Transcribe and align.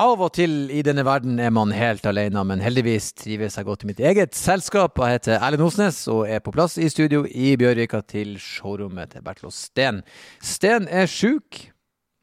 Av 0.00 0.20
og 0.24 0.30
til 0.32 0.70
i 0.72 0.80
denne 0.86 1.02
verden 1.04 1.36
er 1.42 1.50
man 1.52 1.72
helt 1.76 2.06
alene, 2.08 2.40
men 2.48 2.62
heldigvis 2.64 3.10
trives 3.18 3.58
jeg 3.58 3.66
godt 3.66 3.82
i 3.84 3.88
mitt 3.90 4.00
eget 4.00 4.32
selskap. 4.38 4.96
Jeg 4.96 5.18
heter 5.18 5.36
Erlend 5.36 5.66
Osnes 5.66 5.98
og 6.08 6.24
er 6.32 6.40
på 6.40 6.54
plass 6.54 6.78
i 6.80 6.88
studio 6.88 7.26
i 7.28 7.50
Bjørvika 7.60 8.00
til 8.08 8.38
showrommet 8.40 9.12
til 9.12 9.24
Bertil 9.26 9.50
og 9.50 9.52
Steen. 9.52 10.00
Steen 10.40 10.88
er 10.88 11.10
sjuk, 11.10 11.60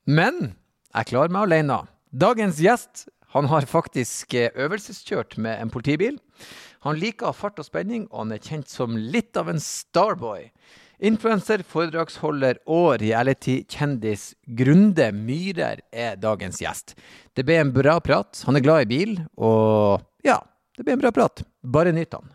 men 0.09 0.55
jeg 0.95 1.11
klarer 1.11 1.35
meg 1.35 1.45
alene. 1.45 1.83
Dagens 2.09 2.57
gjest 2.63 3.05
han 3.35 3.51
har 3.51 3.69
faktisk 3.69 4.33
eh, 4.33 4.49
øvelseskjørt 4.57 5.37
med 5.37 5.61
en 5.61 5.69
politibil. 5.69 6.17
Han 6.87 6.97
liker 6.97 7.37
fart 7.37 7.61
og 7.61 7.67
spenning, 7.67 8.07
og 8.09 8.23
han 8.23 8.33
er 8.33 8.41
kjent 8.41 8.73
som 8.73 8.97
litt 8.97 9.37
av 9.37 9.51
en 9.51 9.61
starboy. 9.61 10.47
Influenser, 10.99 11.61
foredragsholder 11.63 12.57
og 12.67 12.97
reality-kjendis 12.99 14.33
Grunde 14.59 15.05
Myhrer 15.15 15.79
er 15.95 16.17
dagens 16.19 16.59
gjest. 16.59 16.91
Det 17.31 17.45
ble 17.47 17.55
en 17.61 17.71
bra 17.71 18.01
prat. 18.03 18.41
Han 18.43 18.59
er 18.59 18.65
glad 18.65 18.83
i 18.83 18.89
bil, 18.91 19.13
og 19.39 20.03
ja, 20.27 20.41
det 20.75 20.83
ble 20.83 20.97
en 20.97 21.03
bra 21.05 21.15
prat. 21.15 21.45
Bare 21.63 21.95
nyt 21.95 22.19
han. 22.19 22.27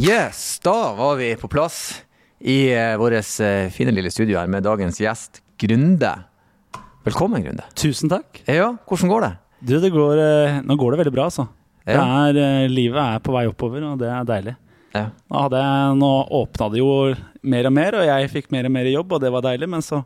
Yes, 0.00 0.62
da 0.64 0.94
var 0.96 1.20
vi 1.20 1.34
på 1.36 1.52
plass 1.52 2.07
i 2.40 2.58
uh, 2.74 2.96
vårt 3.00 3.18
uh, 3.42 3.68
fine 3.74 3.92
lille 3.94 4.10
studio 4.14 4.38
her 4.38 4.46
med 4.50 4.62
dagens 4.66 5.00
gjest 5.02 5.40
Grunde. 5.58 6.12
Velkommen, 7.04 7.42
Grunde. 7.42 7.64
Tusen 7.74 8.10
takk. 8.12 8.42
Ja, 8.46 8.70
hvordan 8.86 9.10
går 9.10 9.24
det? 9.24 9.32
Du, 9.66 9.72
det 9.82 9.90
går, 9.90 10.20
eh, 10.22 10.58
nå 10.62 10.76
går 10.78 10.92
det 10.94 10.98
veldig 11.00 11.12
bra, 11.16 11.24
altså. 11.26 11.48
Det 11.82 11.96
Ja. 11.96 12.04
er, 12.28 12.36
eh, 12.38 12.68
livet 12.68 13.00
er 13.00 13.18
på 13.18 13.32
vei 13.32 13.46
oppover, 13.48 13.82
og 13.82 13.98
det 13.98 14.06
er 14.06 14.24
deilig. 14.28 14.56
Ja. 14.94 15.10
Nå, 15.30 15.40
hadde 15.48 15.62
nå 15.98 16.10
åpna 16.30 16.68
det 16.70 16.78
jo 16.78 17.14
mer 17.42 17.66
og 17.66 17.72
mer, 17.72 17.94
og 17.98 18.06
jeg 18.06 18.30
fikk 18.30 18.52
mer 18.52 18.66
og 18.66 18.70
mer 18.70 18.84
jobb, 18.84 19.12
og 19.12 19.20
det 19.20 19.32
var 19.32 19.42
deilig. 19.42 19.68
Men 19.68 19.80
så 19.82 20.04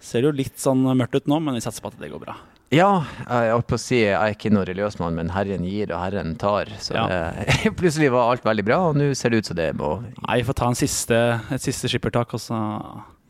ser 0.00 0.22
det 0.22 0.30
jo 0.30 0.38
litt 0.38 0.56
sånn 0.56 0.80
mørkt 0.96 1.14
ut 1.16 1.26
nå, 1.28 1.42
men 1.42 1.54
vi 1.54 1.60
satser 1.60 1.82
på 1.82 1.92
at 1.92 1.98
det 2.00 2.10
går 2.10 2.24
bra. 2.24 2.36
Ja, 2.70 3.02
jeg 3.26 3.50
holdt 3.50 3.66
på 3.66 3.74
å 3.74 3.82
si 3.82 3.96
jeg 4.04 4.14
er 4.14 4.30
ikke 4.36 4.52
noen 4.54 4.68
religiøs 4.68 5.00
mann, 5.00 5.16
men 5.18 5.32
Herren 5.34 5.64
gir 5.66 5.90
og 5.90 6.04
Herren 6.04 6.36
tar. 6.38 6.70
Så 6.78 6.94
Ja. 6.94 7.08
det, 7.10 7.72
plutselig 7.80 8.12
var 8.14 8.30
alt 8.30 8.44
veldig 8.46 8.64
bra, 8.68 8.78
og 8.92 8.96
nå 9.00 9.08
ser 9.18 9.30
det 9.34 9.42
ut 9.42 9.50
som 9.50 9.56
det 9.58 9.72
må 9.74 9.96
Nei, 10.28 10.36
vi 10.38 10.46
får 10.46 10.54
ta 10.60 10.68
en 10.70 10.78
siste, 10.78 11.18
et 11.50 11.64
siste 11.66 11.90
skippertak, 11.90 12.30
og 12.38 12.40
så, 12.40 12.60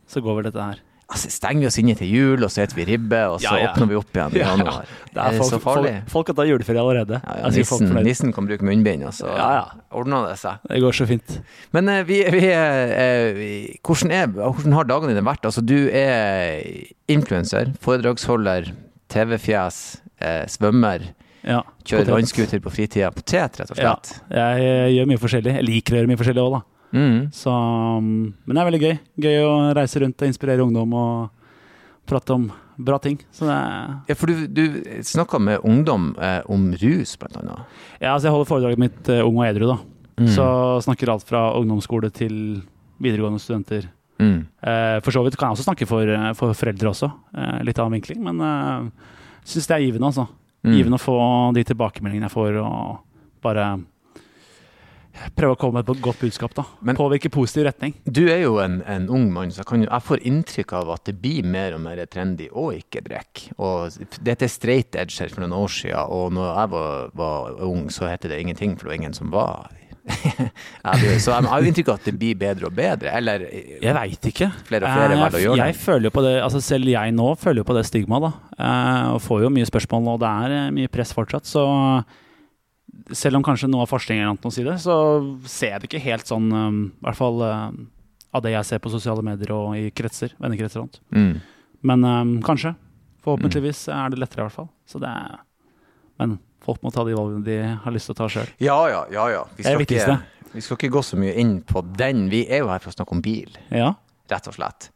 så 0.05 0.21
går 0.21 0.37
vel 0.37 0.49
dette 0.51 0.61
her. 0.61 0.77
altså, 1.09 1.31
Stenger 1.33 1.63
vi 1.65 1.69
oss 1.71 1.79
inne 1.81 1.95
til 1.97 2.11
jul, 2.13 2.43
og 2.45 2.51
så 2.53 2.61
spiser 2.67 2.77
vi 2.83 2.85
ribbe, 2.91 3.23
og 3.33 3.39
så 3.41 3.55
Ja, 3.57 3.63
ja. 3.63 3.71
åpner 3.73 3.89
vi 3.89 3.97
opp 3.97 4.13
igjen 4.13 4.35
i 4.37 4.43
Ja, 4.43 4.45
ja. 4.45 4.51
januar. 4.59 4.85
Det 5.09 5.23
er 5.25 5.39
så 5.41 5.47
folk, 5.57 5.63
farlig? 5.65 5.95
folk, 6.03 6.13
folk 6.13 6.29
kan 6.29 6.37
ta 6.37 6.45
juleferie 6.51 6.83
allerede. 6.85 7.21
Nissen, 7.57 7.91
nissen 8.05 8.31
kan 8.37 8.45
bruke 8.45 8.61
munnbind, 8.69 9.07
og 9.09 9.17
så 9.17 9.25
Ja, 9.33 9.49
ja. 9.57 9.65
ordner 9.91 10.29
det 10.29 10.37
seg. 10.43 10.61
Det 10.69 10.83
går 10.85 10.93
så 11.01 11.09
fint. 11.09 11.39
Men 11.73 11.89
uh, 11.89 12.03
vi, 12.05 12.21
vi, 12.29 12.45
er, 12.53 12.93
eh, 12.93 13.33
vi 13.41 13.49
hvordan, 13.81 14.13
er, 14.21 14.29
hvordan 14.37 14.77
har 14.77 14.85
dagene 14.93 15.15
dine 15.17 15.25
vært? 15.25 15.49
Altså, 15.49 15.65
du 15.65 15.89
er 15.89 16.61
influenser, 17.09 17.73
foredragsholder, 17.81 18.69
TV-fjes, 19.11 19.81
eh, 20.21 20.45
svømmer, 20.51 21.09
Ja, 21.43 21.63
kjører 21.83 22.11
vannscooter 22.13 22.59
på 22.61 22.69
fritida. 22.69 23.09
Potet, 23.15 23.55
rett 23.59 23.71
og 23.73 23.77
Ja, 23.81 23.95
slett. 23.95 24.21
jeg 24.29 24.65
eh, 24.67 24.89
gjør 24.93 25.07
mye 25.09 25.21
forskjellig. 25.21 25.55
Jeg 25.57 25.65
liker 25.65 25.95
å 25.95 25.97
gjøre 26.01 26.11
mye 26.11 26.19
forskjellig 26.21 26.43
òg, 26.43 26.51
da. 26.59 26.61
Mm. 26.91 27.19
Så, 27.33 27.51
um, 27.97 28.09
men 28.45 28.55
det 28.57 28.61
er 28.61 28.67
veldig 28.69 28.81
gøy. 28.83 28.97
Gøy 29.25 29.37
å 29.47 29.53
reise 29.73 30.01
rundt 30.03 30.21
og 30.21 30.27
inspirere 30.27 30.65
ungdom 30.65 30.93
og 30.93 31.29
prate 32.05 32.35
om 32.35 32.49
bra 32.81 32.97
ting. 32.99 33.17
Ja, 33.41 34.15
for 34.17 34.27
du, 34.27 34.45
du 34.47 34.63
snakka 35.05 35.39
med 35.39 35.63
ungdom 35.63 36.11
eh, 36.19 36.41
om 36.51 36.71
rus, 36.81 37.15
blant 37.21 37.37
annet. 37.37 37.65
ja, 38.01 38.13
altså 38.13 38.27
jeg 38.27 38.35
holder 38.35 38.49
foredraget 38.49 38.81
mitt 38.81 39.09
eh, 39.09 39.21
Ung 39.25 39.37
og 39.39 39.45
edru, 39.47 39.67
da. 39.71 39.77
Mm. 40.21 40.27
Så 40.35 40.45
snakker 40.85 41.09
alt 41.13 41.25
fra 41.25 41.47
ungdomsskole 41.57 42.11
til 42.13 42.35
videregående 43.01 43.41
studenter. 43.41 43.87
Mm. 44.21 44.41
Eh, 44.61 44.97
for 45.01 45.15
så 45.15 45.23
vidt 45.25 45.37
kan 45.39 45.49
jeg 45.49 45.57
også 45.57 45.67
snakke 45.69 45.87
for, 45.89 46.05
eh, 46.07 46.31
for 46.37 46.57
foreldre 46.57 46.93
også. 46.93 47.09
Eh, 47.33 47.61
litt 47.67 47.81
annen 47.81 47.97
vinkling, 47.97 48.21
men 48.27 48.41
uh, 48.45 49.15
syns 49.43 49.69
det 49.69 49.77
er 49.79 49.87
givende, 49.87 50.11
altså. 50.11 50.27
Mm. 50.61 50.75
Givende 50.77 50.99
å 50.99 51.01
få 51.01 51.17
de 51.57 51.63
tilbakemeldingene 51.65 52.29
jeg 52.29 52.35
får, 52.35 52.59
og 52.61 53.41
bare 53.41 53.71
prøve 55.35 55.55
å 55.55 55.59
komme 55.59 55.79
med 55.81 55.89
et 55.89 56.01
godt 56.03 56.21
budskap. 56.21 56.53
da. 56.53 56.63
Men- 56.81 56.95
Påvirke 56.95 57.31
positiv 57.33 57.65
retning. 57.65 57.95
Du 58.05 58.27
er 58.29 58.43
jo 58.43 58.59
en, 58.59 58.81
en 58.87 59.09
ung 59.09 59.31
mann, 59.33 59.51
så 59.51 59.61
jeg, 59.61 59.65
kan, 59.65 59.83
jeg 59.83 60.07
får 60.07 60.23
inntrykk 60.29 60.73
av 60.73 60.93
at 60.95 61.05
det 61.09 61.17
blir 61.21 61.43
mer 61.43 61.75
og 61.75 61.81
mer 61.81 62.05
trendy 62.05 62.47
å 62.49 62.69
ikke 62.77 63.03
drikke. 63.03 63.51
Dette 64.21 64.47
er 64.47 64.53
straight 64.53 64.95
edge 64.95 65.19
her 65.19 65.33
for 65.33 65.43
noen 65.43 65.57
år 65.57 65.73
siden, 65.73 66.05
og 66.07 66.31
når 66.37 66.49
jeg 66.53 66.73
var, 66.77 67.11
var 67.17 67.61
ung, 67.67 67.89
så 67.89 68.07
het 68.09 68.29
det 68.29 68.39
ingenting, 68.39 68.77
for 68.77 68.87
det 68.87 68.93
var 68.93 69.01
ingen 69.01 69.17
som 69.17 69.33
var 69.33 69.71
Ja, 70.85 70.91
det- 70.97 71.19
Så 71.21 71.31
jeg 71.35 71.45
har 71.51 71.61
jo 71.61 71.69
inntrykk 71.71 71.89
av 71.93 71.99
at 71.99 72.05
det 72.09 72.13
blir 72.19 72.35
bedre 72.39 72.65
og 72.67 72.73
bedre, 72.75 73.11
eller 73.17 73.43
Jeg 73.51 73.93
veit 73.93 74.21
ikke. 74.31 74.47
Flere 74.65 74.87
og 74.87 74.95
flere 74.97 75.13
Eh, 75.13 75.21
velger 75.21 75.37
å 75.37 75.43
gjøre 75.45 75.57
det. 75.61 75.67
jeg 75.67 75.75
føler 75.83 76.03
jo 76.09 76.13
på 76.15 76.23
det, 76.25 76.33
altså 76.43 76.61
Selv 76.61 76.85
jeg 76.89 77.13
nå 77.13 77.27
føler 77.37 77.61
jo 77.61 77.67
på 77.69 77.75
det 77.77 77.85
stigmaet. 77.85 78.21
da. 78.25 78.31
Eh, 78.65 79.13
og 79.13 79.21
får 79.21 79.41
jo 79.43 79.49
mye 79.49 79.69
spørsmål, 79.69 80.07
og 80.15 80.19
det 80.23 80.31
er 80.31 80.57
eh, 80.57 80.71
mye 80.71 80.87
press 80.91 81.13
fortsatt. 81.13 81.45
Så 81.45 81.63
selv 83.13 83.35
om 83.39 83.43
kanskje 83.43 83.69
noe 83.69 83.81
av 83.85 83.89
forskningen 83.91 84.23
er 84.23 84.29
annet 84.31 84.45
å 84.45 84.51
si 84.53 84.63
det, 84.63 84.77
så 84.83 84.95
ser 85.47 85.71
jeg 85.75 85.81
det 85.81 85.89
ikke 85.89 86.03
helt 86.05 86.25
sånn 86.27 86.49
I 86.51 87.05
hvert 87.05 87.15
fall 87.17 87.41
av 88.33 88.41
det 88.43 88.51
jeg 88.53 88.65
ser 88.65 88.79
på 88.79 88.89
sosiale 88.91 89.21
medier 89.23 89.51
og 89.51 89.75
i 89.75 89.89
kretser, 89.91 90.31
vennekretser 90.39 90.79
og 90.81 90.87
annet. 90.87 90.99
mm. 91.11 91.41
Men 91.83 92.41
kanskje. 92.45 92.75
Forhåpentligvis 93.25 93.87
er 93.89 94.09
det 94.09 94.19
lettere, 94.19 94.41
i 94.43 94.47
hvert 94.47 94.53
fall. 94.55 94.69
Så 94.87 94.99
det 95.01 95.09
er, 95.09 95.39
men 96.19 96.39
folk 96.65 96.81
må 96.85 96.93
ta 96.93 97.05
de 97.07 97.17
valgene 97.17 97.45
de 97.45 97.57
har 97.83 97.95
lyst 97.95 98.09
til 98.09 98.15
å 98.15 98.21
ta 98.21 98.29
sjøl. 98.31 98.53
Ja, 98.61 98.77
ja, 98.91 99.03
ja. 99.13 99.27
ja. 99.33 99.43
Vi, 99.57 99.65
skal 99.65 99.85
ikke, 99.85 100.17
vi 100.53 100.63
skal 100.63 100.79
ikke 100.79 100.93
gå 100.97 101.03
så 101.05 101.19
mye 101.19 101.35
inn 101.41 101.59
på 101.67 101.83
den. 101.97 102.27
Vi 102.33 102.45
er 102.47 102.63
jo 102.63 102.71
her 102.71 102.81
for 102.83 102.93
å 102.93 102.97
snakke 102.97 103.17
om 103.17 103.23
bil. 103.25 103.59
Ja. 103.73 103.93
rett 104.31 104.47
og 104.47 104.55
slett. 104.55 104.91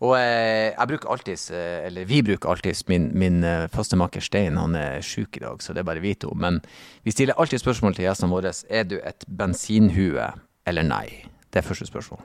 Og 0.00 0.14
eh, 0.16 0.72
jeg 0.72 0.88
bruker 0.88 1.10
alltid, 1.12 1.42
eh, 1.52 1.86
eller 1.90 2.06
vi 2.08 2.22
bruker 2.24 2.48
alltid, 2.48 2.78
min, 2.88 3.10
min 3.20 3.42
eh, 3.44 3.66
faste 3.72 3.98
maker 4.00 4.24
Stein, 4.24 4.56
han 4.56 4.76
er 4.78 5.04
sjuk 5.04 5.36
i 5.36 5.42
dag, 5.42 5.60
så 5.60 5.76
det 5.76 5.82
er 5.82 5.88
bare 5.90 6.00
vi 6.00 6.14
to. 6.16 6.32
Men 6.32 6.62
vi 7.04 7.12
stiller 7.12 7.36
alltid 7.36 7.60
spørsmål 7.60 7.98
til 7.98 8.06
gjestene 8.08 8.32
våre. 8.32 8.54
Er 8.72 8.88
du 8.88 8.96
et 8.96 9.26
bensinhue 9.28 10.30
eller 10.66 10.88
nei? 10.88 11.04
Det 11.52 11.60
er 11.60 11.68
første 11.68 11.88
spørsmål. 11.88 12.24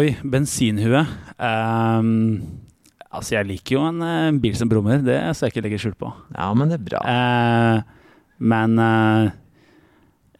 Oi, 0.00 0.16
bensinhue. 0.22 1.04
Um, 1.38 2.58
altså, 3.06 3.36
jeg 3.36 3.48
liker 3.52 3.76
jo 3.76 3.86
en 3.86 4.02
en 4.06 4.42
bil 4.42 4.58
som 4.58 4.70
brummer, 4.70 4.98
det 5.02 5.20
skal 5.36 5.46
jeg 5.48 5.54
ikke 5.54 5.64
legge 5.68 5.80
skjul 5.82 5.96
på. 5.98 6.10
Ja, 6.34 6.50
men 6.58 6.74
det 6.74 6.80
er 6.80 6.86
bra. 6.90 7.00
Eh, 7.06 7.99
men 8.40 8.78
eh, 8.80 9.30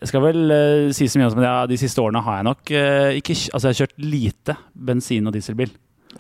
jeg 0.01 0.09
skal 0.09 0.23
vel 0.25 0.41
uh, 0.49 0.93
si 0.97 1.09
så 1.13 1.21
mye 1.21 1.29
som 1.29 1.43
at 1.43 1.47
ja, 1.47 1.57
de 1.69 1.77
siste 1.81 2.01
årene 2.01 2.23
har 2.25 2.39
jeg 2.39 2.47
nok 2.49 2.71
uh, 2.73 3.11
ikke 3.19 3.37
Altså, 3.53 3.67
jeg 3.67 3.75
har 3.75 3.81
kjørt 3.83 3.99
lite 4.01 4.57
bensin- 4.73 5.29
og 5.29 5.35
dieselbil. 5.37 5.75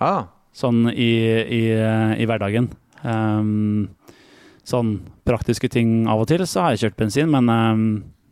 Ah, 0.04 0.28
Sånn 0.52 0.82
i, 0.91 1.12
i, 1.41 1.60
uh, 1.78 2.12
i 2.18 2.26
hverdagen. 2.28 2.68
Um, 3.00 3.86
sånn 4.66 4.98
praktiske 5.24 5.70
ting 5.72 6.04
av 6.10 6.20
og 6.20 6.28
til 6.28 6.42
så 6.44 6.66
har 6.66 6.74
jeg 6.74 6.82
kjørt 6.84 6.98
bensin, 6.98 7.30
men 7.32 7.48
um, 7.48 7.86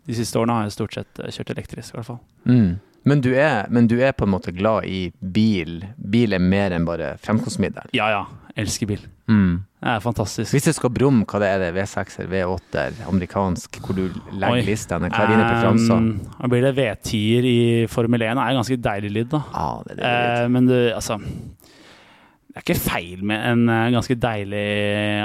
de 0.09 0.17
siste 0.19 0.37
årene 0.41 0.59
har 0.59 0.67
jeg 0.67 0.75
stort 0.77 0.99
sett 0.99 1.23
kjørt 1.39 1.55
elektrisk, 1.55 1.95
i 1.95 1.99
hvert 1.99 2.09
fall. 2.11 2.21
mm. 2.45 2.69
men, 3.09 3.23
du 3.25 3.31
er, 3.33 3.71
men 3.73 3.89
du 3.89 3.97
er 4.05 4.13
på 4.13 4.27
en 4.27 4.35
måte 4.35 4.53
glad 4.53 4.85
i 4.91 5.07
bil. 5.21 5.81
Bil 5.97 6.37
er 6.37 6.43
mer 6.45 6.77
enn 6.77 6.85
bare 6.89 7.15
fremkomstmiddel. 7.25 7.95
Ja 7.97 8.11
ja, 8.13 8.23
elsker 8.59 8.89
bil. 8.91 9.03
Mm. 9.31 9.61
Det 9.79 9.91
er 9.93 10.01
fantastisk. 10.03 10.55
Hvis 10.55 10.67
du 10.67 10.73
skal 10.75 10.91
brumme, 10.95 11.27
hva 11.29 11.41
det 11.43 11.51
er 11.53 11.61
det? 11.63 11.69
V6-er, 11.77 12.27
V8-er, 12.33 12.97
amerikansk, 13.07 13.79
hvor 13.85 13.95
du 13.95 14.09
legger 14.33 14.57
Oi. 14.57 14.65
listene? 14.67 15.11
Hva 15.13 15.23
er 15.23 15.33
dine 15.33 15.45
preferanser? 15.47 16.09
Um, 16.41 16.51
blir 16.51 16.67
det 16.67 16.73
V10-er 16.79 17.47
i 17.47 17.61
Formel 17.93 18.25
1. 18.27 18.33
Det 18.35 18.43
er 18.43 18.51
en 18.57 18.59
ganske 18.59 18.81
deilig 18.89 19.13
lyd, 19.15 19.31
da. 19.37 19.43
Ja, 19.55 19.69
det 19.85 19.95
er 19.95 19.95
det. 19.95 20.03
det 20.03 20.11
er. 20.11 20.43
Eh, 20.43 20.51
men 20.57 20.69
du, 20.71 20.75
altså 20.97 21.19
Det 21.21 22.57
er 22.57 22.67
ikke 22.67 22.81
feil 22.83 23.23
med 23.31 23.47
en 23.53 23.65
eh, 23.77 23.87
ganske 23.95 24.19
deilig 24.27 24.67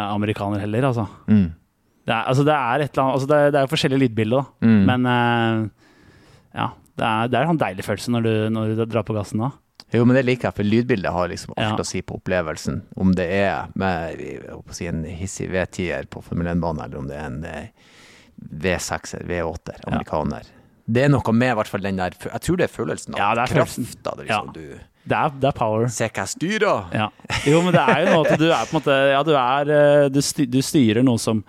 amerikaner 0.03 0.63
heller, 0.67 0.89
altså. 0.91 1.07
Mm. 1.25 1.49
Det 2.03 2.13
er, 2.13 2.29
altså, 2.29 2.43
det 2.45 2.53
er 2.53 2.83
et 2.83 2.91
eller 2.91 3.03
annet 3.03 3.17
altså, 3.17 3.31
det, 3.31 3.39
er, 3.39 3.51
det 3.55 3.59
er 3.61 3.73
forskjellige 3.73 4.05
lydbilder, 4.05 4.43
da. 4.43 4.69
Mm. 4.69 4.79
Men 4.91 5.09
uh, 5.09 5.67
ja. 6.53 6.69
Det 6.93 7.05
er, 7.09 7.29
det 7.31 7.37
er 7.39 7.49
en 7.49 7.57
deilig 7.57 7.83
følelse 7.87 8.11
når 8.13 8.21
du, 8.21 8.33
når 8.53 8.73
du 8.77 8.83
drar 8.85 9.05
på 9.07 9.15
gassen 9.17 9.41
da. 9.41 9.47
Jo, 9.93 10.05
men 10.09 10.15
det 10.17 10.23
liker 10.25 10.49
jeg, 10.49 10.55
for 10.57 10.63
lydbildet 10.67 11.11
har 11.13 11.27
liksom 11.29 11.53
alt 11.57 11.77
Ja. 11.77 11.83
å 11.83 11.85
si 11.85 12.01
på 12.01 12.15
opplevelsen. 12.17 12.81
Om 12.97 13.11
det 13.15 13.27
er 13.29 13.67
med 13.75 14.17
si, 14.73 14.87
en 14.89 15.03
hissig 15.05 15.51
V10-er 15.53 16.07
på 16.09 16.23
Formel 16.25 16.47
1-bane, 16.55 16.83
eller 16.87 16.97
om 16.97 17.07
det 17.07 17.15
er 17.19 17.25
en 17.29 17.43
eh, 17.45 17.67
V6-er, 18.63 19.23
V8-er, 19.29 19.79
Ja. 19.85 19.91
amerikaner. 19.91 20.43
Det 20.89 21.03
er 21.05 21.09
noe 21.13 21.31
med 21.31 21.51
i 21.53 21.55
hvert 21.55 21.67
fall 21.71 21.79
den 21.85 21.95
der 22.01 22.11
Jeg 22.19 22.41
tror 22.43 22.57
det 22.59 22.65
er 22.65 22.73
følelsen 22.73 23.13
av 23.15 23.19
Ja, 23.21 23.27
det 23.35 23.43
er 23.45 23.55
krafta. 23.55 24.15
Det, 24.17 24.25
liksom, 24.25 24.47
Ja. 24.47 24.51
du 24.51 24.79
Det 25.07 25.15
er, 25.17 25.29
det 25.39 25.47
er 25.47 25.51
power. 25.55 25.87
Se 25.87 26.07
hva 26.09 26.23
jeg 26.25 26.27
styrer! 26.33 26.89
Ja. 26.93 27.09
Jo, 27.45 27.61
men 27.61 27.71
det 27.73 27.81
er 27.87 28.01
jo 28.05 28.13
noe 28.17 28.25
at 28.27 28.39
du 28.39 28.45
er 28.51 28.65
på 28.65 28.73
en 28.75 28.81
måte 28.81 28.97
Ja, 29.11 29.23
du 29.23 29.31
er 29.35 29.71
eh, 30.03 30.09
Du, 30.09 30.19
styrer 30.61 31.03
noe 31.03 31.17
som 31.19 31.43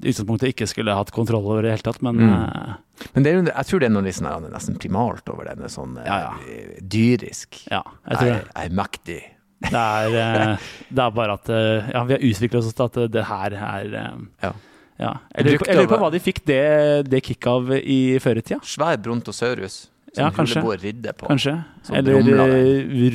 utgangspunktet 0.00 0.52
ikke 0.54 0.66
skulle 0.70 0.94
hatt 0.96 1.10
kontroll 1.14 1.44
over 1.44 1.60
i 1.60 1.68
det 1.68 1.74
hele 1.76 1.86
tatt, 1.90 2.00
men 2.02 2.16
Mm. 2.16 2.32
uh, 2.32 2.74
Men 3.14 3.22
det 3.24 3.32
er, 3.32 3.42
jeg 3.50 3.66
tror 3.66 3.80
det 3.80 3.86
er 3.88 3.92
noe 3.92 4.02
litt 4.06 4.14
sånn, 4.14 4.44
nesten 4.52 4.76
primalt 4.78 5.28
over 5.28 5.48
er 5.50 5.56
Sånn 5.68 5.96
eh, 5.98 6.06
Ja, 6.06 6.18
ja. 6.20 6.80
dyrisk. 6.80 7.62
ja, 7.70 7.82
jeg 8.08 8.18
tror. 8.18 8.28
Jeg 8.54 8.70
er 8.70 8.70
mektig. 8.70 9.20
Det 9.62 9.72
er, 9.74 10.08
uh, 10.52 10.56
det 10.90 11.02
er 11.04 11.10
bare 11.10 11.32
at 11.34 11.48
uh, 11.50 11.90
ja, 11.92 12.04
vi 12.04 12.12
har 12.16 12.20
utviklet 12.20 12.54
oss 12.64 12.74
til 12.74 12.84
at 12.84 13.12
det 13.12 13.24
her 13.24 13.52
er 13.58 13.96
Ja. 14.42 14.52
Ja. 15.00 15.12
Jeg 15.34 15.44
lurer 15.46 15.58
på, 15.58 15.66
jeg 15.66 15.76
lurer 15.76 15.88
på 15.90 15.98
hva 15.98 16.10
de 16.12 16.20
fikk 16.22 16.44
det, 16.46 17.10
det 17.10 17.22
kicket 17.24 17.46
av 17.50 17.70
i 17.74 18.18
førertida. 18.22 18.60
Svær 18.62 18.96
brontosaurus 19.02 19.88
som 20.14 20.26
Ja, 20.26 20.30
kanskje. 20.30 20.62
ridde 20.82 21.12
på. 21.16 21.26
Kanskje. 21.26 21.64
Eller 21.90 22.20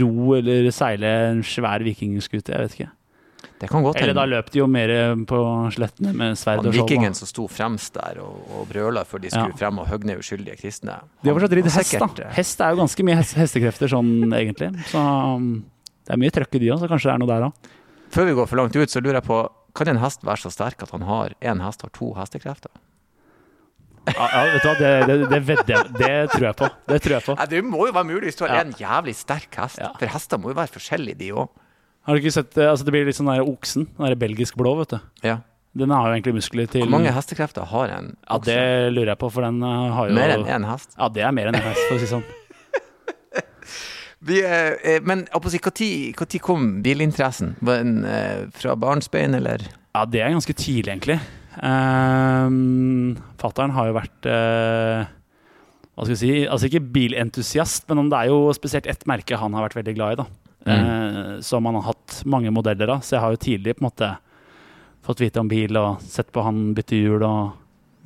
ro 0.01 0.33
eller 0.35 0.71
seile 0.71 1.12
en 1.29 1.44
svær 1.44 1.79
vikingskute. 1.85 2.50
Jeg 2.51 2.59
vet 2.59 2.74
ikke. 2.75 2.89
Det 3.59 3.69
kan 3.71 3.81
godt 3.81 3.98
Eller 4.01 4.13
da 4.13 4.24
løp 4.30 4.51
de 4.54 4.59
jo 4.59 4.68
mer 4.69 4.92
på 5.25 5.38
slettene 5.74 6.12
med 6.13 6.36
sverd 6.38 6.59
og 6.62 6.68
skjold. 6.69 6.75
vikingen 6.77 7.15
som 7.18 7.25
sto 7.27 7.48
fremst 7.50 7.94
der 7.98 8.19
og, 8.21 8.36
og 8.54 8.68
brøla 8.69 9.01
før 9.04 9.21
de 9.24 9.31
skulle 9.33 9.50
Ja. 9.50 9.57
frem 9.57 9.80
og 9.81 9.88
høgne 9.89 10.18
uskyldige 10.19 10.59
kristne. 10.62 11.00
De 11.24 11.30
har 11.31 11.39
fortsatt 11.39 11.56
ridd 11.57 11.65
Han- 11.65 11.74
han 11.74 11.83
hest, 11.83 12.15
da. 12.18 12.24
eh, 12.27 12.33
Hest 12.38 12.62
er 12.62 12.69
jo 12.75 12.77
ganske 12.83 13.04
mye 13.07 13.15
hest- 13.18 13.33
hestekrefter 13.36 13.89
sånn, 13.89 14.12
egentlig. 14.31 14.69
Så 14.92 15.01
um, 15.01 15.65
det 16.06 16.13
er 16.13 16.18
mye 16.21 16.30
trøkk 16.31 16.54
i 16.56 16.59
de 16.59 16.68
òg, 16.69 16.80
så 16.80 16.88
kanskje 16.88 17.09
det 17.09 17.15
er 17.15 17.18
noe 17.18 17.27
der 17.33 17.48
òg. 17.50 17.54
Før 18.13 18.25
vi 18.30 18.33
går 18.38 18.48
for 18.48 18.57
langt 18.62 18.75
ut, 18.75 18.89
så 18.89 19.01
lurer 19.01 19.13
jeg 19.21 19.24
på 19.25 19.50
Kan 19.77 19.88
en 19.89 19.98
hest 20.01 20.21
være 20.25 20.38
så 20.42 20.50
sterk 20.53 20.81
at 20.81 20.89
han 20.92 21.01
har 21.01 21.33
én 21.42 21.60
hest 21.65 21.81
har 21.81 21.89
to 21.94 22.13
hestekrefter? 22.13 22.69
Ja, 24.07 24.27
ja, 24.31 24.44
vet 24.53 24.63
du 24.63 24.68
hva, 24.69 24.75
det, 24.80 24.92
det, 25.07 25.15
det 25.30 25.39
vedder 25.45 25.74
jeg 25.74 25.94
Det 25.98 26.30
tror 26.31 26.45
jeg 26.48 26.56
på. 26.56 26.69
Det 26.88 27.01
tror 27.03 27.13
jeg 27.18 27.24
på. 27.25 27.36
Ja, 27.38 27.45
det 27.51 27.60
må 27.68 27.86
jo 27.88 27.92
være 27.94 28.07
mulig 28.07 28.30
hvis 28.31 28.38
du 28.39 28.45
har 28.48 28.62
en 28.63 28.71
jævlig 28.80 29.13
sterk 29.19 29.53
hest. 29.60 29.77
Ja. 29.83 29.89
For 30.00 30.07
hester 30.07 30.39
må 30.39 30.53
jo 30.53 30.56
være 30.57 30.71
forskjellige, 30.77 31.18
de 31.19 31.31
òg. 31.33 31.50
Har 32.07 32.15
du 32.15 32.24
ikke 32.24 32.31
sett 32.31 32.54
det? 32.56 32.63
altså 32.71 32.88
Det 32.88 32.94
blir 32.95 33.07
litt 33.07 33.18
sånn 33.19 33.27
der 33.27 33.44
oksen. 33.44 33.83
Den 33.98 34.07
der 34.07 34.15
belgisk 34.19 34.56
blå, 34.59 34.77
vet 34.80 34.95
du. 34.95 35.00
Ja. 35.27 35.42
Den 35.77 35.92
har 35.94 36.07
jo 36.07 36.15
egentlig 36.15 36.38
muskler 36.39 36.69
til 36.71 36.86
Hvor 36.86 36.94
mange 36.95 37.12
hestekrefter 37.13 37.68
har 37.69 37.92
en 37.94 38.07
Ja, 38.15 38.38
det 38.42 38.62
lurer 38.95 39.12
jeg 39.12 39.19
på, 39.21 39.30
for 39.30 39.45
den 39.45 39.59
eh, 39.62 39.89
har 39.94 40.07
jo 40.09 40.15
Mer 40.18 40.31
enn 40.38 40.48
én 40.56 40.65
hest? 40.65 40.95
Ja, 40.95 41.09
det 41.13 41.21
er 41.27 41.36
mer 41.36 41.48
enn 41.51 41.57
én 41.59 41.68
hest, 41.68 41.83
for 41.89 41.98
å 41.98 42.00
si 42.01 42.07
sånn. 42.09 42.24
Vi, 44.27 44.39
eh, 44.42 44.74
eh, 44.81 45.04
men 45.06 45.27
når 45.30 46.39
kom 46.42 46.63
bilinteressen? 46.81 47.54
Var 47.62 47.83
den 47.83 48.00
eh, 48.10 48.48
fra 48.56 48.74
barnsbein, 48.80 49.38
eller? 49.38 49.68
Ja, 49.94 50.07
det 50.10 50.24
er 50.24 50.33
ganske 50.33 50.56
tidlig, 50.57 50.95
egentlig. 50.95 51.19
Um, 51.57 53.18
Fattern 53.42 53.71
har 53.74 53.88
jo 53.89 53.94
vært 53.95 54.27
uh, 54.30 55.07
Hva 55.98 56.06
skal 56.06 56.12
vi 56.12 56.18
si 56.19 56.33
Altså 56.45 56.68
ikke 56.68 56.83
bilentusiast, 56.94 57.88
men 57.89 58.12
det 58.12 58.19
er 58.19 58.30
jo 58.30 58.53
spesielt 58.53 58.86
ett 58.86 59.07
merke 59.10 59.39
han 59.42 59.56
har 59.57 59.65
vært 59.65 59.80
veldig 59.80 59.95
glad 59.98 60.13
i. 60.13 60.19
da 60.21 60.27
Eh, 60.67 61.39
Som 61.41 61.65
han 61.65 61.75
har 61.79 61.87
hatt 61.93 62.21
mange 62.25 62.51
modeller 62.51 62.89
av. 62.95 63.01
Så 63.05 63.15
jeg 63.15 63.21
har 63.23 63.31
jo 63.35 63.37
tidlig 63.43 63.75
på 63.77 63.83
en 63.85 63.89
måte 63.89 64.09
fått 65.07 65.21
vite 65.23 65.39
om 65.39 65.47
bil 65.47 65.77
og 65.79 66.01
sett 66.03 66.31
på 66.35 66.43
han 66.43 66.73
bytte 66.75 66.97
hjul 66.99 67.23
og 67.23 67.53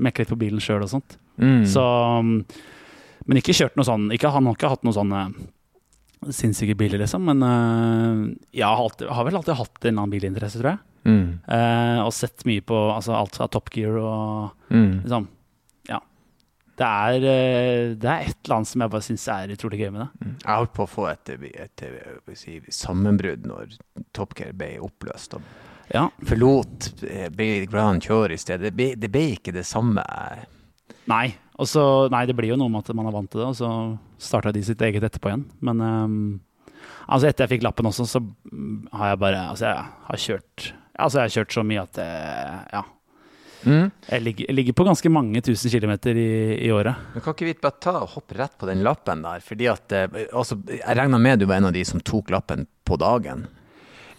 mekke 0.02 0.22
litt 0.22 0.30
på 0.30 0.38
bilen 0.38 0.62
sjøl 0.62 0.84
og 0.86 0.90
sånt. 0.92 1.18
Mm. 1.42 1.64
Så 1.66 1.82
um, 2.20 2.44
Men 3.26 3.38
ikke 3.40 3.54
kjørt 3.56 3.76
noe 3.80 3.86
sånn 3.88 4.12
ikke, 4.14 4.30
Han 4.34 4.46
har 4.50 4.54
ikke 4.58 4.70
hatt 4.70 4.84
noe 4.86 4.94
sånn 4.94 5.12
eh, 5.16 5.30
sinnssyke 6.30 6.76
biler, 6.78 7.02
liksom. 7.02 7.24
Men 7.26 7.42
eh, 7.48 8.38
jeg 8.60 8.66
har, 8.68 8.78
alltid, 8.78 9.08
har 9.10 9.26
vel 9.26 9.40
alltid 9.40 9.58
hatt 9.58 9.78
en 9.82 9.88
eller 9.90 10.02
annen 10.04 10.14
bilinteresse, 10.14 10.60
tror 10.62 10.76
jeg. 10.76 10.82
Mm. 11.10 11.24
Eh, 11.50 12.00
og 12.06 12.12
sett 12.14 12.44
mye 12.46 12.62
på 12.62 12.78
altså, 12.94 13.16
alt 13.18 13.38
fra 13.40 13.48
Top 13.50 13.72
Gear 13.74 13.98
og 13.98 14.52
Mm. 14.72 15.02
liksom. 15.04 15.26
Det 16.82 16.88
er, 16.90 17.26
eh, 17.30 17.92
det 18.02 18.10
er 18.10 18.24
et 18.26 18.38
eller 18.42 18.56
annet 18.58 18.70
som 18.72 18.82
jeg 18.82 18.94
bare 18.94 19.06
syns 19.06 19.26
er 19.30 19.52
utrolig 19.54 19.82
gøy 19.84 19.92
med 19.94 20.02
det. 20.02 20.30
Jeg 20.42 20.56
holdt 20.56 20.74
på 20.78 20.86
å 20.88 20.90
få 20.90 21.10
et, 21.12 21.30
et, 21.30 21.84
et, 21.86 22.32
si, 22.40 22.56
sammenbrudd 22.74 23.46
når 23.50 23.76
Top 24.18 24.34
Gear 24.38 24.56
ble 24.58 24.74
oppløst. 24.82 25.38
Og 25.38 25.68
Ja. 25.94 26.08
forlot 26.26 26.90
Big 27.04 27.36
Ble 27.36 27.66
Grand 27.70 28.02
Kjør 28.02 28.32
i 28.34 28.40
stedet. 28.40 28.72
Det 28.72 28.74
ble, 28.78 28.94
det 28.96 29.12
ble 29.14 29.26
ikke 29.36 29.54
det 29.54 29.66
samme. 29.68 30.04
Nei. 31.12 31.26
Også, 31.62 31.84
nei, 32.10 32.24
det 32.26 32.34
blir 32.38 32.54
jo 32.54 32.58
noe 32.58 32.72
med 32.74 32.82
at 32.88 32.96
man 32.98 33.10
er 33.10 33.14
vant 33.14 33.30
til 33.30 33.42
det, 33.44 33.50
og 33.52 33.58
så 33.60 33.70
starta 34.22 34.54
de 34.56 34.64
sitt 34.66 34.82
eget 34.82 35.04
etterpå 35.06 35.30
igjen. 35.30 35.44
Men 35.62 35.82
um, 35.84 36.16
altså 37.06 37.28
etter 37.30 37.46
jeg 37.46 37.58
fikk 37.58 37.66
lappen 37.68 37.90
også, 37.92 38.08
så 38.10 38.22
mm, 38.24 38.88
har 38.98 39.12
jeg 39.12 39.20
bare 39.22 39.44
Altså, 39.52 39.68
jeg 39.70 39.86
har 40.08 40.24
kjørt 40.26 40.72
Altså, 41.02 41.20
jeg 41.20 41.24
har 41.28 41.36
kjørt 41.36 41.54
så 41.60 41.64
mye 41.68 41.84
at 41.86 41.94
det, 42.00 42.10
Ja. 42.74 42.82
Mm. 43.66 43.92
Jeg 44.08 44.24
ligger, 44.26 44.48
jeg 44.50 44.58
ligger 44.58 44.76
på 44.78 44.86
ganske 44.88 45.12
mange 45.14 45.42
tusen 45.46 45.72
kilometer 45.74 46.18
i, 46.18 46.30
i 46.66 46.72
året. 46.74 46.96
Men 47.14 47.24
kan 47.26 47.36
ikke 47.36 47.50
vi 47.50 47.56
bare 47.62 47.80
ta 47.84 47.96
og 48.02 48.14
hoppe 48.16 48.38
rett 48.40 48.58
på 48.58 48.70
den 48.70 48.84
lappen 48.86 49.24
der? 49.26 49.44
Fordi 49.46 49.70
at 49.72 49.96
eh, 49.98 50.22
altså, 50.34 50.58
Jeg 50.72 50.98
regna 50.98 51.20
med 51.22 51.42
du 51.42 51.48
var 51.50 51.62
en 51.62 51.70
av 51.70 51.76
de 51.76 51.84
som 51.88 52.02
tok 52.02 52.34
lappen 52.34 52.66
på 52.88 52.98
dagen. 53.02 53.46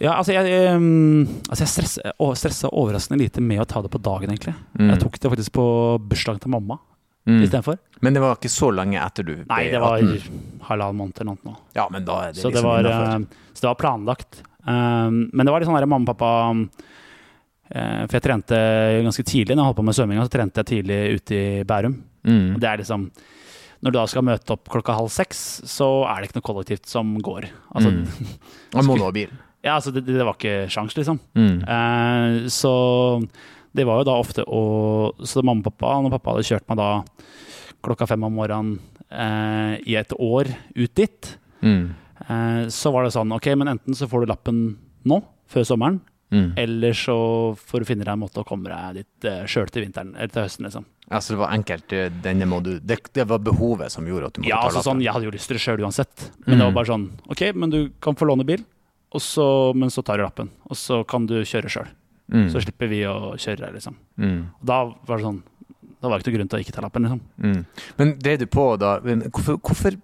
Ja, 0.01 0.15
altså 0.17 0.33
jeg, 0.35 0.49
ehm, 0.51 1.27
altså 1.47 1.63
jeg 1.63 1.71
stressa, 1.71 2.13
stressa 2.39 2.71
overraskende 2.73 3.21
lite 3.21 3.43
med 3.43 3.61
å 3.61 3.67
ta 3.69 3.83
det 3.83 3.91
på 3.93 4.01
dagen, 4.03 4.33
egentlig. 4.33 4.55
Mm. 4.75 4.89
Jeg 4.89 5.03
tok 5.05 5.19
det 5.21 5.31
faktisk 5.35 5.53
på 5.59 5.67
bursdagen 6.09 6.43
til 6.43 6.55
mamma 6.55 6.79
Mm. 7.23 7.39
istedenfor. 7.45 7.77
Men 8.01 8.13
det 8.13 8.19
var 8.19 8.35
ikke 8.35 8.49
så 8.51 8.67
lenge 8.75 8.99
etter 8.99 9.23
du 9.23 9.31
ble 9.31 9.45
18? 9.47 9.47
Nei, 9.47 9.69
det 9.71 9.79
var 9.79 10.01
18? 10.03 10.41
halvannen 10.67 10.97
måned 10.99 11.21
eller 11.21 11.37
noe. 11.47 11.55
Ja, 11.75 11.85
men 11.91 12.03
da 12.03 12.17
er 12.25 12.33
det 12.33 12.41
Så 12.41 12.49
det, 12.51 12.57
liksom 12.59 12.67
var, 12.67 12.83
eh, 12.83 13.19
så 13.53 13.61
det 13.61 13.69
var 13.69 13.79
planlagt. 13.79 14.41
Um, 14.67 15.29
men 15.31 15.45
det 15.45 15.51
var 15.51 15.59
litt 15.59 15.69
sånn 15.69 15.79
der 15.79 15.87
mamma 15.87 16.03
og 16.03 16.17
pappa 16.17 16.51
For 17.69 18.17
jeg 18.17 18.21
trente 18.25 18.57
ganske 19.05 19.23
tidlig. 19.25 19.55
Når 19.55 19.63
jeg 19.63 19.69
holdt 19.71 19.77
på 19.79 19.85
med 19.87 19.95
svømminga, 19.97 20.25
så 20.27 20.33
trente 20.33 20.59
jeg 20.61 20.67
tidlig 20.69 20.97
ute 21.15 21.37
i 21.37 21.63
Bærum. 21.65 21.95
Mm. 22.27 22.59
Det 22.59 22.67
er 22.69 22.77
liksom 22.83 23.07
Når 23.83 23.91
du 23.91 23.97
da 23.97 24.03
skal 24.07 24.23
møte 24.23 24.53
opp 24.55 24.69
klokka 24.71 24.93
halv 24.95 25.09
seks, 25.11 25.39
så 25.67 25.87
er 26.07 26.21
det 26.21 26.29
ikke 26.29 26.37
noe 26.39 26.45
kollektivt 26.49 26.85
som 26.87 27.15
går. 27.19 27.47
Altså, 27.75 27.89
Mm. 27.91 28.05
Da 28.75 28.81
må 28.85 28.95
nå 28.99 29.09
bil. 29.15 29.31
ja, 29.63 29.75
altså 29.75 29.91
det, 29.95 30.05
det 30.05 30.23
var 30.23 30.35
ikke 30.37 30.69
sjans, 30.71 30.95
liksom. 30.95 31.19
Mm. 31.35 31.57
Eh, 31.67 32.47
så 32.51 32.71
det 33.75 33.85
var 33.89 33.99
jo 33.99 34.07
da 34.07 34.15
ofte 34.21 34.43
å 34.45 34.61
Så 35.25 35.41
mamma 35.43 35.63
og 35.65 35.71
pappa, 35.73 35.95
når 36.03 36.13
pappa 36.17 36.31
hadde 36.35 36.47
kjørt 36.47 36.67
meg 36.69 36.77
da 36.77 37.03
klokka 37.83 38.07
fem 38.07 38.23
om 38.23 38.33
morgenen 38.37 38.79
eh, 39.11 39.79
i 39.87 39.95
et 39.99 40.13
år 40.19 40.51
ut 40.75 40.93
dit, 40.95 41.37
Mm. 41.63 41.93
eh, 42.29 42.63
så 42.67 42.91
var 42.91 43.03
det 43.05 43.13
sånn 43.15 43.31
Ok, 43.35 43.47
men 43.55 43.67
enten 43.71 43.95
så 43.95 44.07
får 44.07 44.21
du 44.25 44.31
lappen 44.31 44.77
nå, 45.05 45.21
før 45.47 45.63
sommeren, 45.67 45.99
Mm. 46.33 46.53
eller 46.57 46.93
så 46.97 47.15
får 47.61 47.83
du 47.83 47.85
finne 47.85 48.03
deg 48.07 48.13
en 48.15 48.21
måte 48.23 48.41
å 48.41 48.45
komme 48.47 48.71
deg 48.71 49.03
dit 49.03 49.27
uh, 49.29 49.43
sjøl 49.45 49.69
til 49.69 49.83
vinteren, 49.85 50.15
eller 50.17 50.31
til 50.33 50.41
høsten, 50.47 50.65
liksom. 50.65 50.85
Ja, 51.11 51.19
Så 51.21 51.35
det 51.35 51.39
var 51.43 51.51
enkelt. 51.53 51.93
eh, 51.93 52.09
Denne 52.23 52.47
må 52.49 52.57
du 52.63 52.79
Det, 52.79 52.97
det 53.13 53.27
var 53.29 53.37
behovet 53.43 53.91
som 53.91 54.07
gjorde 54.07 54.31
at 54.31 54.33
du 54.33 54.41
måtte 54.41 54.49
Ja, 54.49 54.61
ta 54.63 54.69
altså 54.71 54.81
sånn, 54.87 55.01
Jeg 55.03 55.13
hadde 55.13 55.25
jo 55.27 55.33
lyst 55.35 55.47
til 55.51 55.57
det 55.59 55.61
sjøl 55.61 55.83
uansett, 55.83 56.29
men 56.47 56.57
det 56.57 56.63
var 56.65 56.71
Mm. 56.71 56.77
bare 56.79 56.89
sånn 56.89 57.09
Ok, 57.29 57.41
men 57.55 57.69
du 57.69 57.89
kan 58.01 58.15
få 58.15 58.25
låne 58.25 58.45
bil, 58.47 58.63
så, 59.21 59.75
men 59.75 59.89
så 59.93 60.01
tar 60.03 60.17
du 60.17 60.23
lappen, 60.23 60.49
og 60.65 60.75
så 60.75 61.03
kan 61.05 61.27
du 61.27 61.35
kjøre 61.43 61.69
sjøl. 61.69 61.87
Mm. 62.33 62.47
Så 62.49 62.63
slipper 62.63 62.87
vi 62.89 63.01
å 63.05 63.35
kjøre 63.37 63.69
liksom. 63.75 63.95
Mm. 64.17 64.39
Og 64.61 64.65
da 64.65 64.77
var 65.05 65.17
det 65.19 65.25
sånn 65.27 65.43
Da 66.03 66.09
var 66.11 66.19
det 66.19 66.25
ikke 66.25 66.33
noe 66.33 66.39
grunn 66.41 66.49
til 66.51 66.59
å 66.59 66.63
ikke 66.65 66.73
ta 66.75 66.81
lappen, 66.83 67.05
liksom. 67.07 67.19
Mm. 67.39 67.59
Men 67.95 68.09
drev 68.19 68.41
du 68.41 68.45
på 68.51 68.65
da 68.75 68.89
men 69.05 69.21
hvorfor, 69.29 69.55
hvorfor, 69.63 69.95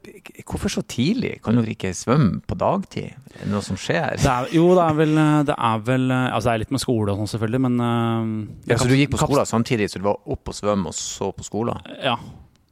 hvorfor 0.47 0.71
så 0.71 0.83
tidlig? 0.87 1.33
Kan 1.43 1.59
du 1.59 1.67
ikke 1.67 1.91
svømme 1.97 2.39
på 2.47 2.55
dagtid? 2.55 3.17
Er 3.33 3.41
det 3.41 3.49
noe 3.51 3.65
som 3.65 3.75
skjer? 3.79 4.15
Det 4.21 4.31
er, 4.31 4.47
jo, 4.55 4.69
det 4.77 4.85
er 4.85 4.95
vel 4.95 5.15
Det 5.49 5.57
er 5.57 5.83
vel 5.89 6.05
Altså, 6.15 6.45
det 6.47 6.53
er 6.53 6.63
litt 6.63 6.71
med 6.77 6.83
skole 6.85 7.11
og 7.11 7.19
sånn, 7.19 7.31
selvfølgelig, 7.33 7.63
men 7.67 7.83
uh, 7.83 8.71
Ja, 8.71 8.79
så 8.79 8.87
du 8.87 8.95
gikk 8.95 9.11
på 9.17 9.19
skolen 9.25 9.49
samtidig, 9.49 9.89
så 9.91 9.99
du 9.99 10.07
var 10.07 10.23
opp 10.23 10.53
og 10.53 10.55
svømme, 10.55 10.93
og 10.93 10.95
så 10.95 11.33
på 11.35 11.47
skolen? 11.47 11.83
Ja. 11.99 12.15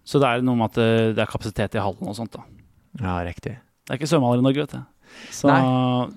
Så 0.07 0.23
det 0.23 0.31
er 0.31 0.47
noe 0.47 0.55
med 0.55 0.71
at 0.71 0.79
det, 0.79 0.91
det 1.17 1.25
er 1.25 1.31
kapasitet 1.35 1.75
i 1.75 1.83
hallen 1.83 2.07
og 2.07 2.15
sånt, 2.15 2.31
da. 2.37 2.47
Ja, 3.03 3.19
riktig. 3.27 3.57
Det 3.59 3.91
er 3.91 3.99
ikke 3.99 4.07
svømmehaller 4.07 4.39
i 4.39 4.47
Norge, 4.47 4.63
vet 4.63 4.77
du. 4.77 4.85
Så, 5.31 5.51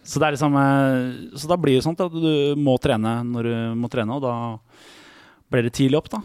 så 0.05 0.21
det 0.21 0.33
liksom 0.35 0.57
eh, 0.59 1.39
Så 1.39 1.49
da 1.49 1.57
blir 1.57 1.79
det 1.79 1.85
sånn 1.87 1.97
at 1.97 2.13
du 2.13 2.59
må 2.61 2.75
trene 2.83 3.21
når 3.25 3.47
du 3.47 3.55
må 3.79 3.89
trene, 3.91 4.19
og 4.19 4.23
da 4.23 4.35
blir 5.51 5.67
det 5.67 5.75
tidlig 5.75 5.99
opp, 5.99 6.11
da. 6.13 6.21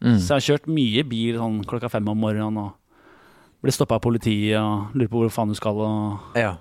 Mm. 0.00 0.18
Så 0.22 0.28
jeg 0.28 0.36
har 0.36 0.46
kjørt 0.46 0.68
mye 0.70 1.02
bil 1.10 1.38
sånn 1.40 1.64
klokka 1.66 1.90
fem 1.90 2.06
om 2.08 2.20
morgenen 2.22 2.56
og 2.62 2.74
blir 3.64 3.74
stoppa 3.74 3.96
av 3.98 4.02
politiet 4.04 4.54
og 4.60 4.94
lurer 4.94 5.10
på 5.10 5.22
hvor 5.24 5.32
faen 5.34 5.50
du 5.50 5.56
skal 5.58 5.80
og 5.82 6.36
Ja. 6.38 6.52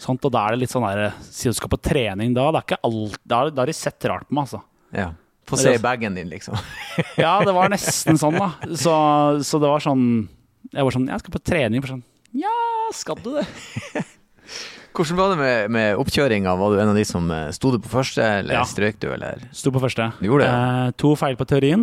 sånt. 0.00 0.24
Og 0.24 0.32
da 0.32 0.46
er 0.46 0.50
det 0.56 0.60
litt 0.64 0.70
sånn 0.72 0.86
der 0.88 1.12
Si 1.20 1.48
du 1.48 1.52
skal 1.52 1.68
på 1.68 1.76
trening 1.80 2.32
da, 2.34 2.50
det 2.52 2.62
er 2.62 2.66
ikke 2.66 2.80
alt 2.88 3.18
Da 3.26 3.42
har 3.44 3.66
de 3.68 3.72
sett 3.76 4.00
rart 4.08 4.24
på 4.28 4.32
meg, 4.34 4.44
altså. 4.48 4.62
ja. 4.92 5.10
Få 5.46 5.56
se 5.60 5.74
i 5.76 5.78
bagen 5.78 6.14
din, 6.16 6.28
liksom. 6.32 6.56
Ja, 7.22 7.38
det 7.44 7.52
var 7.54 7.68
nesten 7.70 8.16
sånn, 8.18 8.34
da. 8.40 8.48
Så, 8.74 8.96
så 9.44 9.60
det 9.62 9.68
var 9.70 9.78
sånn 9.84 10.28
Jeg 10.72 10.82
var 10.82 10.90
sånn 10.96 11.06
Jeg 11.12 11.20
skal 11.22 11.36
på 11.36 11.44
trening. 11.44 11.82
For 11.84 11.92
sånn 11.94 12.02
Ja, 12.34 12.56
skal 12.96 13.20
du 13.22 13.34
det? 13.36 13.46
Hvordan 14.96 15.16
var 15.20 15.28
det 15.34 15.36
med, 15.38 15.70
med 15.76 15.96
oppkjøringa? 16.00 16.56
Var 16.56 16.72
du 16.72 16.80
en 16.80 16.88
av 16.88 16.96
de 16.96 17.04
som 17.04 17.28
eh, 17.30 17.50
sto 17.52 17.70
du 17.74 17.78
på 17.84 17.90
første, 17.92 18.22
eller 18.40 18.54
Ja. 18.56 18.62
strøk 18.64 18.96
du, 19.02 19.10
eller? 19.12 19.42
Sto 19.52 19.68
på 19.74 19.82
første. 19.82 20.06
Du 20.22 20.24
gjorde 20.30 20.46
det? 20.46 20.52
Eh, 20.56 20.90
to 20.96 21.10
feil 21.20 21.36
på 21.36 21.44
teorien. 21.50 21.82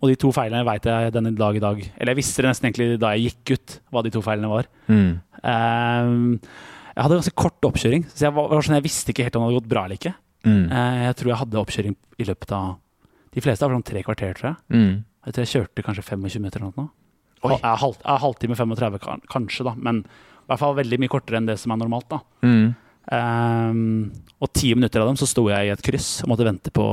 Og 0.00 0.08
de 0.08 0.16
to 0.16 0.30
feilene 0.32 0.64
veit 0.64 0.86
jeg 0.88 1.12
den 1.12 1.34
dag 1.36 1.56
i 1.56 1.60
dag. 1.62 1.80
Eller 2.00 2.14
jeg 2.14 2.20
visste 2.22 2.40
det 2.42 2.48
nesten 2.50 2.68
egentlig 2.70 2.98
da 3.02 3.10
jeg 3.16 3.30
gikk 3.34 3.52
ut, 3.58 3.74
hva 3.92 4.02
de 4.06 4.12
to 4.14 4.22
feilene 4.24 4.48
var. 4.48 4.68
Mm. 4.88 5.10
Uh, 5.44 6.38
jeg 6.94 7.04
hadde 7.04 7.18
ganske 7.20 7.36
kort 7.36 7.68
oppkjøring, 7.68 8.06
så 8.08 8.26
jeg, 8.26 8.34
var, 8.36 8.54
sånn, 8.64 8.78
jeg 8.78 8.86
visste 8.86 9.12
ikke 9.12 9.26
helt 9.26 9.36
om 9.36 9.44
det 9.44 9.50
hadde 9.50 9.58
gått 9.60 9.70
bra 9.72 9.84
eller 9.84 10.00
ikke. 10.00 10.14
Mm. 10.48 10.64
Uh, 10.72 10.96
jeg 11.04 11.18
tror 11.20 11.32
jeg 11.32 11.40
hadde 11.42 11.60
oppkjøring 11.60 11.96
i 12.20 12.26
løpet 12.30 12.54
av 12.56 12.70
De 13.36 13.42
fleste 13.44 13.62
var 13.68 13.76
sånn 13.76 13.86
tre 13.86 14.00
kvarter, 14.02 14.32
tror 14.38 14.48
jeg. 14.50 14.58
Mm. 14.74 14.94
Jeg 15.26 15.36
tror 15.36 15.44
jeg 15.44 15.52
kjørte 15.52 15.84
kanskje 15.86 16.06
25 16.08 16.42
meter 16.46 16.64
eller 16.64 16.72
noe. 16.80 16.88
Jeg 17.44 17.60
er 17.64 17.76
halv, 17.80 18.00
halvtime 18.24 18.56
35 18.56 18.98
kan- 19.04 19.22
kanskje, 19.30 19.64
da. 19.68 19.74
Men 19.76 20.00
i 20.04 20.48
hvert 20.50 20.60
fall 20.60 20.74
veldig 20.80 20.98
mye 21.00 21.12
kortere 21.12 21.38
enn 21.38 21.46
det 21.48 21.58
som 21.60 21.72
er 21.72 21.78
normalt. 21.80 22.08
da. 22.10 22.18
Mm. 22.42 22.74
Ehm, 23.12 24.10
og 24.40 24.52
ti 24.52 24.72
minutter 24.74 25.00
av 25.02 25.08
dem 25.10 25.16
så 25.20 25.28
sto 25.28 25.46
jeg 25.48 25.68
i 25.68 25.72
et 25.72 25.84
kryss 25.84 26.22
og 26.24 26.32
måtte 26.32 26.46
vente 26.46 26.70
på 26.74 26.84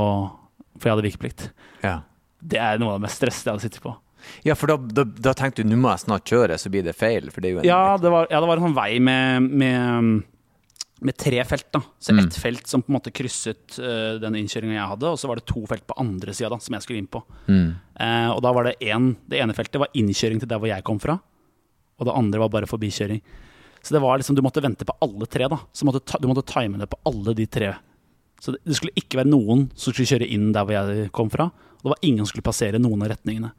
For 0.77 0.89
jeg 0.89 0.93
hadde 0.93 1.07
vikeplikt. 1.07 1.47
Ja. 1.81 2.01
Det 2.39 2.59
er 2.61 2.79
noe 2.81 2.93
av 2.95 2.99
det 2.99 3.07
mest 3.07 3.21
stressede 3.21 3.49
jeg 3.49 3.55
hadde 3.57 3.65
sittet 3.67 3.83
på. 3.83 3.95
ja, 4.43 4.55
for 4.55 4.67
da, 4.67 4.77
da, 4.77 5.03
da 5.03 5.33
tenkte 5.37 5.63
du 5.63 5.69
nå 5.69 5.77
må 5.81 5.91
jeg 5.93 6.05
snart 6.05 6.25
kjøre, 6.25 6.57
så 6.59 6.69
blir 6.73 6.83
det 6.83 6.95
feil, 6.97 7.29
det 7.31 7.53
Ja, 7.65 7.97
det 7.97 8.11
var, 8.11 8.27
ja, 8.29 8.41
det 8.41 8.49
var 8.49 8.57
en 8.57 8.67
sånn 8.69 8.77
vei 8.77 8.99
med, 8.99 9.41
med 9.51 10.23
med 10.99 11.17
tre 11.17 11.43
felt. 11.45 11.67
da 11.71 11.81
Så 11.99 12.13
Mm. 12.13 12.29
felt 12.31 12.67
som 12.67 12.81
på 12.81 12.89
en 12.89 12.95
måte 12.99 13.11
krysset 13.13 13.77
uh, 13.79 14.17
den 14.19 14.33
innkjøringa 14.33 14.73
jeg 14.73 14.89
hadde, 14.89 15.05
og 15.05 15.17
så 15.19 15.27
var 15.27 15.35
det 15.35 15.45
to 15.45 15.65
felt 15.67 15.85
på 15.85 15.93
andre 15.97 16.33
sida 16.33 16.57
som 16.59 16.73
jeg 16.73 16.81
skulle 16.81 16.97
inn 16.99 17.07
på. 17.07 17.23
Mm. 17.47 17.75
Uh, 17.99 18.29
og 18.33 18.41
da 18.41 18.51
var 18.51 18.63
det 18.63 18.75
en, 18.81 19.15
Det 19.27 19.39
ene 19.39 19.53
feltet 19.53 19.79
var 19.79 19.93
innkjøring 19.93 20.39
til 20.39 20.47
der 20.49 20.57
hvor 20.57 20.67
jeg 20.67 20.83
kom 20.83 20.99
fra, 20.99 21.19
og 21.99 22.05
det 22.05 22.15
andre 22.15 22.39
var 22.39 22.49
bare 22.49 22.65
forbikjøring. 22.65 23.21
Så 23.81 23.93
det 23.93 24.01
var 24.01 24.17
liksom, 24.17 24.35
du 24.35 24.41
måtte 24.41 24.61
vente 24.61 24.85
på 24.85 24.97
alle 25.01 25.25
tre. 25.27 25.47
da 25.47 25.59
Så 25.71 25.85
måtte 25.85 26.19
Du 26.19 26.27
måtte 26.27 26.45
time 26.45 26.77
det 26.77 26.89
på 26.89 26.97
alle 27.05 27.33
de 27.33 27.45
tre. 27.45 27.75
Så 28.43 28.53
det, 28.53 28.61
det 28.67 28.77
skulle 28.77 28.97
ikke 28.99 29.21
være 29.21 29.31
noen 29.31 29.67
som 29.73 29.93
skulle 29.93 30.09
kjøre 30.09 30.29
inn 30.33 30.51
der 30.55 30.67
hvor 30.67 30.77
jeg 30.77 31.09
kom 31.15 31.31
fra. 31.33 31.49
Og 31.77 31.85
det 31.85 31.93
var 31.93 32.05
ingen 32.05 32.23
som 32.23 32.31
skulle 32.31 32.47
passere 32.47 32.81
noen 32.81 33.03
av 33.05 33.11
retningene. 33.13 33.51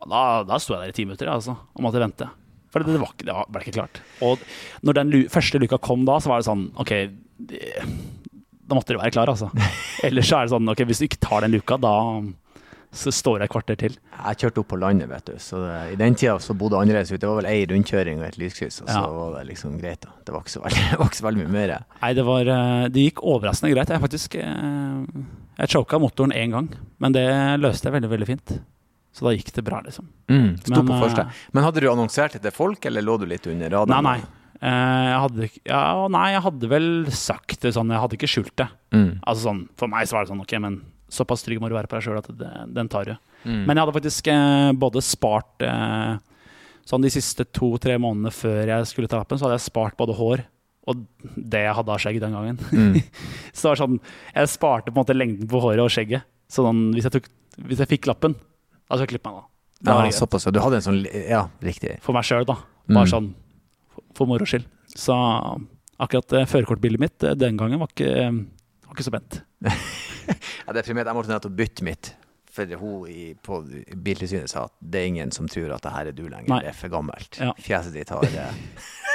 Og 0.00 0.10
da, 0.10 0.22
da 0.48 0.58
sto 0.60 0.74
jeg 0.74 0.84
der 0.84 0.94
i 0.94 0.96
ti 0.96 1.06
minutter 1.06 1.30
altså, 1.30 1.56
og 1.74 1.84
måtte 1.84 2.02
vente. 2.02 2.28
For 2.70 2.82
det, 2.82 2.94
det, 2.94 3.00
var 3.02 3.12
ikke, 3.12 3.26
det 3.26 3.36
ble 3.50 3.64
ikke 3.64 3.76
klart. 3.76 4.00
Og 4.24 4.42
når 4.86 5.00
den 5.00 5.12
lu 5.12 5.20
første 5.32 5.60
luka 5.60 5.80
kom 5.82 6.06
da, 6.08 6.20
så 6.22 6.30
var 6.30 6.40
det 6.40 6.48
sånn 6.48 6.68
OK, 6.80 6.92
da 8.70 8.78
måtte 8.78 8.94
du 8.94 9.00
være 9.00 9.12
klar, 9.14 9.32
altså. 9.32 9.50
Ellers 10.06 10.30
så 10.30 10.38
er 10.38 10.46
det 10.46 10.54
sånn 10.54 10.70
OK, 10.70 10.84
hvis 10.88 11.02
du 11.02 11.08
ikke 11.08 11.22
tar 11.26 11.44
den 11.44 11.56
luka, 11.56 11.78
da 11.82 11.94
så 12.92 13.12
står 13.14 13.38
jeg 13.38 13.46
et 13.46 13.52
kvarter 13.54 13.76
til. 13.78 13.96
Jeg 14.18 14.38
kjørte 14.42 14.62
opp 14.64 14.68
på 14.72 14.78
landet, 14.82 15.06
vet 15.08 15.24
du. 15.30 15.34
Så 15.38 15.60
det, 15.62 15.74
I 15.92 15.98
den 16.00 16.16
tida 16.18 16.32
så 16.42 16.56
bodde 16.58 16.74
annerledes 16.80 17.12
ut. 17.12 17.20
Det 17.22 17.28
var 17.30 17.38
vel 17.38 17.46
ei 17.52 17.60
rundkjøring 17.70 18.18
og 18.18 18.26
et 18.26 18.38
lyskryss, 18.40 18.80
og 18.82 18.88
så 18.90 18.96
Ja. 18.98 19.06
var 19.14 19.36
det 19.38 19.44
liksom 19.52 19.76
greit. 19.78 20.00
da. 20.02 20.10
Det 20.26 20.34
var 20.34 20.40
ikke 20.42 20.54
så 20.56 20.62
veldig, 20.64 20.86
ikke 21.06 21.20
så 21.20 21.26
veldig 21.28 21.44
mye 21.44 21.52
mer. 21.54 21.74
Nei, 22.02 22.12
det 22.18 22.24
var 22.26 22.50
eh, 22.56 22.88
Det 22.88 23.04
gikk 23.06 23.22
overraskende 23.22 23.72
greit. 23.76 23.88
Jeg 23.94 24.00
faktisk 24.02 24.34
eh, 24.34 25.22
Jeg 25.60 25.68
choka 25.76 25.98
motoren 26.02 26.32
én 26.34 26.50
gang, 26.50 26.68
men 26.98 27.12
det 27.14 27.26
løste 27.62 27.86
jeg 27.88 27.94
veldig, 28.00 28.10
veldig 28.10 28.26
fint. 28.26 28.58
Så 29.12 29.26
da 29.26 29.32
gikk 29.34 29.52
det 29.54 29.64
bra, 29.66 29.80
liksom. 29.82 30.06
Mm, 30.30 30.50
Men, 30.70 30.86
på 30.86 30.94
eh, 30.94 31.00
første. 31.02 31.24
Men 31.52 31.64
hadde 31.66 31.80
du 31.82 31.88
annonsert 31.90 32.32
det 32.32 32.42
til 32.42 32.52
folk, 32.54 32.84
eller 32.86 33.02
lå 33.02 33.18
du 33.18 33.26
litt 33.26 33.46
under 33.46 33.70
radaren? 33.70 34.02
Nei, 34.06 34.18
nei. 34.18 34.36
Eh, 34.60 35.06
jeg 35.08 35.20
hadde 35.24 35.48
Ja, 35.66 35.82
nei, 36.12 36.26
jeg 36.34 36.42
hadde 36.44 36.68
vel 36.68 36.88
sagt 37.10 37.60
det 37.62 37.72
sånn. 37.74 37.90
Jeg 37.90 38.02
hadde 38.02 38.18
ikke 38.18 38.28
skjult 38.30 38.54
det. 38.60 38.68
Mm. 38.92 39.20
Altså 39.26 39.46
sånn, 39.48 39.68
For 39.80 39.88
meg 39.88 40.06
så 40.10 40.18
var 40.18 40.26
det 40.26 40.30
sånn, 40.34 40.42
ok, 40.42 40.58
men 40.60 40.82
såpass 41.10 41.42
trygg 41.46 41.60
må 41.62 41.68
du 41.70 41.74
være 41.76 41.90
på 41.90 41.98
deg 41.98 42.06
sjøl 42.06 42.18
at 42.20 42.30
det, 42.38 42.50
den 42.76 42.88
tar 42.92 43.04
du. 43.10 43.14
Mm. 43.44 43.64
Men 43.66 43.74
jeg 43.76 43.82
hadde 43.84 43.96
faktisk 43.98 44.30
eh, 44.32 44.70
både 44.78 45.02
spart 45.04 45.64
eh, 45.66 46.18
Sånn 46.90 47.04
de 47.04 47.10
siste 47.12 47.44
to-tre 47.54 47.94
månedene 48.00 48.32
før 48.34 48.66
jeg 48.66 48.86
skulle 48.88 49.06
ta 49.10 49.18
lappen, 49.20 49.38
så 49.38 49.44
hadde 49.46 49.58
jeg 49.60 49.66
spart 49.68 49.94
både 50.00 50.14
hår 50.16 50.40
og 50.90 51.02
det 51.36 51.60
jeg 51.66 51.74
hadde 51.76 51.92
av 51.92 52.00
skjegg 52.02 52.16
den 52.22 52.32
gangen. 52.34 52.56
Mm. 52.72 52.96
så 53.54 53.60
det 53.60 53.68
var 53.68 53.78
sånn 53.82 53.98
Jeg 54.34 54.50
sparte 54.50 54.88
på 54.90 54.96
en 54.96 55.02
måte 55.04 55.14
lengden 55.14 55.46
på 55.50 55.60
håret 55.62 55.82
og 55.84 55.92
skjegget. 55.92 56.24
Sånn, 56.50 56.88
hvis, 56.96 57.06
jeg 57.06 57.14
tok, 57.18 57.28
hvis 57.68 57.82
jeg 57.84 57.90
fikk 57.92 58.08
lappen, 58.10 58.34
da 58.34 58.96
skulle 58.96 59.06
jeg 59.06 59.12
klippe 59.12 59.30
meg. 59.30 59.44
da. 59.44 59.46
Da 59.92 59.98
Ja, 60.08 60.16
såpass. 60.16 60.48
Du 60.50 60.58
hadde 60.64 60.80
en 60.80 60.86
sånn 60.88 61.02
Ja, 61.06 61.44
riktig. 61.62 61.98
For 62.02 62.16
meg 62.16 62.26
sjøl, 62.26 62.48
da. 62.48 62.56
Bare 62.90 63.06
Mm. 63.06 63.12
sånn 63.12 63.28
for, 63.94 64.02
for 64.18 64.26
moro 64.32 64.48
skyld. 64.48 64.66
Så 64.96 65.14
akkurat 66.00 66.32
eh, 66.40 66.48
førerkortbildet 66.48 66.98
mitt 67.04 67.22
eh, 67.28 67.36
den 67.38 67.56
gangen 67.60 67.78
var 67.78 67.92
ikke, 67.92 68.10
eh, 68.24 68.32
var 68.90 68.98
ikke 68.98 69.06
så 69.06 69.12
spent. 69.14 69.40
Jeg 70.30 70.66
er 70.70 70.76
deprimert. 70.76 71.08
Jeg 71.10 71.18
måtte 71.18 71.32
nettopp 71.32 71.56
bytte 71.58 71.86
mitt. 71.86 72.12
For 72.50 72.66
hun 72.80 73.06
i, 73.10 73.28
på 73.46 73.60
Biltilsynet 73.94 74.50
sa 74.50 74.64
at 74.66 74.72
det 74.82 75.04
er 75.04 75.10
ingen 75.12 75.30
som 75.34 75.46
tror 75.50 75.70
at 75.76 75.84
det 75.86 75.92
her 75.94 76.10
er 76.10 76.16
du 76.16 76.24
lenger. 76.26 76.50
Nei. 76.50 76.60
Det 76.64 76.72
er 76.72 76.78
for 76.80 76.92
gammelt. 76.92 77.38
Ja. 77.38 77.52
Fjeset 77.62 77.94
ditt 77.94 78.10
har 78.10 78.26
det. 78.26 78.48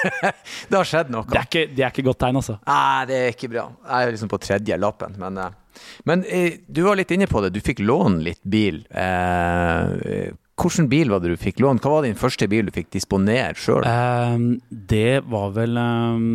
Det 0.06 0.76
har 0.78 0.86
skjedd 0.86 1.10
noe. 1.10 1.26
Det 1.26 1.40
er 1.40 1.48
ikke, 1.48 1.62
det 1.74 1.82
er 1.82 1.90
ikke 1.90 2.04
godt 2.06 2.20
tegn, 2.22 2.38
altså. 2.38 2.60
Nei, 2.68 3.06
det 3.10 3.16
er 3.18 3.32
ikke 3.32 3.48
bra. 3.50 3.64
Jeg 3.90 4.06
er 4.06 4.12
liksom 4.14 4.30
på 4.30 4.38
tredje 4.44 4.78
lappen. 4.78 5.16
Men, 5.18 5.40
eh, 5.42 5.80
men 6.06 6.22
eh, 6.30 6.60
du 6.70 6.84
var 6.86 7.00
litt 7.00 7.10
inne 7.16 7.26
på 7.32 7.42
det. 7.42 7.50
Du 7.56 7.58
fikk 7.66 7.82
låne 7.82 8.22
litt 8.28 8.44
bil. 8.46 8.84
Eh, 8.94 10.36
Hvilken 10.62 10.88
bil 10.92 11.10
var 11.12 11.24
det 11.24 11.34
du 11.34 11.42
fikk 11.42 11.58
låne? 11.64 11.82
Hva 11.84 11.98
var 11.98 12.06
din 12.06 12.16
første 12.20 12.48
bil 12.52 12.70
du 12.70 12.76
fikk 12.76 12.94
disponere 12.94 13.58
sjøl? 13.60 13.84
Um, 13.84 14.46
det 14.70 15.26
var 15.28 15.50
vel 15.58 15.76
ehm, 15.82 16.30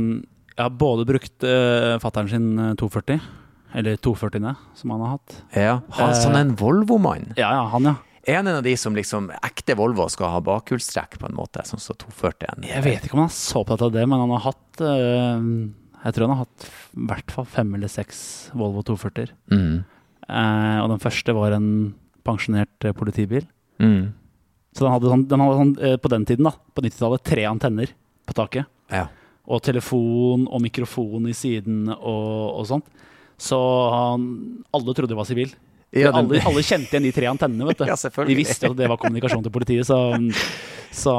Jeg 0.61 0.67
har 0.67 0.77
både 0.77 1.07
brukt 1.09 1.47
uh, 1.49 1.97
fattern 2.03 2.29
sin 2.29 2.49
eh, 2.61 2.75
240, 2.77 3.23
eller 3.81 3.97
240-ene, 4.05 4.51
som 4.77 4.91
han 4.93 5.05
har 5.07 5.15
hatt. 5.15 5.37
Ja. 5.57 5.77
Han, 5.97 6.11
Eh, 6.13 6.19
sånn 6.21 6.37
en 6.37 6.51
Volvo-mann. 6.61 7.31
Ja, 7.39 7.49
ja, 7.57 7.63
han, 7.73 7.89
ja. 7.89 7.95
Er 8.29 8.43
han 8.43 8.51
en 8.51 8.59
av 8.59 8.67
de 8.67 8.75
som 8.77 8.93
liksom 8.93 9.31
ekte 9.41 9.73
Volvo 9.81 10.05
skal 10.13 10.35
ha 10.35 10.43
bakhjulstrekk, 10.45 11.17
på 11.23 11.31
en 11.31 11.39
måte? 11.39 11.65
Sånn 11.65 11.81
som 11.81 11.97
240-en? 12.03 12.69
Jeg 12.69 12.85
vet 12.85 13.07
ikke 13.09 13.17
om 13.17 13.23
han 13.25 13.33
er 13.33 13.39
så 13.39 13.63
opptatt 13.63 13.87
av 13.89 13.95
det, 13.95 14.05
men 14.05 14.21
han 14.21 14.35
har 14.37 14.45
hatt 14.51 14.83
uh, 14.85 15.41
Jeg 16.05 16.13
tror 16.13 16.27
han 16.27 16.37
har 16.37 16.45
hatt 16.45 16.69
i 16.69 17.07
hvert 17.09 17.33
fall 17.33 17.49
fem 17.49 17.73
eller 17.79 17.89
seks 17.89 18.21
Volvo 18.53 18.85
240-er. 18.91 19.33
Mm. 19.55 19.81
Uh, 20.29 20.79
og 20.85 20.93
den 20.93 21.03
første 21.09 21.39
var 21.41 21.57
en 21.57 21.71
pensjonert 22.29 22.85
eh, 22.85 22.93
politibil. 22.93 23.49
Mm. 23.81 24.13
Så 24.77 24.85
den 24.85 24.93
hadde, 24.93 25.09
sånn, 25.11 25.25
den 25.31 25.43
hadde 25.43 25.59
sånn, 25.59 25.73
eh, 25.83 25.97
på 26.01 26.11
den 26.13 26.27
tiden, 26.29 26.47
da, 26.47 26.53
på 26.75 26.85
90-tallet, 26.85 27.25
tre 27.27 27.47
antenner 27.49 27.95
på 28.29 28.37
taket. 28.37 28.71
Ja. 28.93 29.09
Og 29.51 29.63
telefon 29.67 30.45
og 30.47 30.63
mikrofon 30.63 31.27
i 31.31 31.35
siden 31.35 31.89
og, 31.91 32.61
og 32.61 32.67
sånt. 32.69 32.87
Så 33.41 33.57
han, 33.91 34.25
alle 34.77 34.95
trodde 34.95 35.11
det 35.11 35.19
var 35.19 35.27
sivil. 35.29 35.53
Ja, 35.97 36.13
alle, 36.15 36.39
alle 36.47 36.63
kjente 36.63 36.93
igjen 36.95 37.09
de 37.09 37.11
tre 37.17 37.27
antennene. 37.27 37.67
vet 37.67 37.81
du. 37.81 37.85
Ja. 37.91 37.97
De 38.29 38.37
visste 38.39 38.69
at 38.71 38.77
det 38.79 38.87
var 38.93 39.01
kommunikasjon 39.01 39.43
til 39.43 39.51
politiet. 39.55 39.89
Så, 39.89 39.97
så 40.95 41.15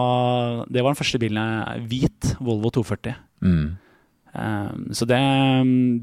det 0.71 0.83
var 0.83 0.93
den 0.93 0.99
første 1.01 1.19
bilen 1.19 1.41
jeg 1.41 1.85
Hvit 1.91 2.29
Volvo 2.39 2.71
240. 2.71 3.17
Mm. 3.43 3.65
Um, 4.31 4.85
så 4.95 5.03
det, 5.09 5.19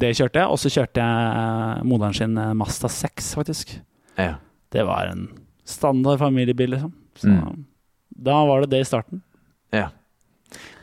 det 0.02 0.11
kjørte 0.18 0.42
jeg. 0.42 0.52
Og 0.52 0.61
så 0.61 0.73
kjørte 0.75 1.00
jeg 1.06 1.87
moderen 1.88 2.18
sin 2.18 2.35
Masta 2.37 2.58
Mazda 2.61 2.92
6, 2.92 3.30
faktisk. 3.40 3.73
Ja. 4.20 4.35
Det 4.75 4.85
var 4.85 5.14
en 5.14 5.28
standard 5.64 6.20
familiebil, 6.20 6.75
liksom. 6.76 6.92
Så 7.18 7.28
Mm. 7.32 7.64
da 8.28 8.35
var 8.47 8.61
det 8.62 8.70
det 8.75 8.80
i 8.85 8.90
starten. 8.90 9.23
ja. 9.73 9.88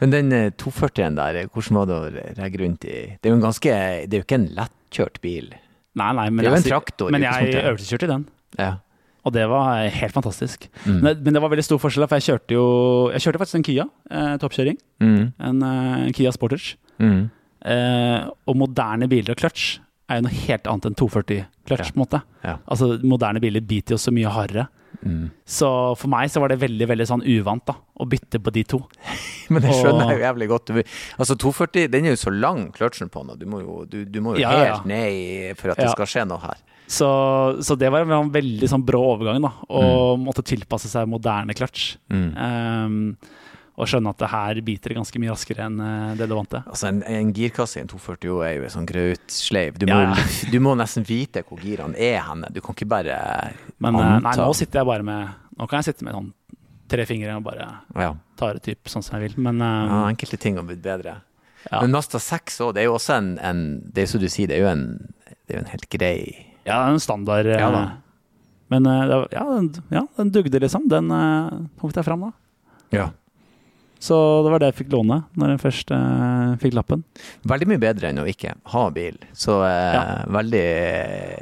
Men 0.02 0.14
den 0.14 0.32
eh, 0.36 0.48
240-en 0.62 1.20
der, 1.20 1.42
eh, 1.42 1.52
hvordan 1.52 1.80
var 1.80 1.90
det 1.90 1.98
å 1.98 2.26
regge 2.40 2.62
rundt 2.62 2.88
i 2.88 2.96
Det 3.18 3.30
er 3.30 3.34
jo 3.34 3.40
en 3.40 3.46
ganske 3.48 3.76
Det 4.06 4.18
er 4.18 4.22
jo 4.22 4.28
ikke 4.28 4.42
en 4.42 4.50
lettkjørt 4.58 5.22
bil. 5.24 5.54
Nei, 5.96 6.10
nei, 6.18 6.26
men 6.30 6.44
Det 6.44 6.50
er 6.50 6.56
jo 6.56 6.62
en 6.62 6.68
traktor, 6.70 7.14
Men 7.16 7.26
jeg 7.26 7.56
øvelseskjørte 7.62 8.10
i 8.10 8.12
den. 8.12 8.28
Ja. 8.60 8.74
Og 9.26 9.34
det 9.34 9.46
var 9.50 9.88
helt 9.90 10.14
fantastisk. 10.14 10.68
Mm. 10.86 11.00
Men, 11.02 11.24
men 11.26 11.34
det 11.34 11.42
var 11.42 11.50
veldig 11.50 11.66
stor 11.66 11.80
forskjell, 11.82 12.06
for 12.10 12.22
jeg 12.22 12.28
kjørte 12.28 12.58
jo 12.58 12.66
Jeg 13.16 13.26
kjørte 13.26 13.42
faktisk 13.42 13.60
en 13.60 13.66
Kia, 13.66 13.88
eh, 14.12 14.36
toppkjøring. 14.44 14.78
Mm. 15.02 15.24
En 15.50 15.66
eh, 15.70 16.12
Kia 16.18 16.34
Sportage. 16.36 16.78
Mm. 17.02 17.24
Eh, 17.66 18.28
og 18.46 18.60
moderne 18.60 19.10
biler 19.10 19.34
og 19.34 19.42
clutch 19.42 19.80
er 20.10 20.20
jo 20.20 20.26
noe 20.28 20.38
helt 20.46 20.68
annet 20.70 20.86
enn 20.92 20.96
240 21.00 21.46
clutch. 21.66 21.88
Ja. 21.88 21.92
på 21.92 21.98
en 21.98 22.04
måte. 22.06 22.22
Altså 22.70 22.92
Moderne 23.04 23.42
biler 23.42 23.62
biter 23.66 23.96
jo 23.96 24.02
så 24.02 24.12
mye 24.14 24.30
hardere. 24.30 24.68
Mm. 25.06 25.32
Så 25.46 25.68
for 26.00 26.08
meg 26.08 26.30
så 26.32 26.40
var 26.40 26.50
det 26.54 26.60
veldig 26.62 26.86
veldig 26.88 27.06
sånn 27.10 27.24
uvant 27.28 27.66
da 27.68 27.74
å 28.00 28.06
bytte 28.10 28.40
på 28.42 28.54
de 28.56 28.64
to. 28.64 28.80
Men 29.52 29.62
det 29.66 29.74
skjønner 29.76 30.08
jeg 30.14 30.20
jo 30.22 30.24
jævlig 30.26 30.48
godt. 30.50 30.72
Altså 31.20 31.36
240, 31.42 31.90
den 31.94 32.06
er 32.08 32.16
jo 32.16 32.22
så 32.22 32.32
lang, 32.34 32.70
kløtsjen 32.74 33.12
på 33.14 33.26
den. 33.28 33.38
Du 33.42 33.46
må 33.52 33.60
jo, 33.62 33.82
du, 33.90 34.00
du 34.06 34.22
må 34.24 34.36
jo 34.38 34.42
Ja, 34.46 34.54
helt 34.56 34.70
ja. 34.72 34.80
ned 34.90 35.10
i, 35.12 35.54
for 35.60 35.74
at 35.74 35.82
det 35.82 35.90
Ja. 35.90 35.92
skal 35.98 36.10
skje 36.14 36.24
noe 36.30 36.40
her. 36.46 36.64
Så, 36.88 37.08
så 37.66 37.74
det 37.82 37.90
var 37.92 38.06
en 38.06 38.30
veldig 38.34 38.68
sånn 38.70 38.84
brå 38.86 39.02
overgang, 39.16 39.42
da. 39.42 39.52
Å 39.74 39.84
Mm. 40.16 40.26
måtte 40.30 40.44
tilpasse 40.46 40.88
seg 40.90 41.10
moderne 41.10 41.54
clutch. 41.58 41.96
Um, 42.14 43.18
og 43.78 43.90
skjønne 43.92 44.12
at 44.14 44.22
det 44.22 44.30
her 44.32 44.60
biter 44.64 44.94
ganske 44.96 45.20
mye 45.20 45.34
raskere 45.34 45.66
enn 45.66 45.80
eh, 45.84 46.14
det 46.16 46.30
du 46.32 46.36
vant 46.38 46.50
til. 46.50 46.62
Altså 46.72 46.88
En, 46.88 47.02
en 47.04 47.34
girkasse 47.36 47.78
i 47.78 47.82
en 47.84 47.90
240 47.92 48.38
er 48.48 48.54
jo 48.56 48.64
en 48.70 48.74
sånn 48.78 48.88
grautsleiv. 48.88 49.80
Du, 49.82 49.86
Ja, 49.90 49.98
ja. 50.14 50.28
du 50.54 50.58
må 50.64 50.76
nesten 50.80 51.04
vite 51.08 51.44
hvor 51.44 51.60
girene 51.60 51.98
er 52.00 52.22
henne. 52.24 52.48
Du 52.56 52.62
kan 52.64 52.76
ikke 52.78 52.88
bare 52.88 53.18
Men 53.84 53.96
anta. 54.00 54.22
nei, 54.30 54.36
nå 54.40 54.54
sitter 54.56 54.80
jeg 54.84 54.90
bare 54.92 55.04
med 55.04 55.28
Nå 55.60 55.68
kan 55.72 55.80
jeg 55.84 55.90
sitte 55.94 56.04
med 56.08 56.16
sånn 56.16 56.32
tre 56.92 57.06
fingre 57.10 57.36
og 57.36 57.44
bare 57.48 57.66
Ja. 57.98 58.12
ta 58.38 58.54
det 58.54 58.62
typ 58.64 58.88
sånn 58.92 59.04
som 59.04 59.16
jeg 59.20 59.30
vil. 59.32 59.38
Men 59.44 59.60
um, 59.60 59.88
ja, 59.90 60.00
enkelte 60.12 60.38
ting 60.40 60.56
har 60.60 60.64
blitt 60.68 60.84
bedre. 60.86 61.18
Ja. 61.72 61.80
Men 61.82 61.92
Mazda 61.96 62.20
6 62.22 62.60
òg, 62.62 62.74
det 62.78 62.84
er 62.84 62.90
jo 62.92 62.96
også 63.00 63.16
en, 63.18 63.30
en 63.42 63.62
Det 63.92 64.04
er 64.04 64.10
som 64.12 64.22
du 64.22 64.28
sier, 64.30 64.48
det 64.52 64.60
er 64.60 64.66
jo 64.68 64.72
en, 64.72 64.84
det 65.48 65.56
er 65.56 65.58
jo 65.58 65.64
en 65.66 65.72
helt 65.72 65.88
grei 65.90 66.18
ja, 66.66 66.80
det 66.80 66.90
er 66.90 66.94
en 66.96 67.00
standard. 67.04 67.46
eh, 67.50 67.60
Ja 67.62 67.68
da. 67.74 67.84
Men 68.74 68.86
eh, 68.90 69.16
ja, 69.34 69.44
den, 69.52 69.68
ja, 69.94 70.02
den 70.18 70.32
dugde, 70.34 70.60
liksom. 70.64 70.88
Den 70.90 71.12
uh, 71.14 71.50
hoppet 71.82 72.00
jeg 72.00 72.06
fram, 72.08 72.24
da. 72.26 72.32
Ja. 72.96 73.08
Så 74.00 74.16
det 74.46 74.52
var 74.52 74.60
det 74.62 74.68
jeg 74.74 74.78
fikk 74.86 74.92
låne 74.94 75.22
når 75.40 75.54
jeg 75.56 75.62
først 75.64 75.92
eh, 75.96 76.56
fikk 76.62 76.74
lappen. 76.78 77.04
Veldig 77.48 77.68
mye 77.72 77.82
bedre 77.82 78.10
enn 78.12 78.20
å 78.22 78.28
ikke 78.30 78.54
ha 78.74 78.84
bil. 78.94 79.18
Så 79.34 79.62
eh, 79.66 79.94
Ja. 79.96 80.04
veldig 80.30 80.66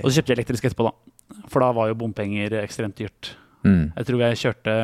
Og 0.03 0.11
så 0.11 0.19
kjøpte 0.19 0.31
jeg 0.33 0.37
elektrisk 0.39 0.67
etterpå, 0.69 0.85
da. 0.91 1.43
For 1.49 1.59
da 1.65 1.71
var 1.75 1.89
jo 1.89 1.95
bompenger 1.99 2.53
ekstremt 2.61 2.95
dyrt. 2.99 3.33
mm, 3.65 3.93
Jeg 3.97 4.05
tror 4.05 4.19
jeg 4.21 4.37
kjørte 4.43 4.75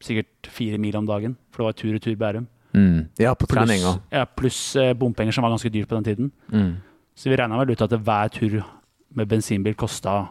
sikkert 0.00 0.46
fire 0.54 0.78
mil 0.78 0.96
om 0.96 1.06
dagen, 1.06 1.36
for 1.50 1.62
det 1.62 1.66
var 1.68 1.78
tur-retur 1.82 2.16
Bærum. 2.18 2.46
mm. 2.72 2.98
Ja, 3.18 3.34
på 3.34 3.46
trening 3.50 3.82
òg. 3.82 4.00
ja, 4.12 4.24
pluss 4.24 4.76
eh, 4.76 4.92
bompenger, 4.94 5.32
som 5.32 5.42
var 5.42 5.50
ganske 5.50 5.70
dyrt 5.72 5.88
på 5.88 5.96
den 6.00 6.04
tiden. 6.04 6.32
Mm. 6.52 6.76
Så 7.18 7.28
vi 7.30 7.36
regna 7.36 7.58
vel 7.58 7.70
ut 7.74 7.82
at 7.82 7.90
hver 7.90 8.28
tur 8.30 8.62
med 9.14 9.28
bensinbil 9.28 9.74
kosta 9.74 10.28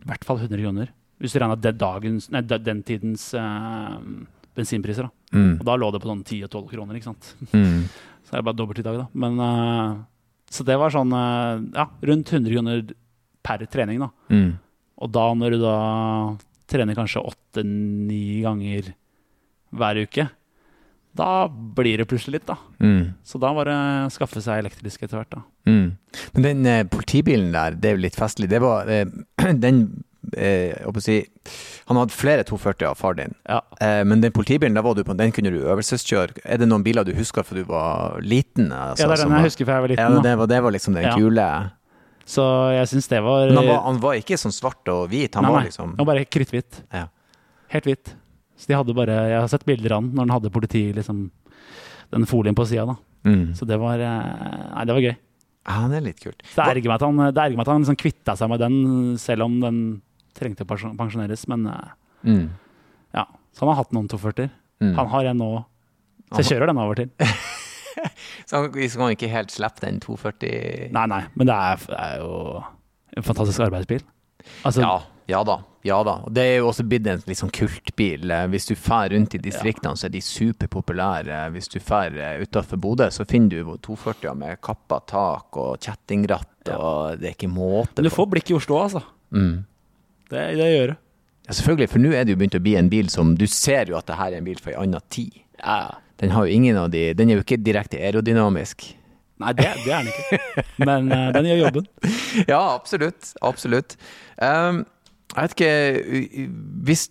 i 0.00 0.06
hvert 0.08 0.24
fall 0.24 0.38
100 0.38 0.62
kroner. 0.62 0.88
Hvis 1.20 1.32
du 1.34 1.38
regna 1.38 1.56
den, 1.56 2.64
den 2.64 2.82
tidens 2.82 3.34
eh, 3.34 3.98
bensinpriser. 4.60 5.08
da. 5.08 5.36
Mm. 5.36 5.52
Og 5.58 5.66
da 5.66 5.76
lå 5.80 5.90
det 5.90 6.02
på 6.04 6.10
sånn 6.12 6.24
10-12 6.24 6.70
kroner. 6.76 7.00
ikke 7.00 7.10
sant? 7.10 7.34
Mm. 7.56 7.84
Så 8.24 8.36
det 8.36 8.38
er 8.44 8.46
bare 8.46 8.60
dobbelt 8.60 8.78
i 8.78 8.84
dag, 8.86 8.98
da. 9.00 9.06
Men, 9.18 9.40
uh, 9.42 9.96
så 10.54 10.62
det 10.62 10.76
var 10.78 10.92
sånn 10.94 11.10
uh, 11.10 11.58
ja, 11.74 11.88
rundt 12.06 12.30
100 12.30 12.52
kroner 12.52 12.84
per 13.42 13.64
trening. 13.66 14.04
da. 14.04 14.10
Mm. 14.30 14.52
Og 15.00 15.10
da 15.10 15.24
når 15.34 15.56
du 15.56 15.64
da 15.64 15.76
trener 16.70 16.94
kanskje 16.94 17.24
åtte-ni 17.26 18.40
ganger 18.44 18.92
hver 19.74 20.04
uke, 20.04 20.28
Da 21.10 21.48
blir 21.50 21.98
det 21.98 22.04
plutselig 22.06 22.36
litt, 22.38 22.46
da. 22.46 22.54
Mm. 22.78 23.14
Så 23.26 23.38
da 23.42 23.48
var 23.50 23.66
det 23.66 23.74
å 23.74 24.10
skaffe 24.14 24.38
seg 24.44 24.60
elektrisk 24.62 25.02
etter 25.02 25.18
hvert, 25.18 25.32
da. 25.34 25.40
Mm. 25.66 25.88
Men 26.36 26.44
den 26.44 26.68
eh, 26.70 26.84
politibilen 26.86 27.48
der, 27.50 27.74
det 27.74 27.90
er 27.90 27.96
jo 27.96 28.04
litt 28.04 28.18
festlig. 28.18 28.46
Det 28.52 28.60
var 28.62 28.86
eh, 28.86 29.10
den 29.64 29.80
eh, 30.36 30.74
si, 31.00 31.16
Han 31.88 31.96
hadde 31.96 32.14
flere 32.14 32.44
240 32.44 32.86
av 32.90 32.96
far 33.00 33.14
din. 33.18 33.34
Ja. 33.48 33.60
Eh, 33.80 34.02
men 34.04 34.20
den 34.20 34.32
politibilen, 34.32 34.74
da 34.74 34.82
var 34.82 34.94
du 34.94 35.02
på, 35.04 35.16
den 35.16 35.32
kunne 35.32 35.50
du 35.50 35.60
øvelseskjøre. 35.64 36.42
Er 36.44 36.58
det 36.62 36.68
noen 36.68 36.84
biler 36.86 37.04
du 37.04 37.12
husker 37.16 37.42
fra 37.46 37.56
du 37.56 37.64
var 37.64 38.20
liten? 38.22 38.70
Altså, 38.70 39.04
ja, 39.04 39.08
det 39.08 39.18
er 39.18 39.24
den 39.24 39.32
jeg 39.32 39.36
var- 39.38 39.48
husker 39.48 39.64
fra 39.64 39.74
jeg 39.78 39.82
var 39.86 39.88
liten. 39.94 40.16
Ja, 40.16 40.22
det 40.28 40.38
var, 40.38 40.46
det 40.46 40.62
var 40.62 40.70
liksom 40.76 40.94
den 40.94 41.04
Ja. 41.04 41.16
kule 41.16 41.72
Så 42.26 42.42
jeg 42.76 42.86
syns 42.88 43.08
det 43.08 43.22
var 43.22 43.48
han 43.48 43.66
var, 43.66 43.82
han 43.82 43.98
var 44.00 44.14
ikke 44.14 44.36
sånn 44.38 44.52
svart 44.54 44.86
og 44.88 45.08
hvit, 45.10 45.34
han 45.34 45.42
Nei, 45.42 45.50
var 45.50 45.62
liksom 45.64 45.96
var 45.96 46.04
bare 46.06 46.24
kritthvit. 46.24 46.82
Ja. 46.92 47.06
Helt 47.70 47.84
hvit. 47.84 48.14
Så 48.56 48.66
de 48.68 48.74
hadde 48.74 48.94
bare 48.94 49.30
Jeg 49.30 49.40
har 49.40 49.48
sett 49.48 49.64
bilder 49.64 49.92
av 49.92 50.02
han 50.02 50.12
når 50.12 50.28
han 50.28 50.34
hadde 50.40 50.52
politi, 50.52 50.92
liksom 50.92 51.30
Den 52.12 52.26
folien 52.26 52.54
på 52.54 52.66
sida, 52.66 52.86
da. 52.86 52.96
mm. 53.24 53.54
Så 53.56 53.66
det 53.66 53.78
var 53.80 53.98
eh, 53.98 54.74
Nei, 54.76 54.84
det 54.84 54.94
var 54.94 55.00
gøy. 55.00 55.16
Ja, 55.66 55.88
det 55.88 55.96
er 55.96 56.00
litt 56.06 56.20
kult. 56.20 56.42
Det 56.42 56.64
erger 56.64 56.88
meg 56.88 56.94
at 56.94 57.02
han, 57.02 57.16
meg 57.16 57.60
at 57.60 57.66
han 57.68 57.82
liksom 57.84 57.96
kvitta 57.96 58.36
seg 58.36 58.48
med 58.48 58.60
den, 58.60 59.18
selv 59.18 59.42
om 59.44 59.60
den 59.60 60.02
trengte 60.36 60.64
å 60.66 60.94
pensjoneres. 60.98 61.46
Men 61.48 61.66
eh, 61.66 61.96
Mm. 62.20 62.50
ja, 63.16 63.22
så 63.56 63.64
han 63.64 63.70
har 63.72 63.78
hatt 63.82 63.92
noen 63.96 64.08
240. 64.12 64.50
Mm. 64.82 64.94
Han 64.98 65.06
har 65.08 65.24
en 65.30 65.38
nå. 65.40 65.64
Så 66.34 66.42
jeg 66.42 66.50
kjører 66.50 66.66
den 66.68 66.78
av 66.82 66.90
og 66.92 66.96
til. 67.00 67.08
Så 68.46 68.56
han 68.60 68.70
kan 68.72 69.10
ikke 69.14 69.28
helt 69.30 69.50
slippe 69.52 69.82
den 69.82 69.98
240 70.00 70.90
Nei, 70.94 71.06
nei, 71.10 71.20
men 71.34 71.48
det 71.48 71.54
er, 71.56 71.80
det 71.90 71.96
er 71.98 72.20
jo 72.22 72.34
en 73.16 73.26
fantastisk 73.26 73.60
arbeidsbil. 73.64 74.04
Altså, 74.64 74.80
Ja, 74.84 74.92
ja 75.30 75.40
da. 75.44 75.56
Ja 75.84 76.02
da. 76.04 76.14
Og 76.28 76.32
det 76.36 76.44
er 76.44 76.56
jo 76.60 76.68
også 76.70 76.84
blitt 76.88 77.06
en 77.08 77.22
liksom 77.26 77.50
kultbil. 77.56 78.30
Eh, 78.30 78.46
Hvis 78.52 78.68
du 78.68 78.74
drar 78.76 79.08
rundt 79.14 79.34
i 79.34 79.40
distriktene, 79.42 79.96
så 79.96 80.06
er 80.08 80.12
de 80.14 80.20
superpopulære. 80.24 81.40
Hvis 81.54 81.68
du 81.72 81.78
drar 81.80 82.12
utafor 82.44 82.80
Bodø, 82.80 83.08
så 83.10 83.24
finner 83.28 83.48
du 83.64 83.76
240 83.88 84.34
med 84.36 84.60
kappa 84.64 85.00
tak 85.08 85.56
og 85.60 85.78
kjettingratt, 85.80 86.68
og 86.76 87.18
det 87.20 87.30
er 87.32 87.36
ikke 87.36 87.48
måte 87.52 87.96
Men 88.00 88.10
du 88.10 88.14
får 88.14 88.28
blikk 88.36 88.50
i 88.52 88.58
Oslo, 88.60 88.80
altså. 88.84 89.02
Mm. 89.32 89.64
Det, 90.30 90.44
det 90.58 90.68
gjør 90.70 90.92
du. 90.92 90.98
Ja, 91.48 91.56
selvfølgelig, 91.58 91.90
for 91.90 92.02
nå 92.02 92.12
er 92.14 92.26
det 92.26 92.34
jo 92.34 92.38
begynt 92.38 92.58
å 92.58 92.62
bli 92.62 92.76
en 92.78 92.88
bil 92.92 93.10
som 93.10 93.34
Du 93.38 93.46
ser 93.50 93.90
jo 93.90 93.98
at 93.98 94.06
det 94.06 94.18
her 94.20 94.30
er 94.30 94.38
en 94.38 94.46
bil 94.46 94.60
fra 94.62 94.76
en 94.76 94.84
annen 94.84 95.06
tid. 95.10 95.40
Ja, 95.58 95.98
Den 96.22 96.30
har 96.36 96.46
jo 96.46 96.54
ingen 96.54 96.78
av 96.78 96.90
de 96.92 97.12
Den 97.18 97.30
er 97.30 97.40
jo 97.40 97.44
ikke 97.44 97.58
direkte 97.58 97.98
aerodynamisk. 97.98 98.86
Nei, 99.40 99.54
det, 99.56 99.70
det 99.86 99.92
er 99.96 100.04
den 100.04 100.12
ikke. 100.12 100.64
Men 100.84 101.08
uh, 101.10 101.30
den 101.34 101.48
gjør 101.48 101.62
jobben. 101.64 101.88
Ja, 102.52 102.60
absolutt. 102.74 103.32
Absolutt. 103.42 103.96
Um, 104.36 104.84
jeg 105.34 105.42
vet 105.42 105.56
ikke 105.56 106.46
Hvis 106.86 107.08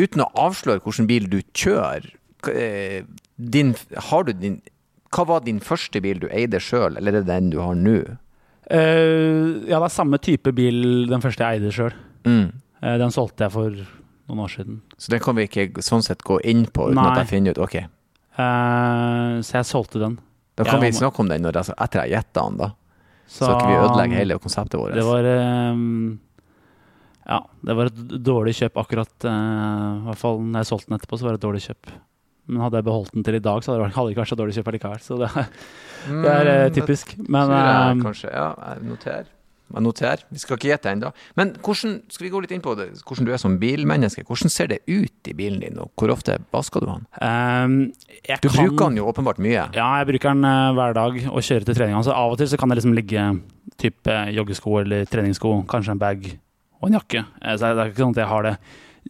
Uten 0.00 0.22
å 0.24 0.30
avsløre 0.38 0.80
hvilken 0.84 1.08
bil 1.10 1.26
du 1.28 1.40
kjører 1.56 2.06
eh, 2.48 3.02
din, 3.36 3.74
Har 4.10 4.24
du 4.24 4.32
din 4.32 4.60
Hva 5.12 5.26
var 5.28 5.42
din 5.44 5.58
første 5.60 6.00
bil 6.00 6.22
du 6.22 6.28
eide 6.30 6.60
sjøl, 6.62 6.96
eller 6.96 7.18
er 7.18 7.24
det 7.24 7.32
den 7.32 7.50
du 7.52 7.58
har 7.60 7.74
nå? 7.76 7.98
Eh, 8.70 9.66
ja, 9.68 9.78
det 9.80 9.86
er 9.88 9.94
samme 9.94 10.18
type 10.22 10.52
bil 10.54 11.06
den 11.10 11.20
første 11.24 11.42
jeg 11.42 11.60
eide 11.60 11.72
sjøl. 11.74 11.94
Mm. 12.24 12.52
den 12.80 13.10
solgte 13.12 13.44
jeg 13.46 13.52
for 13.52 13.70
noen 14.28 14.42
år 14.44 14.50
siden. 14.52 14.80
Så 15.00 15.10
den 15.10 15.20
kan 15.24 15.34
vi 15.36 15.46
ikke 15.48 15.82
sånn 15.82 16.02
sett 16.04 16.22
gå 16.24 16.38
inn 16.44 16.66
på 16.66 16.86
uten 16.90 16.94
Nei. 17.00 17.08
at 17.10 17.18
jeg 17.24 17.32
finner 17.34 17.50
ut 17.56 17.64
Ok, 17.66 17.74
Eh, 18.40 19.40
så 19.44 19.58
jeg 19.58 19.66
solgte 19.68 19.98
den. 20.00 20.18
da 20.56 20.64
kan 20.64 20.80
Ja, 20.80 20.86
vi 20.86 20.92
snakke 20.96 21.20
om 21.20 21.28
den 21.28 21.42
når, 21.42 21.52
jeg- 21.52 21.74
etter 21.76 22.04
jeg 22.06 22.12
gjetta 22.14 22.44
den, 22.48 22.56
da. 22.58 22.68
Så, 23.26 23.46
ikke 23.50 23.66
vi 23.68 23.74
ødelegger 23.84 24.16
hele 24.16 24.38
konseptet 24.38 24.78
vårt. 24.80 24.94
Det 24.94 25.04
var 25.04 25.24
eh, 25.24 26.16
Ja, 27.28 27.40
det 27.64 27.76
var 27.76 27.86
et 27.86 27.98
dårlig 28.24 28.54
kjøp 28.56 28.74
akkurat 28.80 29.24
eh, 29.24 29.98
I 30.00 30.04
hvert 30.08 30.16
fall 30.18 30.38
når 30.40 30.58
jeg 30.64 30.66
solgte 30.70 30.88
den 30.88 30.98
etterpå, 30.98 31.18
så 31.18 31.22
var 31.26 31.32
det 31.36 31.40
et 31.44 31.48
dårlig 31.48 31.62
kjøp. 31.66 31.92
Men 32.46 32.62
hadde 32.64 32.80
jeg 32.80 32.84
beholdt 32.84 33.12
den 33.14 33.24
til 33.26 33.34
i 33.34 33.42
dag, 33.44 33.62
så 33.62 33.74
hadde 33.76 33.90
det 33.90 34.14
ikke 34.14 34.22
vært 34.24 34.32
så 34.32 34.38
dårlig 34.40 34.54
kjøp 34.56 34.72
likevel. 34.74 35.02
Så 35.04 35.18
det, 35.20 35.28
det 36.08 36.30
er 36.32 36.46
eh, 36.54 36.62
Mm, 36.70 36.74
typisk. 36.80 37.12
Men 37.28 37.50
jeg 37.52 37.98
eh, 37.98 38.00
kanskje, 38.06 38.30
ja, 38.32 38.48
jeg 38.70 38.88
noterer. 38.88 39.28
Jeg 39.70 39.82
noterer. 39.86 40.22
Vi 40.34 40.40
skal 40.42 40.56
ikke 40.58 40.66
gjette 40.72 40.90
ennå. 40.90 41.12
Men 41.38 41.52
hvordan, 41.62 41.92
skal 42.10 42.24
vi 42.26 42.30
gå 42.32 42.40
litt 42.42 42.50
inn 42.56 42.62
på 42.64 42.72
det, 42.74 42.88
hvordan 43.06 43.28
du 43.28 43.30
er 43.30 43.38
som 43.38 43.52
bilmenneske? 43.60 44.24
Hvordan 44.26 44.50
ser 44.50 44.66
det 44.72 44.80
ut 44.90 45.30
i 45.30 45.34
bilen 45.38 45.60
din, 45.62 45.78
og 45.78 45.92
hvor 45.94 46.10
ofte 46.10 46.40
vasker 46.50 46.82
du 46.82 46.88
den? 46.90 47.04
Um, 47.22 47.76
Du 48.42 48.48
kan- 48.48 48.66
bruker 48.66 48.88
den 48.90 48.96
jo 48.98 49.06
åpenbart 49.12 49.38
mye. 49.38 49.68
Ja, 49.76 49.86
jeg 50.02 50.08
bruker 50.10 50.34
den 50.34 50.42
eh, 50.44 50.72
hver 50.74 50.92
dag 50.98 51.20
og 51.30 51.38
kjører 51.46 51.64
til 51.70 51.74
treninga. 51.78 52.02
Så 52.02 52.10
av 52.16 52.32
og 52.34 52.38
til 52.42 52.50
så 52.50 52.58
kan 52.58 52.68
det 52.72 52.80
liksom 52.80 52.96
ligge 52.98 53.28
type 53.78 54.10
eh, 54.10 54.32
joggesko 54.34 54.80
eller 54.82 55.04
treningssko, 55.06 55.54
kanskje 55.70 55.94
en 55.94 56.02
bag 56.02 56.26
og 56.80 56.88
en 56.90 56.98
jakke. 56.98 57.22
Eh, 57.40 57.54
Så 57.54 57.70
det 57.70 57.78
er 57.84 57.92
ikke 57.92 58.02
sånn 58.02 58.16
at 58.18 58.24
jeg 58.24 58.32
har 58.34 58.42
det 58.48 58.56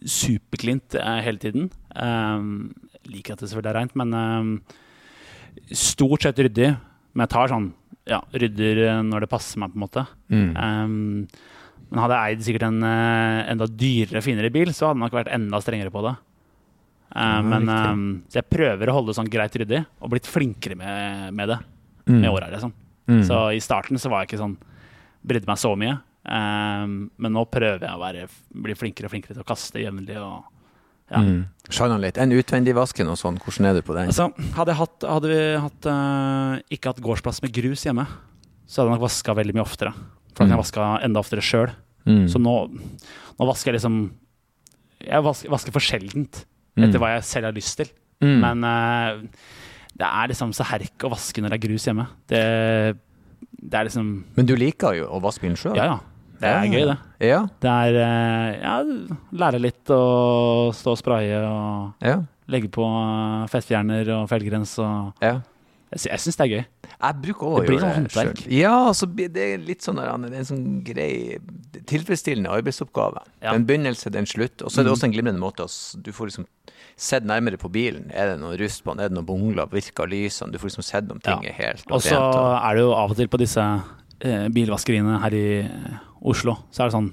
superklint 0.05 0.95
eh, 0.95 1.19
hele 1.25 1.37
tiden. 1.41 1.71
Um, 1.95 2.73
liker 3.09 3.33
at 3.33 3.39
det 3.43 3.49
selvfølgelig 3.49 3.71
er 3.71 3.79
rent, 3.79 3.95
men 3.97 4.13
um, 4.13 4.51
stort 5.73 6.25
sett 6.27 6.39
ryddig. 6.41 6.71
Men 7.13 7.25
jeg 7.25 7.33
tar 7.33 7.51
sånn 7.51 7.69
ja, 8.09 8.21
rydder 8.33 8.83
eh, 8.87 9.01
når 9.05 9.25
det 9.25 9.31
passer 9.31 9.59
meg, 9.61 9.73
på 9.73 9.79
en 9.79 9.83
måte. 9.85 10.03
Mm. 10.31 10.51
Um, 10.55 11.25
men 11.91 11.99
hadde 12.05 12.17
jeg 12.17 12.35
eid 12.37 12.43
sikkert 12.47 12.67
en 12.69 12.83
eh, 12.87 13.39
enda 13.51 13.67
dyrere, 13.67 14.21
finere 14.23 14.51
bil, 14.53 14.71
så 14.73 14.87
hadde 14.89 14.99
jeg 15.01 15.03
nok 15.05 15.17
vært 15.19 15.33
enda 15.35 15.59
strengere 15.63 15.91
på 15.93 16.03
det. 16.07 16.13
Uh, 17.11 17.19
Ja, 17.19 17.41
men 17.43 17.67
um, 17.67 18.03
så 18.31 18.39
jeg 18.39 18.47
prøver 18.53 18.87
å 18.87 18.93
holde 18.95 19.11
det 19.11 19.17
sånn 19.19 19.31
greit 19.33 19.55
ryddig, 19.59 19.81
og 19.99 20.13
blitt 20.13 20.29
flinkere 20.31 20.77
med, 20.79 21.33
med 21.35 21.55
det 21.55 21.59
Mm. 22.09 22.15
med 22.23 22.31
åra. 22.33 22.47
Liksom. 22.49 22.71
Mm. 23.07 23.19
Så 23.27 23.35
i 23.53 23.59
starten 23.61 23.99
så 24.01 24.09
var 24.09 24.23
jeg 24.23 24.31
ikke 24.31 24.39
sånn 24.41 24.55
brydde 25.21 25.45
meg 25.47 25.59
så 25.61 25.69
mye. 25.77 25.99
Um, 26.25 26.95
men 27.21 27.35
nå 27.35 27.43
prøver 27.45 27.85
jeg 27.85 27.93
å 27.93 28.01
være, 28.01 28.23
bli 28.65 28.73
flinkere 28.75 29.05
og 29.05 29.13
flinkere 29.13 29.35
til 29.37 29.43
å 29.43 29.47
kaste 29.47 29.83
jevnlig. 29.83 30.17
Og, 30.17 30.47
ja. 31.11 31.19
Mm. 31.21 31.41
Skjønner 31.71 32.01
litt. 32.03 32.17
En 32.19 32.31
utvendig 32.35 32.73
vaske 32.75 33.03
og 33.07 33.15
sånn, 33.19 33.37
hvordan 33.39 33.67
er 33.69 33.77
du 33.77 33.81
på 33.87 33.93
den? 33.95 34.09
Altså, 34.11 34.29
hadde, 34.57 34.73
hatt, 34.75 35.05
hadde 35.07 35.29
vi 35.31 35.39
hatt, 35.63 35.87
uh, 35.87 36.57
ikke 36.73 36.91
hatt 36.91 36.99
gårdsplass 37.03 37.41
med 37.45 37.53
grus 37.55 37.85
hjemme, 37.87 38.05
så 38.67 38.81
hadde 38.81 38.89
jeg 38.91 38.97
nok 38.97 39.05
vaska 39.05 39.35
veldig 39.37 39.55
mye 39.55 39.63
oftere. 39.63 39.93
For 40.31 40.43
da 40.43 40.45
kan 40.45 40.51
jeg 40.51 40.57
Mm. 40.57 40.63
vaske 40.63 40.89
enda 41.07 41.19
oftere 41.23 41.43
sjøl. 41.43 41.71
Mm. 42.07 42.25
Så 42.31 42.39
nå, 42.41 42.55
nå 43.39 43.45
vasker 43.47 43.71
jeg 43.71 43.79
liksom 43.81 44.11
Jeg 45.01 45.23
vasker, 45.23 45.49
vasker 45.49 45.71
for 45.73 45.81
sjeldent 45.81 46.45
Mm. 46.77 46.83
etter 46.87 46.99
hva 47.01 47.15
jeg 47.15 47.23
selv 47.25 47.45
har 47.45 47.53
lyst 47.53 47.75
til. 47.77 47.87
Mm. 48.21 48.39
Men 48.39 48.63
uh, 48.63 49.21
det 49.97 50.07
er 50.07 50.27
liksom 50.31 50.53
så 50.53 50.63
herk 50.63 51.03
å 51.03 51.09
vaske 51.11 51.41
når 51.41 51.49
det 51.51 51.57
er 51.57 51.67
grus 51.67 51.85
hjemme. 51.87 52.05
Det, 52.27 52.97
det 53.61 53.79
er 53.79 53.87
liksom 53.89 54.23
Men 54.37 54.45
du 54.45 54.55
liker 54.55 54.93
jo 54.99 55.07
å 55.09 55.19
vaske 55.21 55.41
bilen 55.43 55.57
sjøl? 55.59 55.75
Ja, 55.75 55.85
ja. 55.85 55.99
Det 56.41 56.49
er 56.49 56.65
gøy, 56.73 56.85
det. 56.89 56.97
Ja, 57.29 57.39
Det 57.61 57.69
er 57.69 57.99
eh, 58.01 58.59
Ja, 58.63 58.75
lære 59.43 59.61
litt 59.61 59.91
å 59.93 60.71
stå 60.73 60.95
og 60.95 60.99
spraye 61.01 61.37
og 61.45 61.93
ja, 62.01 62.17
legge 62.51 62.69
på 62.73 62.83
eh, 62.89 63.47
fettfjerner 63.53 64.09
og 64.17 64.27
feltgrens 64.31 64.75
og 64.81 65.13
ja. 65.21 65.39
Jeg, 65.91 66.05
jeg 66.07 66.19
syns 66.23 66.37
det 66.39 66.43
er 66.45 66.51
gøy. 66.53 66.61
Jeg 67.01 67.15
bruker 67.19 67.47
også 67.47 67.51
å 67.51 67.59
Det 67.61 67.67
blir 67.67 67.75
gjøre 67.75 67.81
sånn 67.83 68.05
det 68.07 68.13
håndverk. 68.15 68.41
Ja, 68.55 68.75
så 68.95 69.07
det 69.11 69.41
er 69.43 69.57
litt 69.59 69.83
sånn 69.83 69.97
det 69.99 70.05
er 70.07 70.37
en 70.39 70.47
sånn 70.47 70.67
grei, 70.87 71.37
tilfredsstillende 71.89 72.49
arbeidsoppgave. 72.53 73.23
Ja. 73.43 73.51
en 73.57 73.65
begynnelse, 73.67 74.07
det 74.09 74.15
er 74.21 74.23
en 74.23 74.29
slutt. 74.31 74.61
Og 74.63 74.71
så 74.71 74.79
er 74.79 74.83
det 74.85 74.91
Mhm. 74.91 74.95
også 74.95 75.03
en 75.09 75.11
glimrende 75.17 75.41
måte 75.43 75.65
å 75.67 76.01
Du 76.01 76.11
får 76.15 76.27
liksom 76.31 76.45
sett 76.95 77.23
nærmere 77.25 77.57
på 77.59 77.69
bilen. 77.71 78.09
Er 78.13 78.31
det 78.31 78.39
noe 78.39 78.55
rust 78.57 78.83
på 78.85 78.95
den? 78.95 78.99
Er 79.03 79.09
det 79.09 79.17
noen 79.17 79.25
bungler? 79.25 79.67
Virker 79.67 80.07
lysene? 80.07 80.51
Du 80.51 80.57
får 80.59 80.69
liksom 80.69 80.83
sett 80.83 81.11
om 81.11 81.19
ting 81.19 81.43
Ja. 81.43 81.49
er 81.49 81.53
helt 81.59 81.83
Og 81.91 81.99
så 82.01 82.15
er 82.15 82.73
det 82.75 82.81
jo 82.83 82.93
av 82.93 83.11
og 83.11 83.17
til 83.17 83.27
på 83.27 83.37
disse 83.37 83.59
eh, 84.23 84.47
bilvaskeriene 84.53 85.19
her 85.23 85.35
i 85.37 85.47
eh, 85.63 85.95
Oslo, 86.21 86.57
så 86.71 86.83
er 86.83 86.89
det 86.89 86.97
sånn 86.97 87.11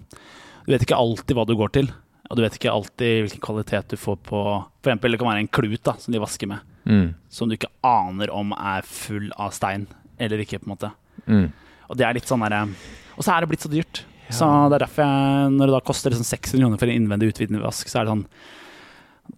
Du 0.66 0.74
vet 0.74 0.84
ikke 0.84 0.98
alltid 0.98 1.36
hva 1.36 1.46
du 1.48 1.54
går 1.58 1.72
til, 1.76 1.88
og 2.28 2.36
du 2.36 2.44
vet 2.44 2.58
ikke 2.58 2.72
alltid 2.72 3.22
hvilken 3.24 3.44
kvalitet 3.44 3.94
du 3.94 3.96
får 4.00 4.18
på 4.26 4.42
For 4.42 4.90
eksempel 4.90 5.14
det 5.14 5.20
kan 5.22 5.30
være 5.30 5.44
en 5.46 5.54
klut 5.60 5.80
da, 5.86 5.96
som 6.00 6.14
de 6.14 6.22
vasker 6.22 6.50
med, 6.50 6.76
mm. 6.84 7.08
som 7.32 7.48
du 7.48 7.56
ikke 7.56 7.72
aner 7.86 8.32
om 8.34 8.52
er 8.56 8.86
full 8.88 9.30
av 9.36 9.56
stein 9.56 9.88
eller 10.18 10.42
ikke, 10.42 10.58
på 10.58 10.66
en 10.66 10.74
måte. 10.74 10.92
Mm. 11.30 11.48
Og 11.88 11.98
det 11.98 12.04
er 12.04 12.16
litt 12.16 12.26
sånn 12.26 12.42
derre 12.42 12.64
Og 13.14 13.22
så 13.22 13.32
er 13.32 13.44
det 13.44 13.50
blitt 13.52 13.62
så 13.62 13.70
dyrt. 13.70 14.02
Så 14.34 14.46
det 14.68 14.76
er 14.76 14.84
derfor 14.84 15.06
jeg, 15.06 15.52
når 15.54 15.70
det 15.70 15.76
da 15.76 15.84
koster 15.88 16.12
liksom 16.12 16.26
600 16.28 16.60
kroner 16.60 16.80
for 16.80 16.90
en 16.90 17.00
innvendig 17.00 17.30
utvidende 17.32 17.62
vask, 17.64 17.88
så 17.88 18.00
er 18.00 18.06
det 18.06 18.12
sånn 18.12 18.26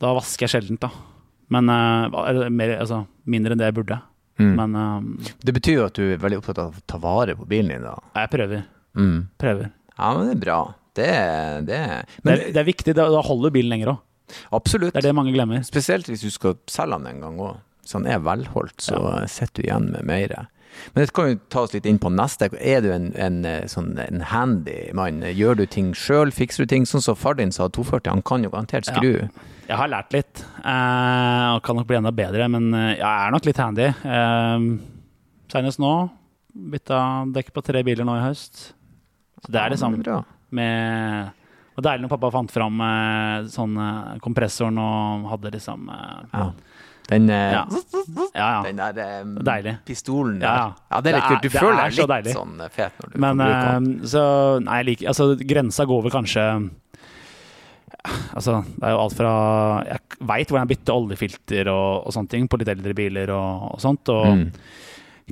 Da 0.02 0.14
vasker 0.16 0.46
jeg 0.46 0.54
sjeldent, 0.56 0.82
da. 0.82 0.90
Men 1.50 1.70
uh, 1.70 2.48
mer, 2.50 2.76
altså, 2.78 3.04
mindre 3.30 3.54
enn 3.54 3.60
det 3.60 3.70
jeg 3.70 3.76
burde. 3.80 4.00
Mm. 4.40 4.52
Men 4.56 4.76
um, 4.76 5.08
Det 5.42 5.52
betyr 5.56 5.74
jo 5.80 5.86
at 5.88 5.98
du 5.98 6.04
er 6.14 6.20
veldig 6.22 6.38
opptatt 6.40 6.60
av 6.62 6.76
å 6.76 6.84
ta 6.88 7.00
vare 7.02 7.34
på 7.36 7.48
bilen 7.48 7.74
din, 7.74 7.82
da. 7.84 7.96
jeg 8.16 8.30
prøver. 8.32 8.62
Mm. 8.96 9.16
Prøver. 9.40 9.72
Ja, 9.96 10.12
men 10.16 10.30
det 10.30 10.36
er 10.36 10.44
bra. 10.44 10.60
Det 10.96 11.08
det. 11.68 11.80
Men 12.22 12.30
det, 12.30 12.36
er, 12.36 12.52
det 12.54 12.62
er 12.62 12.68
viktig. 12.68 12.94
Da, 12.96 13.08
da 13.12 13.20
holder 13.26 13.52
bilen 13.54 13.72
lenger 13.74 13.92
òg. 13.94 14.00
absolutt. 14.56 14.94
Det 14.94 15.02
er 15.02 15.10
det 15.10 15.16
mange 15.18 15.34
glemmer. 15.34 15.62
Spesielt 15.66 16.08
hvis 16.10 16.24
du 16.24 16.30
skal 16.32 16.56
selge 16.70 16.98
den 16.98 17.10
en 17.12 17.26
gang 17.26 17.42
òg. 17.50 17.60
Hvis 17.82 17.96
den 17.96 18.08
er 18.10 18.22
velholdt, 18.24 18.78
så 18.84 19.00
sitter 19.30 19.62
du 19.62 19.68
igjen 19.68 19.90
med 19.94 20.06
mer. 20.08 20.34
Men 20.94 21.04
det 21.04 21.12
kan 21.16 21.28
jo 21.32 21.38
ta 21.52 21.64
oss 21.66 21.74
litt 21.74 21.86
inn 21.86 21.98
på 22.02 22.10
neste. 22.14 22.48
Er 22.60 22.80
du 22.84 22.90
en, 22.94 23.10
en, 23.16 23.40
eh, 23.44 23.64
sånn, 23.70 23.92
en 24.00 24.20
handy 24.30 24.90
mann? 24.96 25.20
Gjør 25.22 25.58
du 25.60 25.64
ting 25.66 25.92
sjøl? 25.96 26.32
Fikser 26.34 26.64
du 26.66 26.72
ting? 26.74 26.86
Sånn 26.88 27.02
som 27.04 27.18
far 27.18 27.34
din 27.40 27.52
sa, 27.54 27.68
240, 27.68 28.10
han 28.10 28.22
kan 28.26 28.44
jo 28.46 28.50
garantert 28.52 28.88
skru. 28.88 29.28
Jeg 29.70 29.78
har 29.78 29.90
lært 29.92 30.14
litt, 30.14 30.44
eh, 30.64 31.48
og 31.54 31.60
kan 31.66 31.76
nok 31.78 31.86
bli 31.90 31.98
enda 32.00 32.10
bedre, 32.14 32.48
men 32.50 32.72
eh, 32.74 32.96
jeg 32.98 33.06
er 33.06 33.34
nok 33.34 33.46
litt 33.46 33.60
handy. 33.62 33.90
Eh, 33.90 34.70
Senest 35.50 35.82
nå. 35.82 35.94
Bytta 36.50 37.00
dekk 37.30 37.52
på 37.54 37.62
tre 37.62 37.82
biler 37.86 38.06
nå 38.06 38.16
i 38.18 38.24
høst. 38.24 38.70
Så 39.44 39.52
det 39.54 39.60
er 39.60 39.70
liksom 39.72 40.00
Ja, 40.04 40.22
med 40.50 41.30
Og 41.78 41.84
deilig 41.86 42.02
når 42.04 42.10
pappa 42.12 42.30
fant 42.34 42.50
fram 42.52 42.80
eh, 42.84 43.46
sånn 43.48 43.76
eh, 43.80 44.18
kompressoren 44.20 44.76
og 44.82 45.28
hadde 45.30 45.52
liksom 45.54 45.86
eh, 45.88 46.34
Ja. 46.34 46.48
Den, 47.10 47.28
eh, 47.30 47.52
Ja. 47.52 47.64
Ja, 48.34 48.48
ja. 48.54 48.62
den 48.62 48.76
der 48.80 49.20
um, 49.22 49.78
pistolen 49.86 50.38
der. 50.40 50.74
Ja, 50.90 51.00
det 51.00 51.10
er 51.12 51.16
litt 51.18 51.28
kult. 51.28 51.42
Du 51.42 51.48
føler 51.50 51.80
er 51.80 51.90
deg 51.90 51.98
litt 51.98 52.12
deilig. 52.14 52.34
sånn 52.36 52.60
eh, 52.64 52.68
fet 52.74 52.92
når 53.02 53.12
du 53.12 53.18
Men 53.20 53.38
kan 53.38 53.84
den. 53.84 54.06
så 54.06 54.22
Nei, 54.62 54.76
jeg 54.80 54.86
liker 54.90 55.08
Altså, 55.12 55.26
grensa 55.50 55.86
går 55.90 56.02
vel 56.06 56.14
kanskje 56.14 56.44
Altså, 58.36 58.60
det 58.78 58.86
er 58.86 58.94
jo 58.94 59.00
alt 59.02 59.16
fra 59.18 59.32
Jeg 59.84 60.00
veit 60.30 60.48
hvordan 60.48 60.62
jeg 60.68 60.72
bytter 60.76 60.94
oljefilter 60.96 61.68
og, 61.72 62.06
og 62.06 62.14
sånne 62.14 62.32
ting 62.32 62.46
på 62.48 62.60
litt 62.60 62.70
eldre 62.72 62.94
biler 62.96 63.32
og, 63.34 63.66
og 63.74 63.80
sånt. 63.82 64.08
Og 64.12 64.26
Mm. 64.30 64.46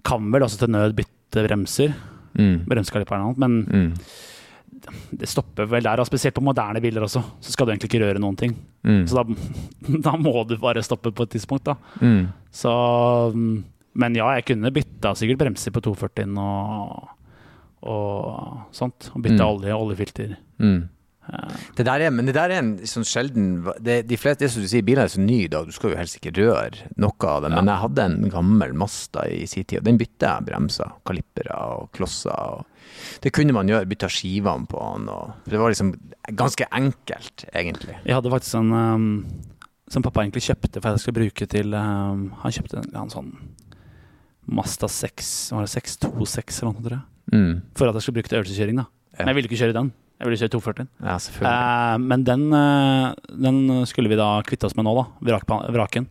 kan 0.05 0.29
vel 0.33 0.43
også 0.47 0.59
til 0.61 0.71
nød 0.71 0.95
bytte 0.99 1.43
bremser. 1.47 1.95
Mm. 2.39 2.65
Bremsekaliper 2.69 3.17
og 3.17 3.25
annet. 3.25 3.39
Men 3.39 3.65
Mm. 3.65 3.93
Det 5.11 5.29
stopper 5.29 5.67
vel 5.71 5.83
der. 5.87 6.01
Og 6.03 6.07
spesielt 6.09 6.35
på 6.37 6.43
moderne 6.45 6.81
biler 6.85 7.05
også, 7.07 7.23
så 7.41 7.53
skal 7.55 7.67
du 7.67 7.73
egentlig 7.73 7.91
ikke 7.93 8.03
røre 8.05 8.21
noen 8.23 8.37
ting. 8.39 8.55
Mm. 8.87 9.05
Så 9.09 9.19
da, 9.21 9.25
da 10.07 10.17
må 10.21 10.33
du 10.49 10.57
bare 10.61 10.83
stoppe 10.87 11.13
på 11.13 11.27
et 11.29 11.31
tidspunkt, 11.37 11.65
da. 11.69 11.75
Mm. 12.03 12.29
Så 12.55 12.73
mm, 13.35 13.65
Men 13.99 14.15
ja, 14.15 14.29
jeg 14.37 14.45
kunne 14.53 14.71
bytta 14.71 15.15
sikkert 15.19 15.41
bremser 15.41 15.73
på 15.75 15.81
240 15.83 16.37
og, 16.39 17.09
og 17.83 18.61
sånt. 18.77 19.11
Og 19.15 19.23
bytta 19.25 19.43
Mm. 19.43 19.49
olje, 19.49 19.75
oljefilter. 19.75 20.37
Mm. 20.63 20.89
Det 21.77 21.85
der 21.85 22.07
er, 22.07 22.13
men 22.15 22.29
det 22.29 22.35
der 22.37 22.53
er 22.55 22.63
en 22.63 22.71
sånn 22.89 23.05
sjelden 23.05 23.49
det, 23.85 23.99
De 24.09 24.17
fleste, 24.17 24.47
det 24.47 24.53
som 24.55 24.65
du 24.65 24.69
sier, 24.71 24.85
biler 24.87 25.05
er 25.05 25.13
så 25.13 25.21
nye 25.21 25.45
i 25.45 25.51
dag, 25.53 25.69
du 25.69 25.75
skal 25.77 25.93
jo 25.93 25.99
helst 26.01 26.17
ikke 26.19 26.33
røre 26.39 26.89
noe 26.97 27.29
av 27.29 27.45
det. 27.45 27.53
Men 27.53 27.69
jeg 27.69 27.83
hadde 27.85 28.07
en 28.09 28.33
gammel 28.33 28.73
Masta 28.79 29.27
i 29.29 29.43
sin 29.51 29.67
tid, 29.67 29.83
og 29.83 29.91
den 29.91 30.01
bytta 30.01 30.33
jeg 30.33 30.49
bremser, 30.49 30.97
kalipere 31.09 31.61
og 31.75 31.93
klosser. 31.97 32.33
Og 32.33 33.21
det 33.25 33.35
kunne 33.37 33.57
man 33.57 33.69
gjøre, 33.69 33.91
bytta 33.91 34.11
skivene 34.13 34.69
på 34.71 34.81
den. 34.81 35.13
Og 35.13 35.53
det 35.53 35.61
var 35.61 35.75
liksom 35.75 35.93
ganske 36.39 36.69
enkelt, 36.81 37.47
egentlig. 37.53 37.99
Jeg 38.05 38.17
hadde 38.17 38.33
faktisk 38.33 38.59
en 38.61 38.73
um, 38.73 39.07
som 39.89 40.05
pappa 40.05 40.25
egentlig 40.25 40.45
kjøpte 40.45 40.83
for 40.83 40.93
jeg 40.93 41.01
skulle 41.01 41.23
bruke 41.23 41.47
til 41.49 41.73
um, 41.73 42.27
Han 42.43 42.53
kjøpte 42.53 42.83
en, 42.83 42.91
en 43.01 43.13
sånn 43.13 43.31
Masta 44.49 44.89
6, 44.89 45.31
var 45.53 45.67
det 45.67 45.73
626 45.75 46.63
eller 46.63 46.73
noe, 46.73 46.85
tror 46.85 46.95
jeg. 46.97 47.07
Mm. 47.37 47.57
For 47.77 47.91
at 47.91 47.99
jeg 47.99 48.07
skulle 48.07 48.17
bruke 48.17 48.31
til 48.33 48.39
øvelseskjøring, 48.39 48.79
da. 48.81 48.87
Ja. 49.13 49.19
Men 49.19 49.29
jeg 49.29 49.37
ville 49.37 49.51
ikke 49.51 49.59
kjøre 49.61 49.77
den. 49.77 49.91
Jeg 50.19 50.27
ville 50.27 50.39
kjørt 50.41 50.55
240. 50.57 50.89
Ja, 50.99 51.15
selvfølgelig. 51.23 51.53
Eh, 51.55 51.99
men 52.11 52.25
den, 52.27 52.47
eh, 52.59 53.37
den 53.47 53.61
skulle 53.87 54.11
vi 54.11 54.19
da 54.19 54.31
kvitte 54.47 54.67
oss 54.67 54.75
med 54.79 54.89
nå, 54.89 54.95
da. 54.99 55.05
Vrak, 55.29 55.47
vraken. 55.75 56.09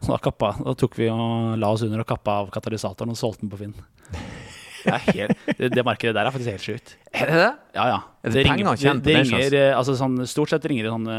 Så 0.00 0.14
da, 0.14 0.18
kappa, 0.24 0.54
da 0.58 0.72
tok 0.78 0.96
vi 0.98 1.10
og 1.12 1.58
la 1.60 1.68
oss 1.70 1.84
under 1.86 2.00
og 2.02 2.08
kappa 2.08 2.40
av 2.42 2.48
katalysatoren 2.54 3.12
og 3.12 3.18
solgte 3.20 3.44
den 3.44 3.52
på 3.52 3.60
Finn. 3.60 3.76
Det, 4.82 4.96
helt, 5.14 5.42
det, 5.60 5.68
det 5.76 5.82
markedet 5.86 6.10
der 6.16 6.26
er 6.26 6.34
faktisk 6.34 6.56
helt 6.56 6.64
sjukt. 6.64 6.96
er 7.14 7.28
det 7.30 7.36
det? 7.38 7.50
Ja, 7.76 7.84
ja. 7.86 7.98
Det 8.26 8.42
tjene 8.42 8.74
på 8.98 9.04
det 9.06 9.12
ringer, 9.20 9.54
eh, 9.54 9.74
altså 9.78 9.94
sånn, 9.94 10.16
Stort 10.26 10.50
sett 10.50 10.66
ringer 10.66 10.88
det 10.88 10.90
sånne 10.90 11.18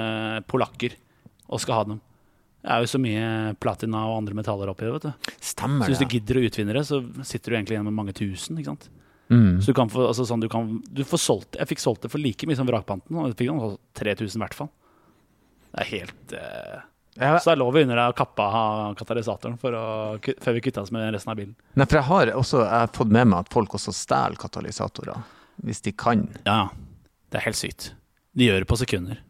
polakker 0.52 0.98
og 1.48 1.62
skal 1.64 1.78
ha 1.78 1.86
dem. 1.88 2.02
Det 2.60 2.74
er 2.76 2.84
jo 2.84 2.90
så 2.92 3.00
mye 3.00 3.30
platina 3.64 4.02
og 4.10 4.18
andre 4.18 4.36
metaller 4.42 4.68
oppi 4.72 4.84
det. 4.84 4.92
vet 4.98 5.08
du. 5.08 5.32
Stemmer 5.40 5.88
Så 5.88 5.94
hvis 5.94 6.04
du 6.04 6.12
gidder 6.12 6.42
å 6.42 6.44
utvinne 6.50 6.76
det, 6.76 6.84
så 6.88 7.00
sitter 7.24 7.54
du 7.54 7.56
egentlig 7.56 7.78
igjen 7.78 7.88
med 7.88 7.96
mange 8.02 8.16
tusen. 8.20 8.60
ikke 8.60 8.74
sant? 8.74 8.90
Mm. 9.34 9.58
Så 9.62 9.74
du 9.74 9.78
kan 9.78 9.90
få, 9.92 10.06
altså 10.12 10.26
sånn, 10.30 10.44
du 10.44 10.50
kan, 10.52 10.70
du 10.94 11.04
får 11.08 11.22
solgt, 11.22 11.58
Jeg 11.60 11.70
fikk 11.74 11.84
solgt 11.84 12.06
det 12.06 12.12
for 12.14 12.22
like 12.22 12.48
mye 12.50 12.60
som 12.60 12.70
vrakpanten. 12.70 13.18
Og 13.18 13.32
jeg 13.32 13.38
fikk 13.42 13.52
noen, 13.52 13.78
3000 13.98 14.38
i 14.38 14.44
hvert 14.46 14.58
fall. 14.58 14.70
Det 15.74 15.82
er 15.82 15.90
helt 15.90 16.36
eh, 16.38 16.80
Ja, 17.18 17.34
Så 17.40 17.50
det 17.50 17.56
er 17.56 17.62
lov 17.64 17.78
å 17.78 17.82
under 17.82 18.00
deg 18.00 18.14
å 18.14 18.18
kappe 18.18 18.46
av 18.46 18.94
katalysatoren 19.00 19.58
for 19.62 19.78
å, 19.78 19.84
før 20.22 20.58
vi 20.58 20.64
kvitta 20.66 20.86
oss 20.86 20.94
med 20.94 21.10
resten 21.16 21.34
av 21.34 21.42
bilen. 21.42 21.58
Nei, 21.74 21.88
for 21.90 22.00
jeg 22.00 22.10
har 22.12 22.34
også 22.38 22.64
jeg 22.64 22.86
har 22.86 22.94
fått 22.94 23.14
med 23.14 23.30
meg 23.34 23.46
at 23.46 23.54
folk 23.54 23.76
også 23.80 23.94
stjeler 23.96 24.40
katalysatorer, 24.42 25.26
hvis 25.66 25.82
de 25.86 25.94
kan. 25.98 26.28
Ja, 26.46 26.64
ja. 26.66 26.66
Det 27.34 27.40
er 27.40 27.48
helt 27.48 27.58
sykt. 27.58 27.92
De 28.38 28.46
gjør 28.46 28.62
det 28.62 28.70
på 28.70 28.78
sekunder. 28.78 29.22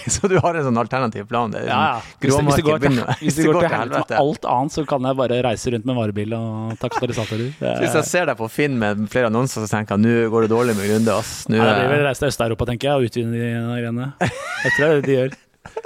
Så 0.14 0.28
du 0.30 0.36
har 0.40 0.54
en 0.58 0.64
sånn 0.66 0.78
alternativ 0.80 1.26
plan? 1.30 1.50
Det 1.52 1.64
Ja, 1.66 1.80
ja. 1.96 1.98
Hvis, 2.22 2.36
hvis 2.36 2.56
det 2.60 2.64
går 2.66 2.80
til, 2.84 3.00
hvis 3.24 3.36
det 3.40 3.46
går 3.48 3.60
til 3.66 3.74
helvete 3.74 4.14
med 4.14 4.22
alt 4.22 4.48
annet, 4.54 4.74
så 4.76 4.84
kan 4.88 5.08
jeg 5.10 5.18
bare 5.20 5.40
reise 5.46 5.74
rundt 5.74 5.86
med 5.90 5.98
varebil 6.00 6.34
og 6.38 6.78
ta 6.80 6.90
katalysatorer. 6.92 7.52
Det, 7.60 7.74
Hvis 7.84 7.98
jeg 8.00 8.08
ser 8.10 8.30
deg 8.30 8.38
på 8.40 8.48
Finn 8.52 8.78
med 8.80 9.04
flere 9.12 9.30
annonser, 9.32 9.66
så 9.66 9.70
tenker 9.76 9.98
jeg 9.98 10.06
nå 10.06 10.30
går 10.32 10.46
det 10.46 10.52
dårlig 10.54 10.76
med 10.78 10.90
Grunde. 10.94 11.18
ass. 11.20 11.34
Nå 11.50 11.58
Nei, 11.60 11.68
jeg 11.82 11.92
vil 11.92 12.06
er- 12.10 12.18
til 12.20 12.30
Øst-Europa, 12.32 12.66
tenker 12.72 12.90
jeg, 12.90 12.96
og 12.96 13.10
utvinne 13.10 13.36
de 13.36 13.52
greiene. 13.82 14.10
Jeg 14.20 14.74
tror 14.76 14.80
det 14.80 14.90
er 14.90 15.00
det 15.00 15.06
de 15.10 15.16
gjør. 15.18 15.38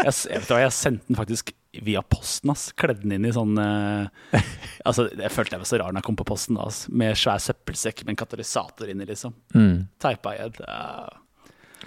Jeg, 0.04 0.06
vet 0.06 0.24
vet 0.38 0.50
hva, 0.52 0.58
jeg 0.62 0.72
sendte 0.76 1.08
den 1.10 1.16
faktisk 1.18 1.50
via 1.82 2.02
posten. 2.06 2.50
ass. 2.52 2.68
Kledde 2.78 3.02
den 3.02 3.16
inn 3.16 3.24
i 3.26 3.32
sånn 3.34 3.56
eh, 3.58 4.38
Altså, 4.86 5.08
Jeg 5.10 5.32
følte 5.34 5.56
jeg 5.56 5.62
var 5.64 5.68
så 5.70 5.80
rar 5.80 5.90
når 5.94 6.02
jeg 6.02 6.06
kom 6.08 6.18
på 6.20 6.26
posten, 6.28 6.58
da, 6.58 6.68
ass. 6.70 6.84
med 6.88 7.16
svær 7.18 7.42
søppelsekk 7.42 8.04
med 8.04 8.14
en 8.14 8.20
katalysator 8.22 8.90
inni, 8.92 9.06
liksom. 9.08 9.34
Mm. 9.56 9.86
Teipa 10.02 10.36
i 10.36 10.42
et 10.46 10.60
uh, 10.62 11.10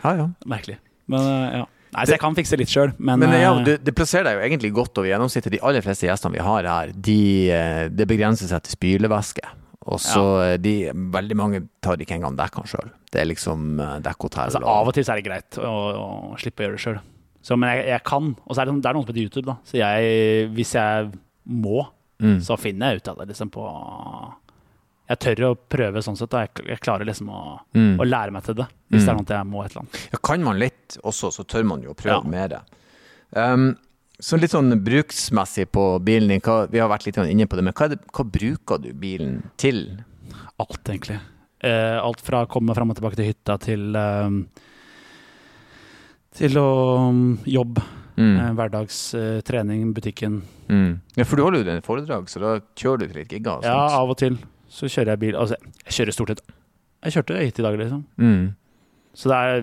Ja, 0.04 0.13
ja. 0.20 0.28
merkelig. 0.46 0.78
Men 1.08 1.20
uh, 1.32 1.58
ja. 1.62 1.66
Nei, 1.98 2.06
så 2.06 2.14
jeg 2.14 2.22
kan 2.22 2.36
fikse 2.38 2.58
litt 2.62 2.70
sjøl, 2.70 2.92
men, 3.02 3.24
Men 3.24 3.34
ja, 3.34 3.52
eh, 3.56 3.64
det, 3.66 3.76
det 3.88 3.94
plasserer 3.98 4.28
deg 4.30 4.38
jo 4.38 4.46
egentlig 4.46 4.70
godt 4.78 5.00
over 5.02 5.10
gjennomsnittet. 5.10 5.56
De 5.56 5.62
aller 5.66 5.82
fleste 5.82 6.06
gjestene 6.06 6.38
vi 6.38 6.44
har 6.46 6.68
her, 6.70 6.92
de, 6.94 7.16
eh, 7.56 7.84
det 7.90 8.06
begrenser 8.10 8.52
seg 8.52 8.62
til 8.68 8.78
spylevæske. 8.78 9.44
Og 9.88 10.02
så 10.04 10.24
ja. 10.44 10.56
de, 10.62 10.76
veldig 10.94 11.36
mange 11.40 11.62
tar 11.82 11.98
ikke 12.04 12.18
engang 12.20 12.36
dekkene 12.38 12.70
sjøl. 12.70 12.90
Det 13.10 13.22
er 13.24 13.30
liksom 13.32 13.80
eh, 13.82 13.98
dekkhotell. 14.06 14.50
altså, 14.50 14.62
Av 14.62 14.90
og 14.92 14.94
til 14.94 15.06
så 15.08 15.16
er 15.16 15.22
det 15.22 15.28
greit 15.30 15.58
å, 15.64 15.74
å 16.04 16.40
slippe 16.42 16.62
å 16.62 16.68
gjøre 16.68 16.78
det 16.78 16.84
sjøl. 16.86 16.98
Men 17.56 17.70
jeg, 17.72 17.86
jeg 17.94 18.04
kan. 18.04 18.34
Og 18.44 18.52
så 18.58 18.62
er 18.62 18.68
det, 18.68 18.74
det 18.84 18.90
er 18.92 18.98
noen 18.98 19.06
som 19.08 19.14
heter 19.14 19.24
YouTube, 19.24 19.48
da. 19.48 19.56
Så 19.66 19.80
jeg, 19.80 20.50
hvis 20.58 20.76
jeg 20.78 21.14
må, 21.48 21.88
Mm. 22.18 22.40
så 22.42 22.56
finner 22.58 22.96
jeg 22.96 23.04
ut 23.04 23.10
av 23.12 23.20
det 23.20 23.28
liksom 23.30 23.52
på 23.54 23.64
Jeg 25.08 25.20
tør 25.24 25.43
å 25.48 25.56
prøve 25.56 26.02
sånn 26.04 26.17
sett. 26.20 26.30
Da. 26.34 26.41
Jeg, 26.46 26.65
jeg 26.67 26.80
klarer 26.84 27.06
liksom 27.08 27.30
å, 27.32 27.60
Mm. 27.74 27.98
å 28.00 28.06
lære 28.08 28.32
meg 28.36 28.43
til 28.43 28.56
det. 28.56 28.65
Hvis 28.91 29.06
det 29.06 29.10
er 29.10 29.15
Mm. 29.15 29.24
noe 29.24 29.38
jeg 29.38 29.48
må 29.48 29.63
et 29.65 29.72
eller 29.72 29.82
annet. 29.86 30.10
Ja, 30.12 30.17
kan 30.24 30.43
man 30.43 30.60
litt 30.60 30.98
også, 31.04 31.32
så 31.32 31.46
tør 31.48 31.63
man 31.65 31.82
jo 31.82 31.93
å 31.93 31.96
prøve 31.96 32.24
Ja. 32.24 32.30
mer. 32.30 32.62
Um, 33.34 33.78
så 34.20 34.39
litt 34.39 34.52
sånn 34.52 34.84
bruksmessig 34.84 35.67
på 35.72 36.00
bilen 36.04 36.28
din, 36.28 36.41
hva, 36.41 36.67
vi 36.70 36.80
har 36.80 36.89
vært 36.89 37.06
litt 37.06 37.17
inne 37.17 37.46
på 37.48 37.56
det, 37.56 37.63
men 37.63 37.74
hva, 37.74 37.86
er 37.86 37.89
det, 37.96 38.00
hva 38.12 38.24
bruker 38.30 38.82
du 38.82 38.91
bilen 38.93 39.43
til? 39.58 40.04
Alt, 40.60 40.84
egentlig. 40.86 41.20
Uh, 41.63 42.00
alt 42.04 42.20
fra 42.22 42.46
å 42.46 42.50
komme 42.50 42.74
fram 42.76 42.89
og 42.91 42.98
tilbake 42.98 43.15
til 43.15 43.26
hytta 43.34 43.58
til 43.60 43.96
eh, 43.96 44.30
Til 46.38 46.54
å 46.60 47.10
um, 47.10 47.38
jobb. 47.46 47.80
Mm. 48.17 48.56
Hverdagstrening, 48.58 48.58
hverdags 48.58 49.13
eh, 49.13 49.93
butikken. 49.93 50.41
Mm. 50.70 51.00
Ja, 51.15 51.24
for 51.24 51.38
du 51.38 51.43
holder 51.43 51.60
jo 51.63 51.67
den 51.70 51.82
foredrag, 51.86 52.30
så 52.30 52.39
da 52.41 52.60
kjører 52.76 53.00
du 53.00 53.08
til 53.08 53.20
litt 53.22 53.30
gigger 53.34 53.63
Ja, 53.63 53.78
av 54.00 54.10
og 54.10 54.17
til 54.17 54.38
så 54.70 54.90
kjører 54.92 55.14
jeg 55.16 55.20
bil. 55.20 55.36
Altså, 55.40 55.56
jeg 55.86 55.94
kjører 56.00 56.16
stort 56.16 56.32
sett 56.34 56.42
Jeg 57.06 57.14
kjørte 57.14 57.38
hit 57.44 57.60
i 57.60 57.64
dag, 57.64 57.78
liksom. 57.80 58.02
Mm. 58.18 58.48
Så 59.16 59.30
det 59.32 59.38
er 59.38 59.62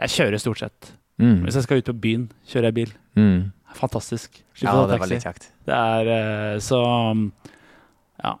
Jeg 0.00 0.14
kjører 0.16 0.38
stort 0.42 0.58
sett. 0.62 0.92
Mm. 1.18 1.42
Hvis 1.44 1.54
jeg 1.60 1.62
skal 1.66 1.78
ut 1.82 1.90
på 1.90 1.96
byen, 2.06 2.24
kjører 2.48 2.70
jeg 2.70 2.74
bil. 2.74 2.94
Mm. 3.16 3.52
Fantastisk. 3.74 4.40
Ja, 4.40 4.44
Slipper 4.62 4.80
å 4.80 4.88
det 4.88 4.98
ta 4.98 5.06
litt 5.10 5.22
taxi. 5.22 5.28
kjekt. 5.28 5.50
Det 5.66 5.74
er 5.74 6.10
eh, 6.14 6.58
så 6.62 6.80
Ja. 8.22 8.34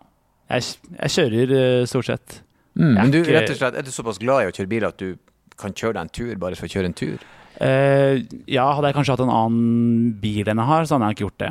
Jeg, 0.54 0.62
jeg 1.00 1.10
kjører 1.16 1.54
eh, 1.58 1.84
stort 1.90 2.06
sett. 2.10 2.40
Mm. 2.78 2.94
Men 2.94 3.10
du, 3.14 3.20
ikke- 3.22 3.36
rett 3.38 3.50
og 3.54 3.56
slett, 3.60 3.74
er 3.78 3.82
du 3.86 3.90
såpass 3.94 4.18
glad 4.18 4.44
i 4.44 4.50
å 4.50 4.54
kjøre 4.54 4.68
bil 4.70 4.84
at 4.88 4.98
du 4.98 5.16
kan 5.58 5.72
kjøre 5.72 5.94
deg 5.94 6.02
en 6.02 6.14
tur 6.14 6.34
bare 6.42 6.56
for 6.58 6.66
å 6.66 6.72
kjøre 6.72 6.90
en 6.90 6.96
tur? 6.98 7.18
Uh, 7.54 8.18
ja, 8.50 8.64
hadde 8.74 8.88
jeg 8.90 8.96
kanskje 8.96 9.14
hatt 9.14 9.22
en 9.22 9.30
annen 9.30 10.08
bil 10.18 10.48
enn 10.50 10.58
jeg 10.58 10.66
har, 10.66 10.86
så 10.86 10.96
hadde 10.96 11.06
jeg 11.12 11.14
ikke 11.14 11.26
gjort 11.28 11.42
det. 11.44 11.50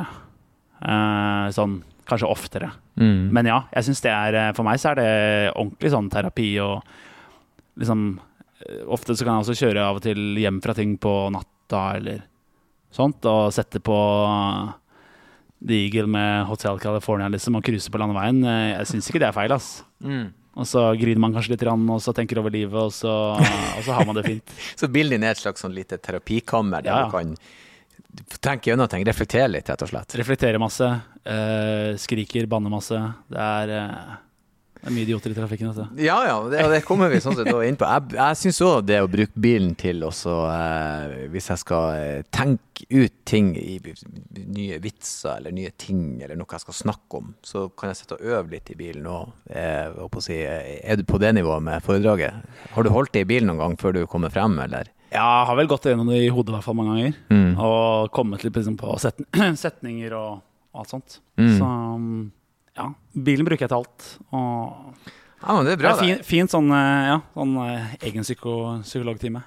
Uh, 0.84 1.46
sånn 1.56 1.78
kanskje 2.08 2.30
oftere. 2.30 2.70
Mm. 3.00 3.32
Men 3.34 3.48
ja, 3.50 3.58
jeg 3.74 3.88
synes 3.88 4.04
det 4.04 4.12
er 4.12 4.38
eh, 4.38 4.52
For 4.56 4.66
meg 4.66 4.78
så 4.80 4.92
er 4.92 5.00
det 5.00 5.10
ordentlig 5.54 5.90
sånn 5.94 6.10
terapi 6.12 6.48
og 6.62 6.76
liksom 7.80 8.04
eh, 8.14 8.84
Ofte 8.94 9.16
så 9.16 9.26
kan 9.26 9.38
jeg 9.38 9.46
også 9.46 9.58
kjøre 9.64 9.88
av 9.88 9.98
og 9.98 10.04
til 10.04 10.38
hjem 10.40 10.60
fra 10.64 10.76
ting 10.76 10.94
på 11.00 11.14
natta 11.34 11.84
eller 11.98 12.22
sånt, 12.94 13.26
og 13.26 13.50
sette 13.54 13.80
på 13.82 13.98
The 15.64 15.80
Eagle 15.86 16.06
med 16.06 16.46
Hotel 16.46 16.78
California 16.78 17.26
liksom, 17.32 17.58
og 17.58 17.66
cruise 17.66 17.90
på 17.90 18.00
landeveien. 18.00 18.40
Eh, 18.44 18.70
Jeg 18.76 18.92
syns 18.92 19.10
ikke 19.10 19.22
det 19.24 19.30
er 19.30 19.36
feil, 19.36 19.54
ass. 19.56 19.82
Mm. 20.04 20.28
Og 20.54 20.68
så 20.70 20.84
griner 20.94 21.18
man 21.18 21.34
kanskje 21.34 21.56
litt, 21.56 21.66
og 21.66 22.00
så 22.04 22.14
tenker 22.14 22.38
over 22.38 22.52
livet, 22.54 22.78
og 22.78 22.92
så, 22.94 23.10
og 23.34 23.82
så 23.82 23.96
har 23.96 24.06
man 24.06 24.14
det 24.14 24.26
fint. 24.28 24.52
Så 24.78 24.86
bildet 24.86 25.18
er 25.18 25.32
et 25.32 25.40
slags 25.40 25.64
sånn 25.64 25.74
lite 25.74 25.98
terapikammer 25.98 26.84
der 26.84 26.92
ja. 26.92 27.06
du 27.08 27.14
kan 27.16 27.32
tenke 28.40 28.70
gjennom 28.70 28.90
ting, 28.90 29.04
reflektere 29.06 29.48
litt, 29.50 29.70
rett 29.70 29.82
og 29.86 29.90
slett. 29.90 30.14
Reflekterer 30.20 30.60
masse, 30.62 30.90
eh, 31.24 31.94
skriker, 32.00 32.46
banner 32.50 32.72
masse. 32.72 33.00
Det 33.30 33.40
er, 33.40 33.72
eh, 33.78 34.14
det 34.84 34.90
er 34.90 34.94
mye 34.94 35.06
idioter 35.06 35.32
i 35.32 35.36
trafikken, 35.36 35.70
Dette. 35.72 36.02
Ja, 36.04 36.18
ja, 36.28 36.36
det, 36.52 36.60
det 36.68 36.82
kommer 36.84 37.08
vi 37.08 37.20
sånn 37.24 37.36
sett 37.38 37.48
også 37.48 37.64
inn 37.64 37.78
på. 37.80 37.88
Jeg, 37.88 38.16
jeg 38.18 38.40
syns 38.42 38.60
òg 38.66 38.82
det 38.84 38.98
å 39.00 39.08
bruke 39.08 39.40
bilen 39.40 39.72
til 39.80 40.04
også 40.04 40.34
eh, 40.50 41.14
Hvis 41.32 41.48
jeg 41.48 41.62
skal 41.62 41.86
eh, 41.96 42.26
tenke 42.28 42.84
ut 42.90 43.14
ting 43.24 43.54
i 43.56 43.78
nye 43.80 44.76
vitser 44.84 45.38
eller 45.38 45.54
nye 45.56 45.72
ting 45.80 46.20
eller 46.20 46.36
noe 46.36 46.52
jeg 46.52 46.66
skal 46.66 46.76
snakke 46.82 47.22
om, 47.22 47.32
så 47.40 47.70
kan 47.72 47.92
jeg 47.92 48.02
sitte 48.02 48.18
og 48.18 48.26
øve 48.28 48.58
litt 48.58 48.74
i 48.74 48.76
bilen 48.76 49.08
òg. 49.08 49.32
Eh, 49.48 50.20
si, 50.20 50.42
eh, 50.42 50.82
er 50.84 51.00
du 51.00 51.06
på 51.08 51.22
det 51.22 51.32
nivået 51.38 51.64
med 51.64 51.86
foredraget? 51.86 52.44
Har 52.76 52.84
du 52.84 52.92
holdt 52.92 53.14
det 53.16 53.24
i 53.24 53.30
bilen 53.32 53.48
noen 53.48 53.62
gang 53.62 53.78
før 53.80 53.96
du 53.96 54.04
kommer 54.10 54.34
frem, 54.34 54.58
eller? 54.66 54.92
Jeg 55.14 55.46
har 55.48 55.56
vel 55.56 55.68
gått 55.70 55.84
gjennom 55.86 56.08
det 56.10 56.18
i 56.24 56.30
hodet 56.34 56.50
i 56.50 56.56
hvert 56.56 56.66
fall 56.66 56.74
mange 56.78 56.94
ganger. 56.96 57.18
Mm. 57.30 57.50
Og 57.62 58.10
kommet 58.16 58.42
litt 58.42 58.56
liksom, 58.58 58.74
på 58.80 58.96
setn 58.98 59.26
setninger 59.64 60.16
og, 60.18 60.40
alt 60.74 60.90
sånt. 60.90 61.20
Mm. 61.38 61.52
Så 61.54 61.68
ja, 62.74 62.88
bilen 63.14 63.46
bruker 63.46 63.68
jeg 63.68 63.70
til 63.70 63.78
alt. 63.78 64.08
Og 64.34 65.12
Ja, 65.44 65.54
men 65.54 65.66
det 65.68 65.74
er 65.74 65.76
det 65.76 65.82
bra, 65.84 65.90
er 65.92 66.00
det. 66.00 66.06
fin, 66.08 66.22
fint 66.26 66.50
sånn, 66.54 66.70
eh, 66.74 67.08
ja, 67.12 67.18
sånn 67.36 67.52
eh, 67.62 67.92
egen 68.08 68.24
psyko, 68.26 68.54
psykologtime. 68.82 69.42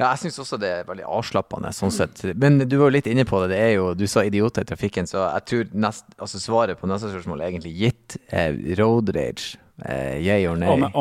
Ja, 0.00 0.10
jeg 0.14 0.20
syns 0.22 0.38
også 0.44 0.56
det 0.60 0.68
er 0.78 0.86
veldig 0.88 1.04
avslappende, 1.10 1.72
sånn 1.76 1.90
sett. 1.92 2.22
Men 2.40 2.60
du 2.62 2.76
var 2.80 2.88
jo 2.88 2.94
litt 2.94 3.08
inne 3.10 3.26
på 3.28 3.40
det. 3.42 3.50
det 3.52 3.58
er 3.64 3.72
jo, 3.74 3.90
Du 3.98 4.06
sa 4.08 4.22
idioter 4.24 4.62
i 4.64 4.68
trafikken, 4.68 5.08
så 5.10 5.26
jeg 5.26 5.44
tror 5.50 5.74
nest, 5.88 6.06
altså 6.16 6.40
svaret 6.40 6.78
på 6.80 6.88
neste 6.88 7.10
spørsmål 7.12 7.42
er 7.42 7.50
egentlig 7.50 7.74
gitt. 7.82 8.16
Eh, 8.30 8.54
road 8.78 9.10
rage. 9.16 9.58
Eh, 9.84 10.20
yeah 10.22 10.52
or 10.52 10.56
nay. 10.56 10.76
Men- 10.76 10.92